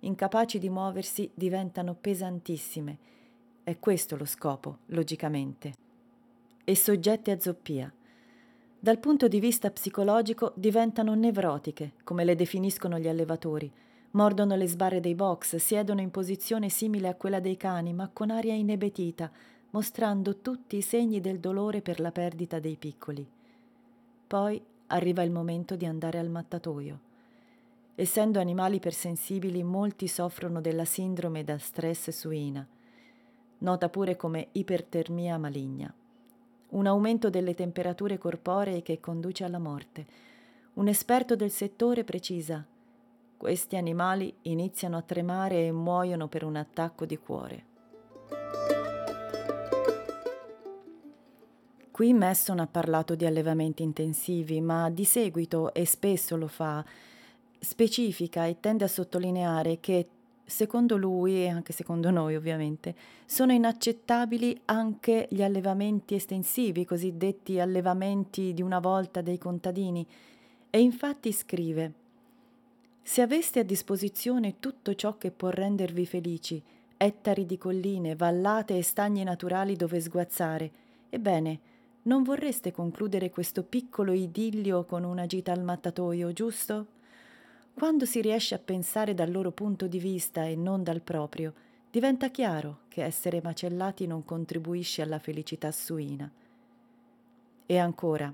Incapaci 0.00 0.58
di 0.58 0.68
muoversi 0.68 1.30
diventano 1.32 1.94
pesantissime. 1.94 3.20
È 3.62 3.78
questo 3.78 4.16
lo 4.16 4.24
scopo, 4.24 4.78
logicamente. 4.86 5.72
E 6.64 6.76
soggette 6.76 7.30
a 7.30 7.40
zoppia. 7.40 7.92
Dal 8.78 8.98
punto 8.98 9.28
di 9.28 9.40
vista 9.40 9.70
psicologico 9.70 10.52
diventano 10.56 11.14
nevrotiche, 11.14 11.92
come 12.04 12.24
le 12.24 12.34
definiscono 12.34 12.98
gli 12.98 13.08
allevatori, 13.08 13.72
Mordono 14.12 14.56
le 14.56 14.66
sbarre 14.66 15.00
dei 15.00 15.14
box, 15.14 15.56
siedono 15.56 16.02
in 16.02 16.10
posizione 16.10 16.68
simile 16.68 17.08
a 17.08 17.14
quella 17.14 17.40
dei 17.40 17.56
cani, 17.56 17.94
ma 17.94 18.10
con 18.12 18.30
aria 18.30 18.52
inebetita, 18.52 19.30
mostrando 19.70 20.40
tutti 20.40 20.76
i 20.76 20.82
segni 20.82 21.20
del 21.20 21.38
dolore 21.38 21.80
per 21.80 21.98
la 21.98 22.12
perdita 22.12 22.58
dei 22.58 22.76
piccoli. 22.76 23.26
Poi 24.26 24.62
arriva 24.88 25.22
il 25.22 25.30
momento 25.30 25.76
di 25.76 25.86
andare 25.86 26.18
al 26.18 26.28
mattatoio. 26.28 27.00
Essendo 27.94 28.38
animali 28.38 28.76
ipersensibili, 28.76 29.62
molti 29.62 30.06
soffrono 30.08 30.60
della 30.60 30.84
sindrome 30.84 31.42
da 31.42 31.56
stress 31.56 32.10
suina, 32.10 32.66
nota 33.62 33.88
pure 33.88 34.14
come 34.16 34.48
ipertermia 34.52 35.38
maligna. 35.38 35.92
Un 36.70 36.86
aumento 36.86 37.30
delle 37.30 37.54
temperature 37.54 38.18
corporee 38.18 38.82
che 38.82 39.00
conduce 39.00 39.44
alla 39.44 39.58
morte. 39.58 40.06
Un 40.74 40.88
esperto 40.88 41.34
del 41.34 41.50
settore 41.50 42.04
precisa 42.04 42.64
questi 43.42 43.74
animali 43.74 44.32
iniziano 44.42 44.96
a 44.96 45.02
tremare 45.02 45.66
e 45.66 45.72
muoiono 45.72 46.28
per 46.28 46.44
un 46.44 46.54
attacco 46.54 47.04
di 47.04 47.18
cuore. 47.18 47.64
Qui 51.90 52.12
Messon 52.12 52.60
ha 52.60 52.68
parlato 52.68 53.16
di 53.16 53.26
allevamenti 53.26 53.82
intensivi, 53.82 54.60
ma 54.60 54.90
di 54.90 55.04
seguito, 55.04 55.74
e 55.74 55.84
spesso 55.86 56.36
lo 56.36 56.46
fa, 56.46 56.84
specifica 57.58 58.46
e 58.46 58.60
tende 58.60 58.84
a 58.84 58.88
sottolineare 58.88 59.80
che 59.80 60.06
secondo 60.44 60.96
lui, 60.96 61.44
e 61.44 61.48
anche 61.48 61.72
secondo 61.72 62.10
noi 62.10 62.36
ovviamente, 62.36 62.94
sono 63.26 63.52
inaccettabili 63.52 64.62
anche 64.66 65.26
gli 65.30 65.42
allevamenti 65.42 66.14
estensivi, 66.14 66.84
cosiddetti 66.84 67.60
allevamenti 67.60 68.52
di 68.52 68.62
una 68.62 68.78
volta 68.78 69.20
dei 69.20 69.38
contadini. 69.38 70.06
E 70.70 70.80
infatti 70.80 71.32
scrive 71.32 72.00
se 73.04 73.20
aveste 73.20 73.58
a 73.58 73.64
disposizione 73.64 74.60
tutto 74.60 74.94
ciò 74.94 75.18
che 75.18 75.32
può 75.32 75.48
rendervi 75.48 76.06
felici, 76.06 76.62
ettari 76.96 77.44
di 77.46 77.58
colline, 77.58 78.14
vallate 78.14 78.78
e 78.78 78.82
stagni 78.82 79.24
naturali 79.24 79.74
dove 79.74 80.00
sguazzare, 80.00 80.70
ebbene, 81.10 81.60
non 82.02 82.22
vorreste 82.22 82.70
concludere 82.70 83.30
questo 83.30 83.64
piccolo 83.64 84.12
idillio 84.12 84.84
con 84.84 85.02
una 85.02 85.26
gita 85.26 85.50
al 85.50 85.64
mattatoio, 85.64 86.32
giusto? 86.32 86.86
Quando 87.74 88.04
si 88.04 88.20
riesce 88.20 88.54
a 88.54 88.58
pensare 88.58 89.14
dal 89.14 89.30
loro 89.30 89.50
punto 89.50 89.86
di 89.86 89.98
vista 89.98 90.44
e 90.44 90.54
non 90.56 90.82
dal 90.82 91.00
proprio, 91.00 91.52
diventa 91.90 92.28
chiaro 92.28 92.80
che 92.88 93.02
essere 93.02 93.40
macellati 93.42 94.06
non 94.06 94.24
contribuisce 94.24 95.02
alla 95.02 95.18
felicità 95.18 95.72
suina. 95.72 96.30
E 97.66 97.78
ancora, 97.78 98.32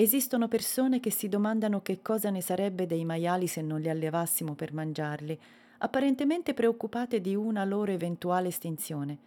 Esistono 0.00 0.48
persone 0.48 0.98
che 0.98 1.10
si 1.10 1.28
domandano 1.28 1.82
che 1.82 2.00
cosa 2.00 2.30
ne 2.30 2.40
sarebbe 2.40 2.86
dei 2.86 3.04
maiali 3.04 3.46
se 3.46 3.60
non 3.60 3.82
li 3.82 3.90
allevassimo 3.90 4.54
per 4.54 4.72
mangiarli, 4.72 5.38
apparentemente 5.76 6.54
preoccupate 6.54 7.20
di 7.20 7.34
una 7.34 7.66
loro 7.66 7.92
eventuale 7.92 8.48
estinzione. 8.48 9.18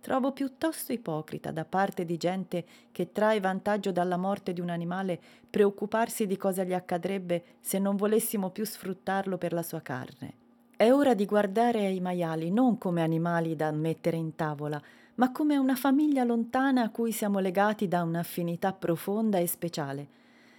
Trovo 0.00 0.32
piuttosto 0.32 0.92
ipocrita 0.92 1.50
da 1.50 1.64
parte 1.64 2.04
di 2.04 2.16
gente 2.16 2.64
che 2.92 3.12
trae 3.12 3.40
vantaggio 3.40 3.90
dalla 3.92 4.16
morte 4.16 4.52
di 4.52 4.60
un 4.60 4.70
animale 4.70 5.20
preoccuparsi 5.50 6.26
di 6.26 6.36
cosa 6.36 6.64
gli 6.64 6.74
accadrebbe 6.74 7.42
se 7.60 7.78
non 7.78 7.96
volessimo 7.96 8.50
più 8.50 8.64
sfruttarlo 8.64 9.36
per 9.36 9.52
la 9.52 9.62
sua 9.62 9.80
carne. 9.80 10.34
È 10.76 10.92
ora 10.92 11.14
di 11.14 11.24
guardare 11.24 11.86
ai 11.86 12.00
maiali 12.00 12.50
non 12.50 12.76
come 12.76 13.02
animali 13.02 13.56
da 13.56 13.70
mettere 13.72 14.16
in 14.16 14.36
tavola, 14.36 14.80
ma 15.14 15.32
come 15.32 15.56
una 15.56 15.74
famiglia 15.74 16.22
lontana 16.24 16.82
a 16.82 16.90
cui 16.90 17.12
siamo 17.12 17.38
legati 17.38 17.88
da 17.88 18.02
un'affinità 18.02 18.72
profonda 18.72 19.38
e 19.38 19.46
speciale. 19.46 20.08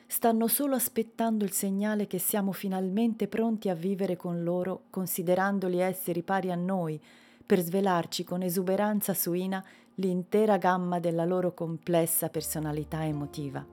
Stanno 0.07 0.47
solo 0.47 0.73
aspettando 0.73 1.43
il 1.43 1.51
segnale 1.51 2.07
che 2.07 2.17
siamo 2.17 2.51
finalmente 2.53 3.27
pronti 3.27 3.69
a 3.69 3.75
vivere 3.75 4.15
con 4.15 4.43
loro, 4.43 4.83
considerandoli 4.89 5.79
esseri 5.79 6.23
pari 6.23 6.49
a 6.49 6.55
noi, 6.55 6.99
per 7.47 7.61
svelarci 7.61 8.25
con 8.25 8.41
esuberanza 8.41 9.13
suina 9.13 9.63
l'intera 9.95 10.57
gamma 10.57 10.99
della 10.99 11.23
loro 11.23 11.53
complessa 11.53 12.27
personalità 12.27 13.05
emotiva. 13.05 13.65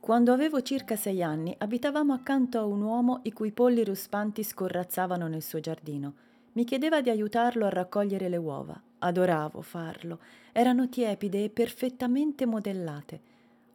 Quando 0.00 0.32
avevo 0.32 0.62
circa 0.62 0.96
sei 0.96 1.22
anni 1.22 1.54
abitavamo 1.56 2.12
accanto 2.12 2.58
a 2.58 2.64
un 2.64 2.82
uomo 2.82 3.20
i 3.22 3.32
cui 3.32 3.52
polli 3.52 3.84
ruspanti 3.84 4.42
scorrazzavano 4.42 5.28
nel 5.28 5.42
suo 5.42 5.60
giardino. 5.60 6.25
Mi 6.56 6.64
chiedeva 6.64 7.02
di 7.02 7.10
aiutarlo 7.10 7.66
a 7.66 7.68
raccogliere 7.68 8.30
le 8.30 8.38
uova. 8.38 8.80
Adoravo 9.00 9.60
farlo. 9.60 10.20
Erano 10.52 10.88
tiepide 10.88 11.44
e 11.44 11.50
perfettamente 11.50 12.46
modellate. 12.46 13.20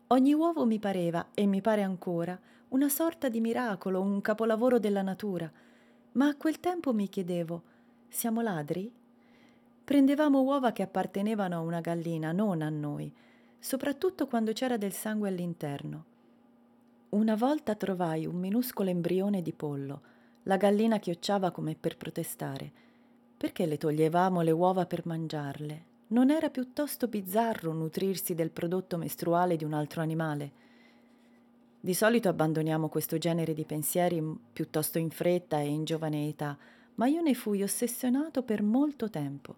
Ogni 0.07 0.33
uovo 0.33 0.65
mi 0.65 0.79
pareva, 0.79 1.27
e 1.35 1.45
mi 1.45 1.61
pare 1.61 1.83
ancora, 1.83 2.37
una 2.69 2.89
sorta 2.89 3.29
di 3.29 3.39
miracolo, 3.39 4.01
un 4.01 4.19
capolavoro 4.21 4.79
della 4.79 5.03
natura. 5.03 5.49
Ma 6.13 6.29
a 6.29 6.35
quel 6.35 6.59
tempo 6.59 6.91
mi 6.91 7.07
chiedevo, 7.07 7.61
siamo 8.07 8.41
ladri? 8.41 8.91
Prendevamo 9.83 10.41
uova 10.41 10.71
che 10.71 10.81
appartenevano 10.81 11.55
a 11.55 11.59
una 11.59 11.81
gallina, 11.81 12.31
non 12.31 12.63
a 12.63 12.69
noi, 12.69 13.13
soprattutto 13.59 14.25
quando 14.25 14.53
c'era 14.53 14.77
del 14.77 14.91
sangue 14.91 15.29
all'interno. 15.29 16.05
Una 17.09 17.35
volta 17.35 17.75
trovai 17.75 18.25
un 18.25 18.37
minuscolo 18.37 18.89
embrione 18.89 19.43
di 19.43 19.53
pollo. 19.53 20.01
La 20.45 20.57
gallina 20.57 20.97
chiocciava 20.97 21.51
come 21.51 21.75
per 21.79 21.97
protestare. 21.97 22.71
Perché 23.37 23.67
le 23.67 23.77
toglievamo 23.77 24.41
le 24.41 24.49
uova 24.49 24.87
per 24.87 25.05
mangiarle? 25.05 25.85
Non 26.07 26.31
era 26.31 26.49
piuttosto 26.49 27.07
bizzarro 27.07 27.71
nutrirsi 27.73 28.33
del 28.33 28.49
prodotto 28.49 28.97
mestruale 28.97 29.55
di 29.55 29.63
un 29.63 29.73
altro 29.73 30.01
animale? 30.01 30.51
Di 31.79 31.93
solito 31.93 32.27
abbandoniamo 32.27 32.89
questo 32.89 33.19
genere 33.19 33.53
di 33.53 33.65
pensieri 33.65 34.19
piuttosto 34.51 34.97
in 34.97 35.11
fretta 35.11 35.59
e 35.59 35.67
in 35.67 35.83
giovane 35.83 36.27
età, 36.27 36.57
ma 36.95 37.05
io 37.05 37.21
ne 37.21 37.35
fui 37.35 37.61
ossessionato 37.61 38.41
per 38.41 38.63
molto 38.63 39.11
tempo. 39.11 39.55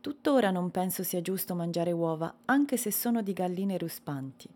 Tuttora 0.00 0.50
non 0.50 0.72
penso 0.72 1.04
sia 1.04 1.22
giusto 1.22 1.54
mangiare 1.54 1.92
uova, 1.92 2.34
anche 2.46 2.76
se 2.76 2.90
sono 2.90 3.22
di 3.22 3.32
galline 3.32 3.78
ruspanti. 3.78 4.48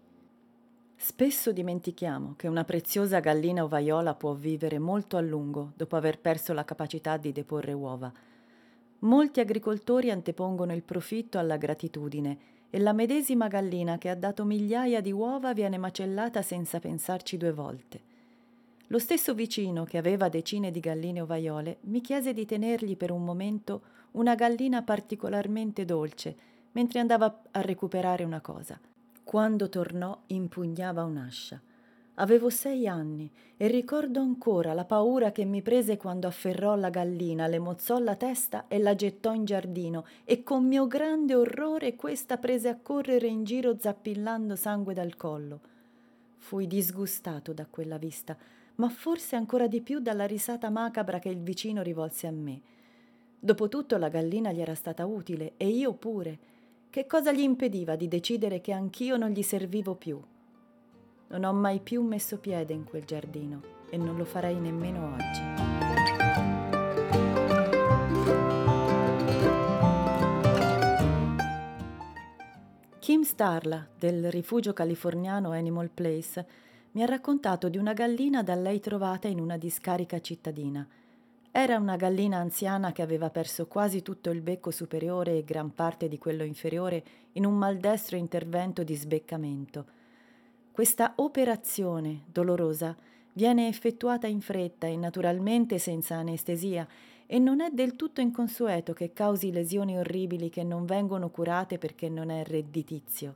Spesso 1.01 1.53
dimentichiamo 1.53 2.34
che 2.36 2.49
una 2.49 2.64
preziosa 2.64 3.20
gallina 3.20 3.62
ovaiola 3.62 4.16
può 4.16 4.34
vivere 4.34 4.80
molto 4.80 5.16
a 5.16 5.20
lungo 5.20 5.70
dopo 5.76 5.94
aver 5.94 6.18
perso 6.18 6.53
la 6.53 6.64
capacità 6.64 7.16
di 7.16 7.30
deporre 7.30 7.72
uova. 7.72 8.12
Molti 9.01 9.38
agricoltori 9.38 10.11
antepongono 10.11 10.74
il 10.74 10.82
profitto 10.82 11.38
alla 11.38 11.57
gratitudine 11.57 12.38
e 12.68 12.80
la 12.80 12.92
medesima 12.92 13.46
gallina 13.46 13.96
che 13.96 14.09
ha 14.09 14.16
dato 14.16 14.44
migliaia 14.44 15.01
di 15.01 15.12
uova 15.12 15.53
viene 15.53 15.78
macellata 15.78 16.42
senza 16.42 16.80
pensarci 16.80 17.36
due 17.36 17.53
volte. 17.53 18.01
Lo 18.88 18.99
stesso 18.99 19.34
vicino 19.34 19.84
che 19.84 19.99
aveva 19.99 20.28
decine 20.28 20.72
di 20.72 20.80
galline 20.80 21.20
ovaiole 21.20 21.76
mi 21.82 22.01
chiese 22.01 22.32
di 22.32 22.44
tenergli 22.44 22.96
per 22.96 23.12
un 23.12 23.22
momento 23.22 23.82
una 24.12 24.34
gallina 24.34 24.82
particolarmente 24.82 25.84
dolce 25.84 26.36
mentre 26.72 26.99
andava 26.99 27.42
a 27.53 27.61
recuperare 27.61 28.24
una 28.24 28.40
cosa. 28.40 28.80
Quando 29.29 29.68
tornò 29.68 30.22
impugnava 30.29 31.05
un'ascia. 31.05 31.61
Avevo 32.14 32.49
sei 32.49 32.89
anni 32.89 33.31
e 33.59 33.66
ricordo 33.66 34.20
ancora 34.20 34.72
la 34.72 34.87
paura 34.87 35.33
che 35.33 35.45
mi 35.45 35.61
prese 35.61 35.99
quando 35.99 36.26
afferrò 36.26 36.76
la 36.76 36.89
gallina, 36.89 37.47
le 37.47 37.59
mozzò 37.59 37.99
la 37.99 38.14
testa 38.14 38.68
e 38.68 38.79
la 38.79 38.95
gettò 38.95 39.35
in 39.35 39.45
giardino 39.45 40.07
e 40.24 40.43
con 40.43 40.66
mio 40.66 40.87
grande 40.87 41.35
orrore 41.35 41.95
questa 41.95 42.39
prese 42.39 42.68
a 42.70 42.79
correre 42.81 43.26
in 43.26 43.45
giro 43.45 43.76
zappillando 43.79 44.57
sangue 44.57 44.95
dal 44.95 45.14
collo. 45.14 45.61
Fui 46.39 46.66
disgustato 46.66 47.53
da 47.53 47.66
quella 47.66 47.99
vista, 47.99 48.35
ma 48.76 48.89
forse 48.89 49.37
ancora 49.37 49.66
di 49.66 49.83
più 49.83 49.99
dalla 49.99 50.24
risata 50.24 50.70
macabra 50.70 51.18
che 51.18 51.29
il 51.29 51.43
vicino 51.43 51.83
rivolse 51.83 52.26
a 52.26 52.31
me. 52.31 52.61
Dopotutto 53.39 53.99
la 53.99 54.09
gallina 54.09 54.53
gli 54.53 54.62
era 54.62 54.74
stata 54.74 55.05
utile 55.05 55.53
e 55.59 55.68
io 55.68 55.93
pure 55.93 56.57
che 56.99 57.07
cosa 57.07 57.30
gli 57.30 57.42
impediva 57.42 57.94
di 57.94 58.09
decidere 58.09 58.61
che 58.61 58.72
anch'io 58.72 59.16
non 59.16 59.30
gli 59.30 59.44
servivo 59.44 59.94
più? 59.94 60.20
Non 61.28 61.44
ho 61.44 61.53
mai 61.53 61.78
più 61.78 62.03
messo 62.03 62.38
piede 62.38 62.72
in 62.72 62.82
quel 62.82 63.05
giardino 63.05 63.62
e 63.88 63.96
non 63.96 64.16
lo 64.16 64.24
farei 64.24 64.59
nemmeno 64.59 65.14
oggi. 65.14 65.40
Kim 72.99 73.22
Starla 73.22 73.86
del 73.96 74.28
rifugio 74.32 74.72
californiano 74.72 75.53
Animal 75.53 75.90
Place 75.90 76.46
mi 76.90 77.05
ha 77.05 77.07
raccontato 77.07 77.68
di 77.68 77.78
una 77.78 77.92
gallina 77.92 78.42
da 78.42 78.57
lei 78.57 78.80
trovata 78.80 79.28
in 79.28 79.38
una 79.38 79.57
discarica 79.57 80.20
cittadina 80.20 80.84
era 81.61 81.77
una 81.77 81.97
gallina 81.97 82.37
anziana 82.37 82.93
che 82.93 83.03
aveva 83.03 83.31
perso 83.31 83.67
quasi 83.67 84.01
tutto 84.01 84.31
il 84.31 84.43
becco 84.43 84.71
superiore 84.71 85.39
e 85.39 85.45
gran 85.45 85.75
parte 85.75 86.07
di 86.07 86.17
quello 86.17 86.45
inferiore 86.45 87.03
in 87.33 87.45
un 87.45 87.57
maldestro 87.57 88.17
intervento 88.17 88.85
di 88.85 88.95
sbeccamento. 88.95 89.85
Questa 90.71 91.15
operazione 91.17 92.23
dolorosa 92.31 92.97
viene 93.33 93.67
effettuata 93.67 94.29
in 94.29 94.41
fretta 94.41 94.87
e 94.87 94.97
naturalmente 94.97 95.79
senza 95.79 96.15
anestesia 96.15 96.87
e 97.27 97.41
non 97.41 97.61
è 97.61 97.71
del 97.73 97.97
tutto 97.97 98.21
inconsueto 98.21 98.93
che 98.93 99.13
causi 99.13 99.51
lesioni 99.51 99.99
orribili 99.99 100.51
che 100.51 100.63
non 100.63 100.87
vengono 100.87 101.29
curate 101.29 101.77
perché 101.77 102.09
non 102.09 102.31
è 102.31 102.45
redditizio. 102.45 103.35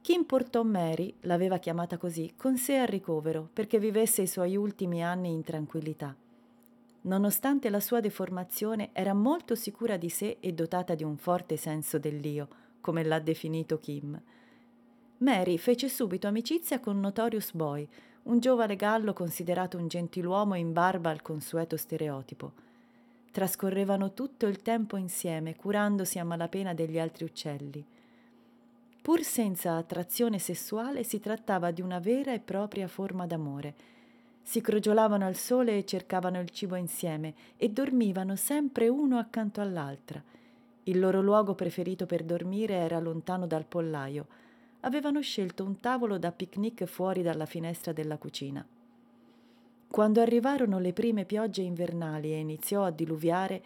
Kim 0.00 0.24
portò 0.24 0.62
Mary, 0.62 1.12
l'aveva 1.20 1.58
chiamata 1.58 1.98
così, 1.98 2.32
con 2.34 2.56
sé 2.56 2.78
al 2.78 2.88
ricovero 2.88 3.46
perché 3.52 3.78
vivesse 3.78 4.22
i 4.22 4.26
suoi 4.26 4.56
ultimi 4.56 5.04
anni 5.04 5.30
in 5.30 5.42
tranquillità. 5.42 6.16
Nonostante 7.06 7.68
la 7.68 7.80
sua 7.80 8.00
deformazione, 8.00 8.90
era 8.92 9.12
molto 9.12 9.54
sicura 9.54 9.98
di 9.98 10.08
sé 10.08 10.38
e 10.40 10.52
dotata 10.54 10.94
di 10.94 11.04
un 11.04 11.18
forte 11.18 11.58
senso 11.58 11.98
dell'io, 11.98 12.48
come 12.80 13.04
l'ha 13.04 13.18
definito 13.18 13.78
Kim. 13.78 14.18
Mary 15.18 15.58
fece 15.58 15.90
subito 15.90 16.28
amicizia 16.28 16.80
con 16.80 17.00
Notorious 17.00 17.52
Boy, 17.52 17.86
un 18.22 18.40
giovane 18.40 18.74
gallo 18.76 19.12
considerato 19.12 19.76
un 19.76 19.86
gentiluomo 19.86 20.54
in 20.54 20.72
barba 20.72 21.10
al 21.10 21.20
consueto 21.20 21.76
stereotipo. 21.76 22.52
Trascorrevano 23.30 24.14
tutto 24.14 24.46
il 24.46 24.62
tempo 24.62 24.96
insieme, 24.96 25.56
curandosi 25.56 26.18
a 26.18 26.24
malapena 26.24 26.72
degli 26.72 26.98
altri 26.98 27.24
uccelli. 27.24 27.84
Pur 29.02 29.22
senza 29.22 29.76
attrazione 29.76 30.38
sessuale, 30.38 31.04
si 31.04 31.20
trattava 31.20 31.70
di 31.70 31.82
una 31.82 31.98
vera 31.98 32.32
e 32.32 32.40
propria 32.40 32.88
forma 32.88 33.26
d'amore 33.26 33.92
si 34.44 34.60
crogiolavano 34.60 35.24
al 35.24 35.36
sole 35.36 35.78
e 35.78 35.86
cercavano 35.86 36.38
il 36.38 36.50
cibo 36.50 36.76
insieme 36.76 37.34
e 37.56 37.70
dormivano 37.70 38.36
sempre 38.36 38.88
uno 38.88 39.18
accanto 39.18 39.62
all'altra. 39.62 40.22
Il 40.84 40.98
loro 40.98 41.22
luogo 41.22 41.54
preferito 41.54 42.04
per 42.04 42.22
dormire 42.22 42.74
era 42.74 43.00
lontano 43.00 43.46
dal 43.46 43.64
pollaio. 43.64 44.26
Avevano 44.80 45.22
scelto 45.22 45.64
un 45.64 45.80
tavolo 45.80 46.18
da 46.18 46.30
picnic 46.30 46.84
fuori 46.84 47.22
dalla 47.22 47.46
finestra 47.46 47.92
della 47.92 48.18
cucina. 48.18 48.64
Quando 49.88 50.20
arrivarono 50.20 50.78
le 50.78 50.92
prime 50.92 51.24
piogge 51.24 51.62
invernali 51.62 52.32
e 52.32 52.38
iniziò 52.38 52.84
a 52.84 52.90
diluviare, 52.90 53.62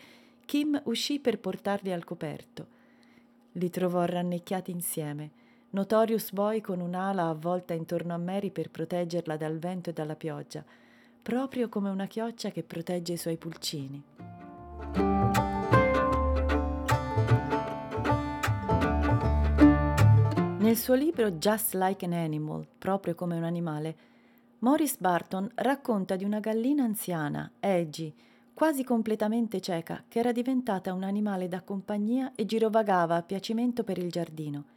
Kim 0.46 0.80
uscì 0.84 1.18
per 1.18 1.40
portarli 1.40 1.92
al 1.92 2.04
coperto. 2.04 2.66
Li 3.52 3.68
trovò 3.68 4.04
rannicchiati 4.04 4.70
insieme 4.70 5.46
Notorious 5.70 6.32
Boy 6.32 6.62
con 6.62 6.80
un'ala 6.80 7.28
avvolta 7.28 7.74
intorno 7.74 8.14
a 8.14 8.16
Mary 8.16 8.50
per 8.50 8.70
proteggerla 8.70 9.36
dal 9.36 9.58
vento 9.58 9.90
e 9.90 9.92
dalla 9.92 10.16
pioggia, 10.16 10.64
proprio 11.20 11.68
come 11.68 11.90
una 11.90 12.06
chioccia 12.06 12.48
che 12.48 12.62
protegge 12.62 13.12
i 13.12 13.16
suoi 13.18 13.36
pulcini. 13.36 14.02
Nel 20.58 20.76
suo 20.76 20.94
libro 20.94 21.32
Just 21.32 21.74
Like 21.74 22.02
an 22.06 22.14
Animal, 22.14 22.66
proprio 22.78 23.14
come 23.14 23.36
un 23.36 23.44
animale, 23.44 23.96
Morris 24.60 24.96
Barton 24.96 25.50
racconta 25.56 26.16
di 26.16 26.24
una 26.24 26.40
gallina 26.40 26.84
anziana, 26.84 27.52
Edgy, 27.60 28.14
quasi 28.54 28.84
completamente 28.84 29.60
cieca, 29.60 30.02
che 30.08 30.18
era 30.18 30.32
diventata 30.32 30.94
un 30.94 31.02
animale 31.02 31.46
da 31.46 31.60
compagnia 31.60 32.32
e 32.34 32.46
girovagava 32.46 33.16
a 33.16 33.22
piacimento 33.22 33.84
per 33.84 33.98
il 33.98 34.10
giardino. 34.10 34.76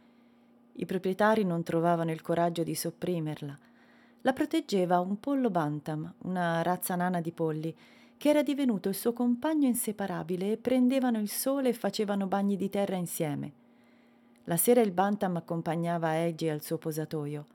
I 0.74 0.86
proprietari 0.86 1.44
non 1.44 1.62
trovavano 1.62 2.10
il 2.10 2.22
coraggio 2.22 2.62
di 2.62 2.74
sopprimerla. 2.74 3.58
La 4.22 4.32
proteggeva 4.32 5.00
un 5.00 5.18
pollo 5.20 5.50
bantam, 5.50 6.12
una 6.18 6.62
razza 6.62 6.94
nana 6.94 7.20
di 7.20 7.32
polli, 7.32 7.74
che 8.16 8.28
era 8.28 8.42
divenuto 8.42 8.88
il 8.88 8.94
suo 8.94 9.12
compagno 9.12 9.66
inseparabile 9.66 10.52
e 10.52 10.56
prendevano 10.56 11.18
il 11.18 11.28
sole 11.28 11.70
e 11.70 11.74
facevano 11.74 12.26
bagni 12.26 12.56
di 12.56 12.70
terra 12.70 12.94
insieme. 12.94 13.52
La 14.44 14.56
sera 14.56 14.80
il 14.80 14.92
bantam 14.92 15.36
accompagnava 15.36 16.24
Eggy 16.24 16.48
al 16.48 16.62
suo 16.62 16.78
posatoio. 16.78 17.46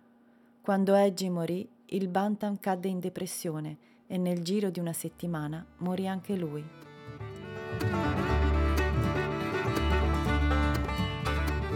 Quando 0.62 0.94
Eggy 0.94 1.30
morì, 1.30 1.68
il 1.86 2.10
bantam 2.10 2.60
cadde 2.60 2.90
in 2.90 3.00
depressione 3.00 3.78
e 4.08 4.18
nel 4.18 4.44
giro 4.44 4.70
di 4.70 4.80
una 4.80 4.94
settimana 4.94 5.66
morì 5.78 6.08
anche 6.08 6.36
lui. 6.36 6.66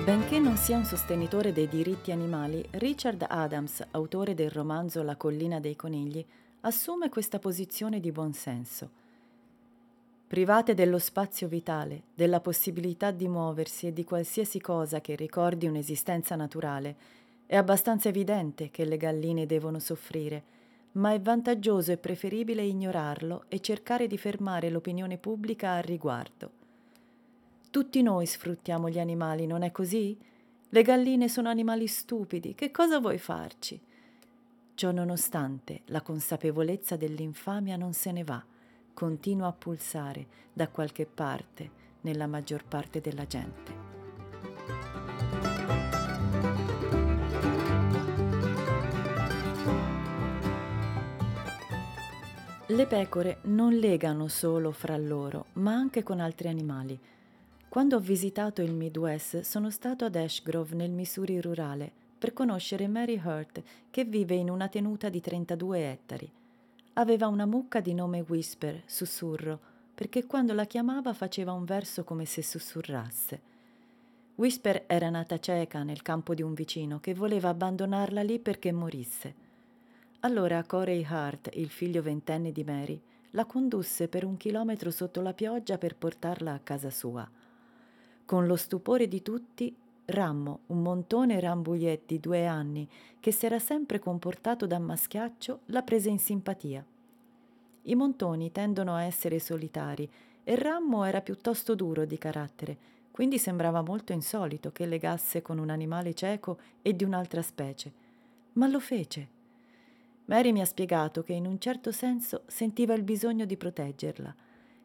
Benché 0.03 0.39
non 0.39 0.57
sia 0.57 0.77
un 0.77 0.83
sostenitore 0.83 1.51
dei 1.51 1.67
diritti 1.67 2.11
animali, 2.11 2.65
Richard 2.71 3.23
Adams, 3.29 3.85
autore 3.91 4.33
del 4.33 4.49
romanzo 4.49 5.03
La 5.03 5.15
collina 5.15 5.59
dei 5.59 5.75
conigli, 5.75 6.25
assume 6.61 7.07
questa 7.09 7.37
posizione 7.37 7.99
di 7.99 8.11
buonsenso. 8.11 8.89
Private 10.25 10.73
dello 10.73 10.97
spazio 10.97 11.47
vitale, 11.47 12.05
della 12.15 12.39
possibilità 12.39 13.11
di 13.11 13.27
muoversi 13.27 13.85
e 13.85 13.93
di 13.93 14.03
qualsiasi 14.03 14.59
cosa 14.59 15.01
che 15.01 15.15
ricordi 15.15 15.67
un'esistenza 15.67 16.35
naturale, 16.35 16.95
È 17.45 17.55
abbastanza 17.55 18.09
evidente 18.09 18.71
che 18.71 18.85
le 18.85 18.97
galline 18.97 19.45
devono 19.45 19.77
soffrire, 19.77 20.43
ma 20.93 21.13
è 21.13 21.21
vantaggioso 21.21 21.91
e 21.91 21.97
preferibile 21.97 22.63
ignorarlo 22.63 23.43
e 23.49 23.59
cercare 23.59 24.07
di 24.07 24.17
fermare 24.17 24.71
l'opinione 24.71 25.17
pubblica 25.17 25.73
al 25.73 25.83
riguardo. 25.83 26.60
Tutti 27.71 28.01
noi 28.01 28.25
sfruttiamo 28.25 28.89
gli 28.89 28.99
animali, 28.99 29.47
non 29.47 29.61
è 29.61 29.71
così? 29.71 30.19
Le 30.67 30.81
galline 30.81 31.29
sono 31.29 31.47
animali 31.47 31.87
stupidi, 31.87 32.53
che 32.53 32.69
cosa 32.69 32.99
vuoi 32.99 33.17
farci? 33.17 33.79
Ciò 34.73 34.91
nonostante, 34.91 35.83
la 35.85 36.01
consapevolezza 36.01 36.97
dell'infamia 36.97 37.77
non 37.77 37.93
se 37.93 38.11
ne 38.11 38.25
va, 38.25 38.43
continua 38.93 39.47
a 39.47 39.53
pulsare 39.53 40.27
da 40.51 40.67
qualche 40.67 41.05
parte 41.05 41.71
nella 42.01 42.27
maggior 42.27 42.65
parte 42.65 42.99
della 42.99 43.25
gente. 43.25 43.73
Le 52.67 52.85
pecore 52.85 53.37
non 53.43 53.73
legano 53.75 54.27
solo 54.27 54.71
fra 54.71 54.97
loro, 54.97 55.45
ma 55.53 55.71
anche 55.71 56.03
con 56.03 56.19
altri 56.19 56.49
animali. 56.49 56.99
Quando 57.71 57.95
ho 57.95 57.99
visitato 58.01 58.61
il 58.61 58.73
Midwest 58.73 59.39
sono 59.43 59.69
stato 59.69 60.03
ad 60.03 60.17
Ashgrove 60.17 60.75
nel 60.75 60.91
Missouri 60.91 61.39
rurale 61.39 61.89
per 62.17 62.33
conoscere 62.33 62.89
Mary 62.89 63.17
Hurt 63.23 63.63
che 63.89 64.03
vive 64.03 64.35
in 64.35 64.49
una 64.49 64.67
tenuta 64.67 65.07
di 65.07 65.21
32 65.21 65.89
ettari. 65.89 66.29
Aveva 66.95 67.27
una 67.27 67.45
mucca 67.45 67.79
di 67.79 67.93
nome 67.93 68.25
Whisper, 68.27 68.81
sussurro, 68.85 69.57
perché 69.95 70.25
quando 70.25 70.53
la 70.53 70.65
chiamava 70.65 71.13
faceva 71.13 71.53
un 71.53 71.63
verso 71.63 72.03
come 72.03 72.25
se 72.25 72.43
sussurrasse. 72.43 73.41
Whisper 74.35 74.83
era 74.85 75.09
nata 75.09 75.39
cieca 75.39 75.83
nel 75.83 76.01
campo 76.01 76.33
di 76.33 76.41
un 76.41 76.53
vicino 76.53 76.99
che 76.99 77.13
voleva 77.13 77.47
abbandonarla 77.47 78.21
lì 78.21 78.37
perché 78.39 78.73
morisse. 78.73 79.33
Allora 80.19 80.61
Corey 80.65 81.05
Hart, 81.05 81.51
il 81.53 81.69
figlio 81.69 82.01
ventenne 82.01 82.51
di 82.51 82.65
Mary, 82.65 83.01
la 83.29 83.45
condusse 83.45 84.09
per 84.09 84.25
un 84.25 84.35
chilometro 84.35 84.91
sotto 84.91 85.21
la 85.21 85.33
pioggia 85.33 85.77
per 85.77 85.95
portarla 85.95 86.51
a 86.51 86.59
casa 86.59 86.89
sua. 86.89 87.39
Con 88.31 88.47
lo 88.47 88.55
stupore 88.55 89.09
di 89.09 89.21
tutti, 89.21 89.75
Rammo, 90.05 90.59
un 90.67 90.81
montone 90.81 91.41
rambugliet 91.41 92.03
di 92.05 92.17
due 92.21 92.45
anni, 92.45 92.87
che 93.19 93.33
si 93.33 93.45
era 93.45 93.59
sempre 93.59 93.99
comportato 93.99 94.65
da 94.65 94.79
maschiaccio, 94.79 95.63
la 95.65 95.81
prese 95.81 96.11
in 96.11 96.17
simpatia. 96.17 96.81
I 97.81 97.93
montoni 97.93 98.49
tendono 98.53 98.95
a 98.95 99.03
essere 99.03 99.37
solitari 99.39 100.09
e 100.45 100.55
Rammo 100.55 101.03
era 101.03 101.19
piuttosto 101.19 101.75
duro 101.75 102.05
di 102.05 102.17
carattere, 102.17 102.77
quindi 103.11 103.37
sembrava 103.37 103.81
molto 103.81 104.13
insolito 104.13 104.71
che 104.71 104.85
legasse 104.85 105.41
con 105.41 105.57
un 105.57 105.69
animale 105.69 106.13
cieco 106.13 106.57
e 106.81 106.95
di 106.95 107.03
un'altra 107.03 107.41
specie. 107.41 107.91
Ma 108.53 108.65
lo 108.67 108.79
fece 108.79 109.27
Mary 110.27 110.53
mi 110.53 110.61
ha 110.61 110.65
spiegato 110.65 111.21
che 111.21 111.33
in 111.33 111.45
un 111.45 111.59
certo 111.59 111.91
senso 111.91 112.43
sentiva 112.47 112.93
il 112.93 113.03
bisogno 113.03 113.43
di 113.43 113.57
proteggerla 113.57 114.33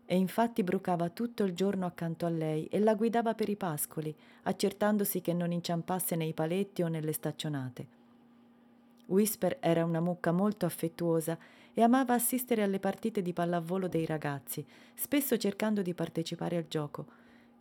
e 0.07 0.17
infatti 0.17 0.63
brucava 0.63 1.11
tutto 1.11 1.43
il 1.43 1.53
giorno 1.53 1.85
accanto 1.85 2.25
a 2.25 2.31
lei 2.31 2.67
e 2.67 2.79
la 2.79 2.95
guidava 2.95 3.35
per 3.35 3.49
i 3.49 3.57
pascoli, 3.57 4.15
accertandosi 4.45 5.21
che 5.21 5.33
non 5.33 5.53
inciampasse 5.53 6.17
nei 6.17 6.33
paletti 6.33 6.83
o 6.83 6.89
nelle 6.89 7.13
staccionate. 7.13 7.87
Whisper 9.07 9.59
era 9.61 9.85
una 9.85 10.01
mucca 10.01 10.33
molto 10.33 10.65
affettuosa 10.65 11.37
e 11.75 11.83
amava 11.83 12.15
assistere 12.15 12.63
alle 12.63 12.79
partite 12.79 13.21
di 13.21 13.33
pallavolo 13.33 13.89
dei 13.89 14.07
ragazzi, 14.07 14.65
spesso 14.95 15.37
cercando 15.37 15.83
di 15.83 15.93
partecipare 15.93 16.57
al 16.57 16.67
gioco. 16.69 17.07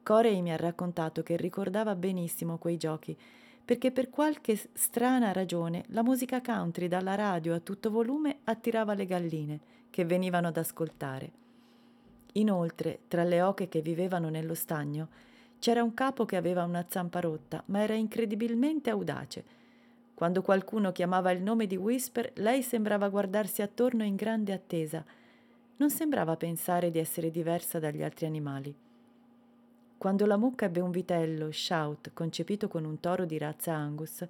Corey 0.03 0.41
mi 0.41 0.51
ha 0.53 0.55
raccontato 0.55 1.23
che 1.23 1.35
ricordava 1.35 1.95
benissimo 1.95 2.57
quei 2.57 2.77
giochi 2.77 3.17
perché 3.65 3.91
per 3.91 4.11
qualche 4.11 4.55
strana 4.73 5.31
ragione 5.31 5.85
la 5.87 6.03
musica 6.03 6.39
country 6.39 6.87
dalla 6.87 7.15
radio 7.15 7.55
a 7.55 7.59
tutto 7.59 7.89
volume 7.89 8.37
attirava 8.43 8.93
le 8.93 9.07
galline 9.07 9.59
che 9.89 10.05
venivano 10.05 10.49
ad 10.49 10.57
ascoltare. 10.57 11.44
Inoltre, 12.37 12.99
tra 13.07 13.23
le 13.23 13.41
oche 13.41 13.69
che 13.69 13.81
vivevano 13.81 14.29
nello 14.29 14.55
stagno, 14.55 15.07
c'era 15.59 15.83
un 15.83 15.93
capo 15.93 16.25
che 16.25 16.35
aveva 16.35 16.63
una 16.63 16.85
zampa 16.87 17.19
rotta, 17.19 17.63
ma 17.67 17.81
era 17.81 17.93
incredibilmente 17.93 18.89
audace. 18.89 19.43
Quando 20.13 20.41
qualcuno 20.41 20.91
chiamava 20.91 21.31
il 21.31 21.41
nome 21.41 21.65
di 21.65 21.75
Whisper, 21.75 22.31
lei 22.35 22.61
sembrava 22.61 23.09
guardarsi 23.09 23.61
attorno 23.61 24.03
in 24.03 24.15
grande 24.15 24.53
attesa. 24.53 25.03
Non 25.77 25.89
sembrava 25.89 26.35
pensare 26.35 26.91
di 26.91 26.99
essere 26.99 27.31
diversa 27.31 27.79
dagli 27.79 28.03
altri 28.03 28.25
animali. 28.25 28.75
Quando 29.97 30.25
la 30.25 30.37
mucca 30.37 30.65
ebbe 30.65 30.81
un 30.81 30.91
vitello, 30.91 31.51
Shout, 31.51 32.11
concepito 32.13 32.67
con 32.67 32.83
un 32.83 32.99
toro 32.99 33.25
di 33.25 33.37
razza 33.37 33.73
Angus, 33.73 34.25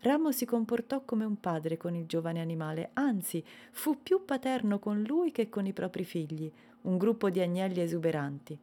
Ramo 0.00 0.30
si 0.30 0.44
comportò 0.44 1.02
come 1.04 1.24
un 1.24 1.40
padre 1.40 1.76
con 1.76 1.94
il 1.94 2.06
giovane 2.06 2.40
animale, 2.40 2.90
anzi 2.92 3.42
fu 3.70 4.02
più 4.02 4.24
paterno 4.24 4.78
con 4.78 5.02
lui 5.02 5.32
che 5.32 5.48
con 5.48 5.66
i 5.66 5.72
propri 5.72 6.04
figli, 6.04 6.50
un 6.82 6.98
gruppo 6.98 7.30
di 7.30 7.40
agnelli 7.40 7.80
esuberanti. 7.80 8.58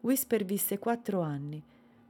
Whisper 0.00 0.44
visse 0.44 0.78
quattro 0.78 1.20
anni. 1.22 1.60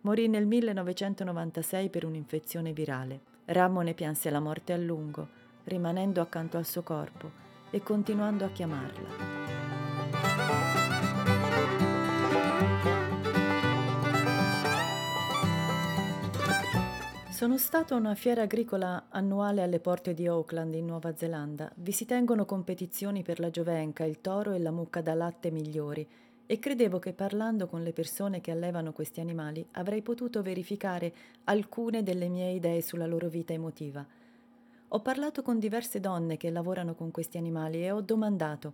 Morì 0.02 0.28
nel 0.28 0.46
1996 0.46 1.88
per 1.88 2.04
un'infezione 2.04 2.72
virale. 2.72 3.20
Ramo 3.46 3.80
ne 3.80 3.94
pianse 3.94 4.28
la 4.30 4.40
morte 4.40 4.72
a 4.72 4.76
lungo, 4.76 5.26
rimanendo 5.64 6.20
accanto 6.20 6.58
al 6.58 6.66
suo 6.66 6.82
corpo 6.82 7.30
e 7.70 7.82
continuando 7.82 8.44
a 8.44 8.50
chiamarla. 8.50 9.67
Sono 17.39 17.57
stato 17.57 17.95
a 17.95 17.99
una 17.99 18.16
fiera 18.16 18.43
agricola 18.43 19.05
annuale 19.11 19.62
alle 19.62 19.78
porte 19.78 20.12
di 20.12 20.26
Auckland, 20.26 20.74
in 20.74 20.86
Nuova 20.86 21.14
Zelanda. 21.14 21.70
Vi 21.76 21.93
si 21.93 22.05
tengono 22.05 22.45
competizioni 22.45 23.22
per 23.22 23.39
la 23.39 23.49
giovenca, 23.49 24.03
il 24.03 24.20
toro 24.20 24.51
e 24.51 24.59
la 24.59 24.72
mucca 24.72 25.03
da 25.03 25.14
latte 25.14 25.53
migliori 25.53 26.05
e 26.45 26.59
credevo 26.59 26.99
che 26.99 27.12
parlando 27.12 27.68
con 27.68 27.84
le 27.84 27.93
persone 27.93 28.41
che 28.41 28.51
allevano 28.51 28.93
questi 28.93 29.20
animali 29.20 29.64
avrei 29.74 30.03
potuto 30.03 30.43
verificare 30.43 31.14
alcune 31.45 32.03
delle 32.03 32.26
mie 32.26 32.51
idee 32.51 32.82
sulla 32.82 33.07
loro 33.07 33.28
vita 33.28 33.53
emotiva. 33.53 34.05
Ho 34.89 35.01
parlato 35.01 35.43
con 35.43 35.61
diverse 35.61 36.01
donne 36.01 36.36
che 36.36 36.51
lavorano 36.51 36.97
con 36.97 37.12
questi 37.12 37.39
animali 37.39 37.84
e 37.84 37.93
ho 37.93 38.01
domandato 38.01 38.72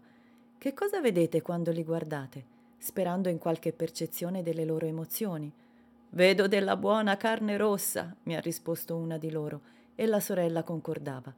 che 0.57 0.73
cosa 0.73 1.03
vedete 1.03 1.43
quando 1.43 1.71
li 1.71 1.85
guardate, 1.85 2.43
sperando 2.79 3.29
in 3.29 3.37
qualche 3.37 3.75
percezione 3.75 4.43
delle 4.43 4.65
loro 4.65 4.87
emozioni. 4.87 5.53
Vedo 6.15 6.47
della 6.47 6.77
buona 6.77 7.17
carne 7.17 7.57
rossa, 7.57 8.15
mi 8.23 8.37
ha 8.37 8.41
risposto 8.41 8.95
una 8.95 9.19
di 9.19 9.33
loro, 9.33 9.61
e 9.97 10.07
la 10.07 10.21
sorella 10.21 10.62
concordava. 10.62 11.35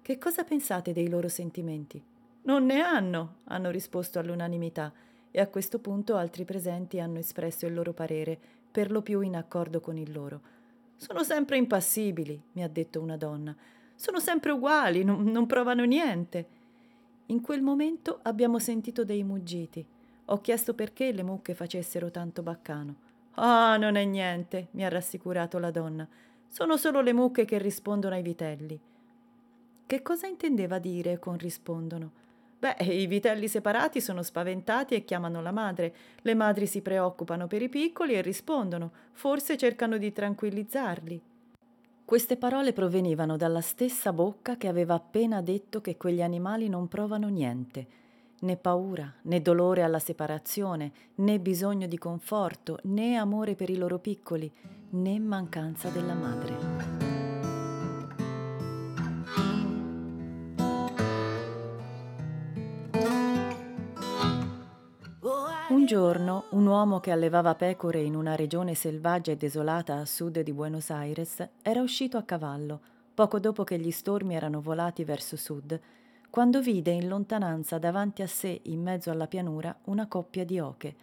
Che 0.00 0.18
cosa 0.18 0.44
pensate 0.44 0.92
dei 0.92 1.08
loro 1.08 1.26
sentimenti? 1.26 2.00
Non 2.42 2.64
ne 2.64 2.80
hanno, 2.80 3.38
hanno 3.46 3.70
risposto 3.70 4.20
all'unanimità, 4.20 4.92
e 5.32 5.40
a 5.40 5.48
questo 5.48 5.80
punto 5.80 6.14
altri 6.14 6.44
presenti 6.44 7.00
hanno 7.00 7.18
espresso 7.18 7.66
il 7.66 7.74
loro 7.74 7.92
parere, 7.92 8.38
per 8.70 8.92
lo 8.92 9.02
più 9.02 9.20
in 9.20 9.34
accordo 9.34 9.80
con 9.80 9.96
il 9.96 10.12
loro. 10.12 10.42
Sono 10.94 11.24
sempre 11.24 11.56
impassibili, 11.56 12.40
mi 12.52 12.62
ha 12.62 12.68
detto 12.68 13.00
una 13.00 13.16
donna. 13.16 13.52
Sono 13.96 14.20
sempre 14.20 14.52
uguali, 14.52 15.02
non, 15.02 15.24
non 15.24 15.46
provano 15.46 15.82
niente. 15.82 16.46
In 17.26 17.40
quel 17.40 17.62
momento 17.62 18.20
abbiamo 18.22 18.60
sentito 18.60 19.04
dei 19.04 19.24
muggiti. 19.24 19.84
Ho 20.26 20.40
chiesto 20.40 20.74
perché 20.74 21.10
le 21.10 21.24
mucche 21.24 21.54
facessero 21.54 22.12
tanto 22.12 22.44
baccano. 22.44 23.06
Ah, 23.40 23.76
non 23.76 23.94
è 23.94 24.04
niente, 24.04 24.66
mi 24.72 24.84
ha 24.84 24.88
rassicurato 24.88 25.60
la 25.60 25.70
donna. 25.70 26.08
Sono 26.48 26.76
solo 26.76 27.00
le 27.00 27.12
mucche 27.12 27.44
che 27.44 27.58
rispondono 27.58 28.16
ai 28.16 28.22
vitelli. 28.22 28.80
Che 29.86 30.02
cosa 30.02 30.26
intendeva 30.26 30.80
dire 30.80 31.20
con 31.20 31.38
rispondono? 31.38 32.10
Beh, 32.58 32.78
i 32.80 33.06
vitelli 33.06 33.46
separati 33.46 34.00
sono 34.00 34.24
spaventati 34.24 34.96
e 34.96 35.04
chiamano 35.04 35.40
la 35.40 35.52
madre. 35.52 35.94
Le 36.22 36.34
madri 36.34 36.66
si 36.66 36.82
preoccupano 36.82 37.46
per 37.46 37.62
i 37.62 37.68
piccoli 37.68 38.14
e 38.14 38.22
rispondono. 38.22 38.90
Forse 39.12 39.56
cercano 39.56 39.98
di 39.98 40.12
tranquillizzarli. 40.12 41.22
Queste 42.04 42.36
parole 42.36 42.72
provenivano 42.72 43.36
dalla 43.36 43.60
stessa 43.60 44.12
bocca 44.12 44.56
che 44.56 44.66
aveva 44.66 44.94
appena 44.94 45.40
detto 45.42 45.80
che 45.80 45.96
quegli 45.96 46.22
animali 46.22 46.68
non 46.68 46.88
provano 46.88 47.28
niente 47.28 48.06
né 48.40 48.56
paura, 48.56 49.14
né 49.22 49.40
dolore 49.40 49.82
alla 49.82 49.98
separazione, 49.98 50.92
né 51.16 51.38
bisogno 51.40 51.86
di 51.86 51.98
conforto, 51.98 52.78
né 52.84 53.16
amore 53.16 53.54
per 53.54 53.70
i 53.70 53.76
loro 53.76 53.98
piccoli, 53.98 54.50
né 54.90 55.18
mancanza 55.18 55.88
della 55.88 56.14
madre. 56.14 57.16
Un 65.70 65.84
giorno 65.84 66.44
un 66.50 66.66
uomo 66.66 67.00
che 67.00 67.10
allevava 67.10 67.54
pecore 67.54 68.00
in 68.00 68.14
una 68.14 68.34
regione 68.34 68.74
selvaggia 68.74 69.32
e 69.32 69.36
desolata 69.36 69.96
a 69.96 70.04
sud 70.04 70.40
di 70.40 70.52
Buenos 70.52 70.90
Aires 70.90 71.46
era 71.62 71.82
uscito 71.82 72.16
a 72.16 72.22
cavallo, 72.22 72.80
poco 73.14 73.38
dopo 73.38 73.64
che 73.64 73.78
gli 73.78 73.90
stormi 73.90 74.34
erano 74.34 74.60
volati 74.60 75.04
verso 75.04 75.36
sud, 75.36 75.78
quando 76.30 76.60
vide 76.60 76.90
in 76.90 77.08
lontananza 77.08 77.78
davanti 77.78 78.22
a 78.22 78.26
sé, 78.26 78.60
in 78.64 78.82
mezzo 78.82 79.10
alla 79.10 79.26
pianura, 79.26 79.74
una 79.84 80.06
coppia 80.06 80.44
di 80.44 80.60
oche. 80.60 80.94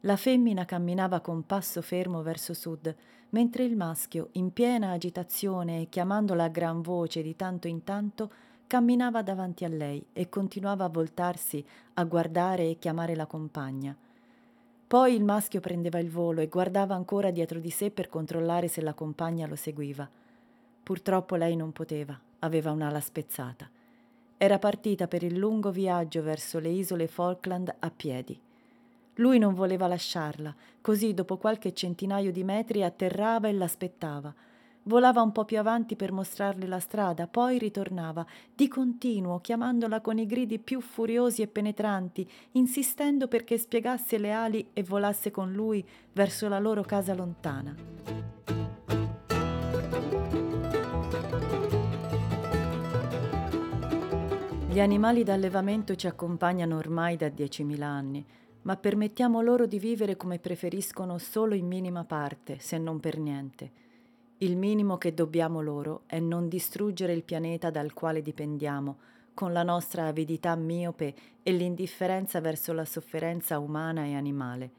La 0.00 0.16
femmina 0.16 0.64
camminava 0.64 1.20
con 1.20 1.44
passo 1.46 1.82
fermo 1.82 2.22
verso 2.22 2.54
sud, 2.54 2.94
mentre 3.30 3.64
il 3.64 3.76
maschio, 3.76 4.28
in 4.32 4.52
piena 4.52 4.92
agitazione 4.92 5.80
e 5.80 5.88
chiamandola 5.88 6.44
a 6.44 6.48
gran 6.48 6.80
voce 6.80 7.22
di 7.22 7.34
tanto 7.34 7.66
in 7.66 7.82
tanto, 7.82 8.30
camminava 8.66 9.22
davanti 9.22 9.64
a 9.64 9.68
lei 9.68 10.04
e 10.12 10.28
continuava 10.28 10.84
a 10.84 10.88
voltarsi 10.88 11.64
a 11.94 12.04
guardare 12.04 12.70
e 12.70 12.78
chiamare 12.78 13.16
la 13.16 13.26
compagna. 13.26 13.96
Poi 14.86 15.14
il 15.14 15.24
maschio 15.24 15.60
prendeva 15.60 15.98
il 15.98 16.10
volo 16.10 16.40
e 16.40 16.46
guardava 16.46 16.94
ancora 16.94 17.30
dietro 17.30 17.58
di 17.58 17.70
sé 17.70 17.90
per 17.90 18.08
controllare 18.08 18.68
se 18.68 18.80
la 18.80 18.94
compagna 18.94 19.46
lo 19.46 19.56
seguiva. 19.56 20.08
Purtroppo 20.82 21.34
lei 21.34 21.56
non 21.56 21.72
poteva, 21.72 22.18
aveva 22.40 22.70
un'ala 22.70 23.00
spezzata. 23.00 23.68
Era 24.36 24.58
partita 24.58 25.06
per 25.06 25.22
il 25.22 25.36
lungo 25.36 25.70
viaggio 25.70 26.22
verso 26.22 26.58
le 26.58 26.68
isole 26.68 27.06
Falkland 27.06 27.74
a 27.78 27.90
piedi. 27.90 28.38
Lui 29.18 29.38
non 29.38 29.54
voleva 29.54 29.86
lasciarla, 29.86 30.54
così 30.80 31.14
dopo 31.14 31.36
qualche 31.36 31.72
centinaio 31.72 32.32
di 32.32 32.42
metri 32.42 32.82
atterrava 32.82 33.48
e 33.48 33.52
l'aspettava. 33.52 34.34
Volava 34.86 35.22
un 35.22 35.32
po' 35.32 35.44
più 35.44 35.58
avanti 35.58 35.96
per 35.96 36.12
mostrarle 36.12 36.66
la 36.66 36.80
strada, 36.80 37.26
poi 37.26 37.58
ritornava, 37.58 38.26
di 38.54 38.68
continuo, 38.68 39.40
chiamandola 39.40 40.00
con 40.00 40.18
i 40.18 40.26
gridi 40.26 40.58
più 40.58 40.80
furiosi 40.80 41.40
e 41.40 41.46
penetranti, 41.46 42.28
insistendo 42.52 43.28
perché 43.28 43.56
spiegasse 43.56 44.18
le 44.18 44.32
ali 44.32 44.68
e 44.74 44.82
volasse 44.82 45.30
con 45.30 45.52
lui 45.52 45.86
verso 46.12 46.48
la 46.48 46.58
loro 46.58 46.82
casa 46.82 47.14
lontana. 47.14 48.33
Gli 54.74 54.80
animali 54.80 55.22
d'allevamento 55.22 55.94
ci 55.94 56.08
accompagnano 56.08 56.76
ormai 56.76 57.16
da 57.16 57.28
10.000 57.28 57.80
anni 57.82 58.26
ma 58.62 58.76
permettiamo 58.76 59.40
loro 59.40 59.66
di 59.66 59.78
vivere 59.78 60.16
come 60.16 60.40
preferiscono 60.40 61.16
solo 61.18 61.54
in 61.54 61.68
minima 61.68 62.02
parte, 62.02 62.58
se 62.58 62.76
non 62.76 62.98
per 62.98 63.18
niente. 63.18 63.70
Il 64.38 64.56
minimo 64.56 64.98
che 64.98 65.14
dobbiamo 65.14 65.60
loro 65.60 66.02
è 66.06 66.18
non 66.18 66.48
distruggere 66.48 67.12
il 67.12 67.22
pianeta 67.22 67.70
dal 67.70 67.92
quale 67.92 68.20
dipendiamo, 68.20 68.96
con 69.32 69.52
la 69.52 69.62
nostra 69.62 70.06
avidità 70.06 70.56
miope 70.56 71.14
e 71.44 71.52
l'indifferenza 71.52 72.40
verso 72.40 72.72
la 72.72 72.84
sofferenza 72.84 73.60
umana 73.60 74.04
e 74.06 74.16
animale. 74.16 74.70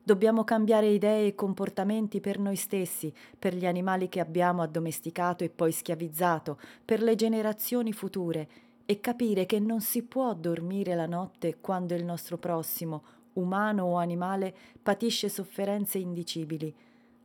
Dobbiamo 0.00 0.44
cambiare 0.44 0.86
idee 0.86 1.26
e 1.26 1.34
comportamenti 1.34 2.20
per 2.20 2.38
noi 2.38 2.54
stessi, 2.54 3.12
per 3.36 3.52
gli 3.56 3.66
animali 3.66 4.08
che 4.08 4.20
abbiamo 4.20 4.62
addomesticato 4.62 5.42
e 5.42 5.50
poi 5.50 5.72
schiavizzato, 5.72 6.60
per 6.84 7.02
le 7.02 7.16
generazioni 7.16 7.92
future, 7.92 8.48
e 8.90 9.00
capire 9.00 9.44
che 9.44 9.60
non 9.60 9.82
si 9.82 10.02
può 10.02 10.32
dormire 10.32 10.94
la 10.94 11.04
notte 11.04 11.58
quando 11.60 11.94
il 11.94 12.06
nostro 12.06 12.38
prossimo, 12.38 13.02
umano 13.34 13.84
o 13.84 13.96
animale, 13.98 14.56
patisce 14.82 15.28
sofferenze 15.28 15.98
indicibili, 15.98 16.74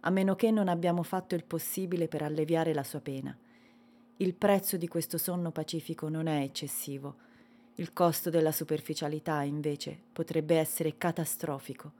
a 0.01 0.09
meno 0.09 0.35
che 0.35 0.51
non 0.51 0.67
abbiamo 0.67 1.03
fatto 1.03 1.35
il 1.35 1.45
possibile 1.45 2.09
per 2.09 2.21
alleviare 2.21 2.73
la 2.73 2.83
sua 2.83 2.99
pena. 2.99 3.33
Il 4.17 4.33
prezzo 4.33 4.75
di 4.75 4.89
questo 4.89 5.17
sonno 5.17 5.51
pacifico 5.51 6.09
non 6.09 6.27
è 6.27 6.41
eccessivo. 6.41 7.15
Il 7.75 7.93
costo 7.93 8.29
della 8.29 8.51
superficialità, 8.51 9.41
invece, 9.43 9.97
potrebbe 10.11 10.57
essere 10.57 10.97
catastrofico. 10.97 11.93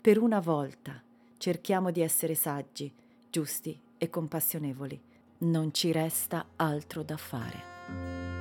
Per 0.00 0.18
una 0.18 0.40
volta 0.40 1.00
cerchiamo 1.36 1.92
di 1.92 2.00
essere 2.00 2.34
saggi, 2.34 2.92
giusti 3.30 3.80
e 3.96 4.10
compassionevoli. 4.10 5.00
Non 5.38 5.72
ci 5.72 5.92
resta 5.92 6.44
altro 6.56 7.04
da 7.04 7.16
fare. 7.16 8.37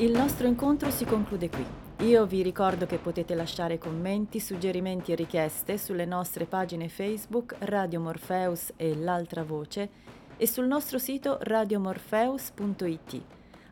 Il 0.00 0.12
nostro 0.12 0.46
incontro 0.46 0.92
si 0.92 1.04
conclude 1.04 1.50
qui. 1.50 1.66
Io 2.06 2.24
vi 2.24 2.40
ricordo 2.40 2.86
che 2.86 2.98
potete 2.98 3.34
lasciare 3.34 3.78
commenti, 3.78 4.38
suggerimenti 4.38 5.10
e 5.10 5.16
richieste 5.16 5.76
sulle 5.76 6.04
nostre 6.04 6.44
pagine 6.44 6.88
Facebook 6.88 7.56
Radio 7.58 7.98
Morpheus 7.98 8.74
e 8.76 8.94
L'altra 8.94 9.42
voce 9.42 9.90
e 10.36 10.46
sul 10.46 10.68
nostro 10.68 10.98
sito 10.98 11.38
radiomorpheus.it. 11.40 13.22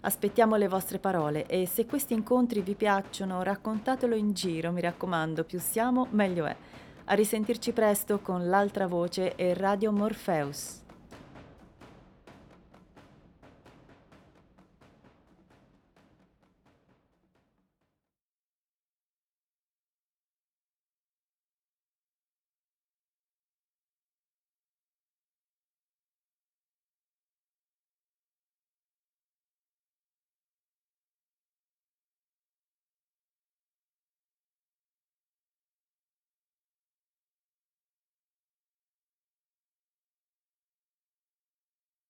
Aspettiamo 0.01 0.57
le 0.57 0.67
vostre 0.67 0.99
parole 0.99 1.47
e 1.47 1.65
se 1.65 1.87
questi 1.87 2.15
incontri 2.15 2.61
vi 2.61 2.75
piacciono 2.75 3.45
raccontatelo 3.45 4.17
in 4.17 4.33
giro, 4.33 4.73
mi 4.73 4.81
raccomando, 4.81 5.45
più 5.45 5.61
siamo 5.61 6.09
meglio 6.11 6.47
è. 6.47 6.57
A 7.05 7.15
risentirci 7.15 7.71
presto 7.71 8.19
con 8.19 8.49
L'altra 8.49 8.89
voce 8.89 9.37
e 9.37 9.55
Radio 9.55 9.93
Morpheus. 9.93 10.86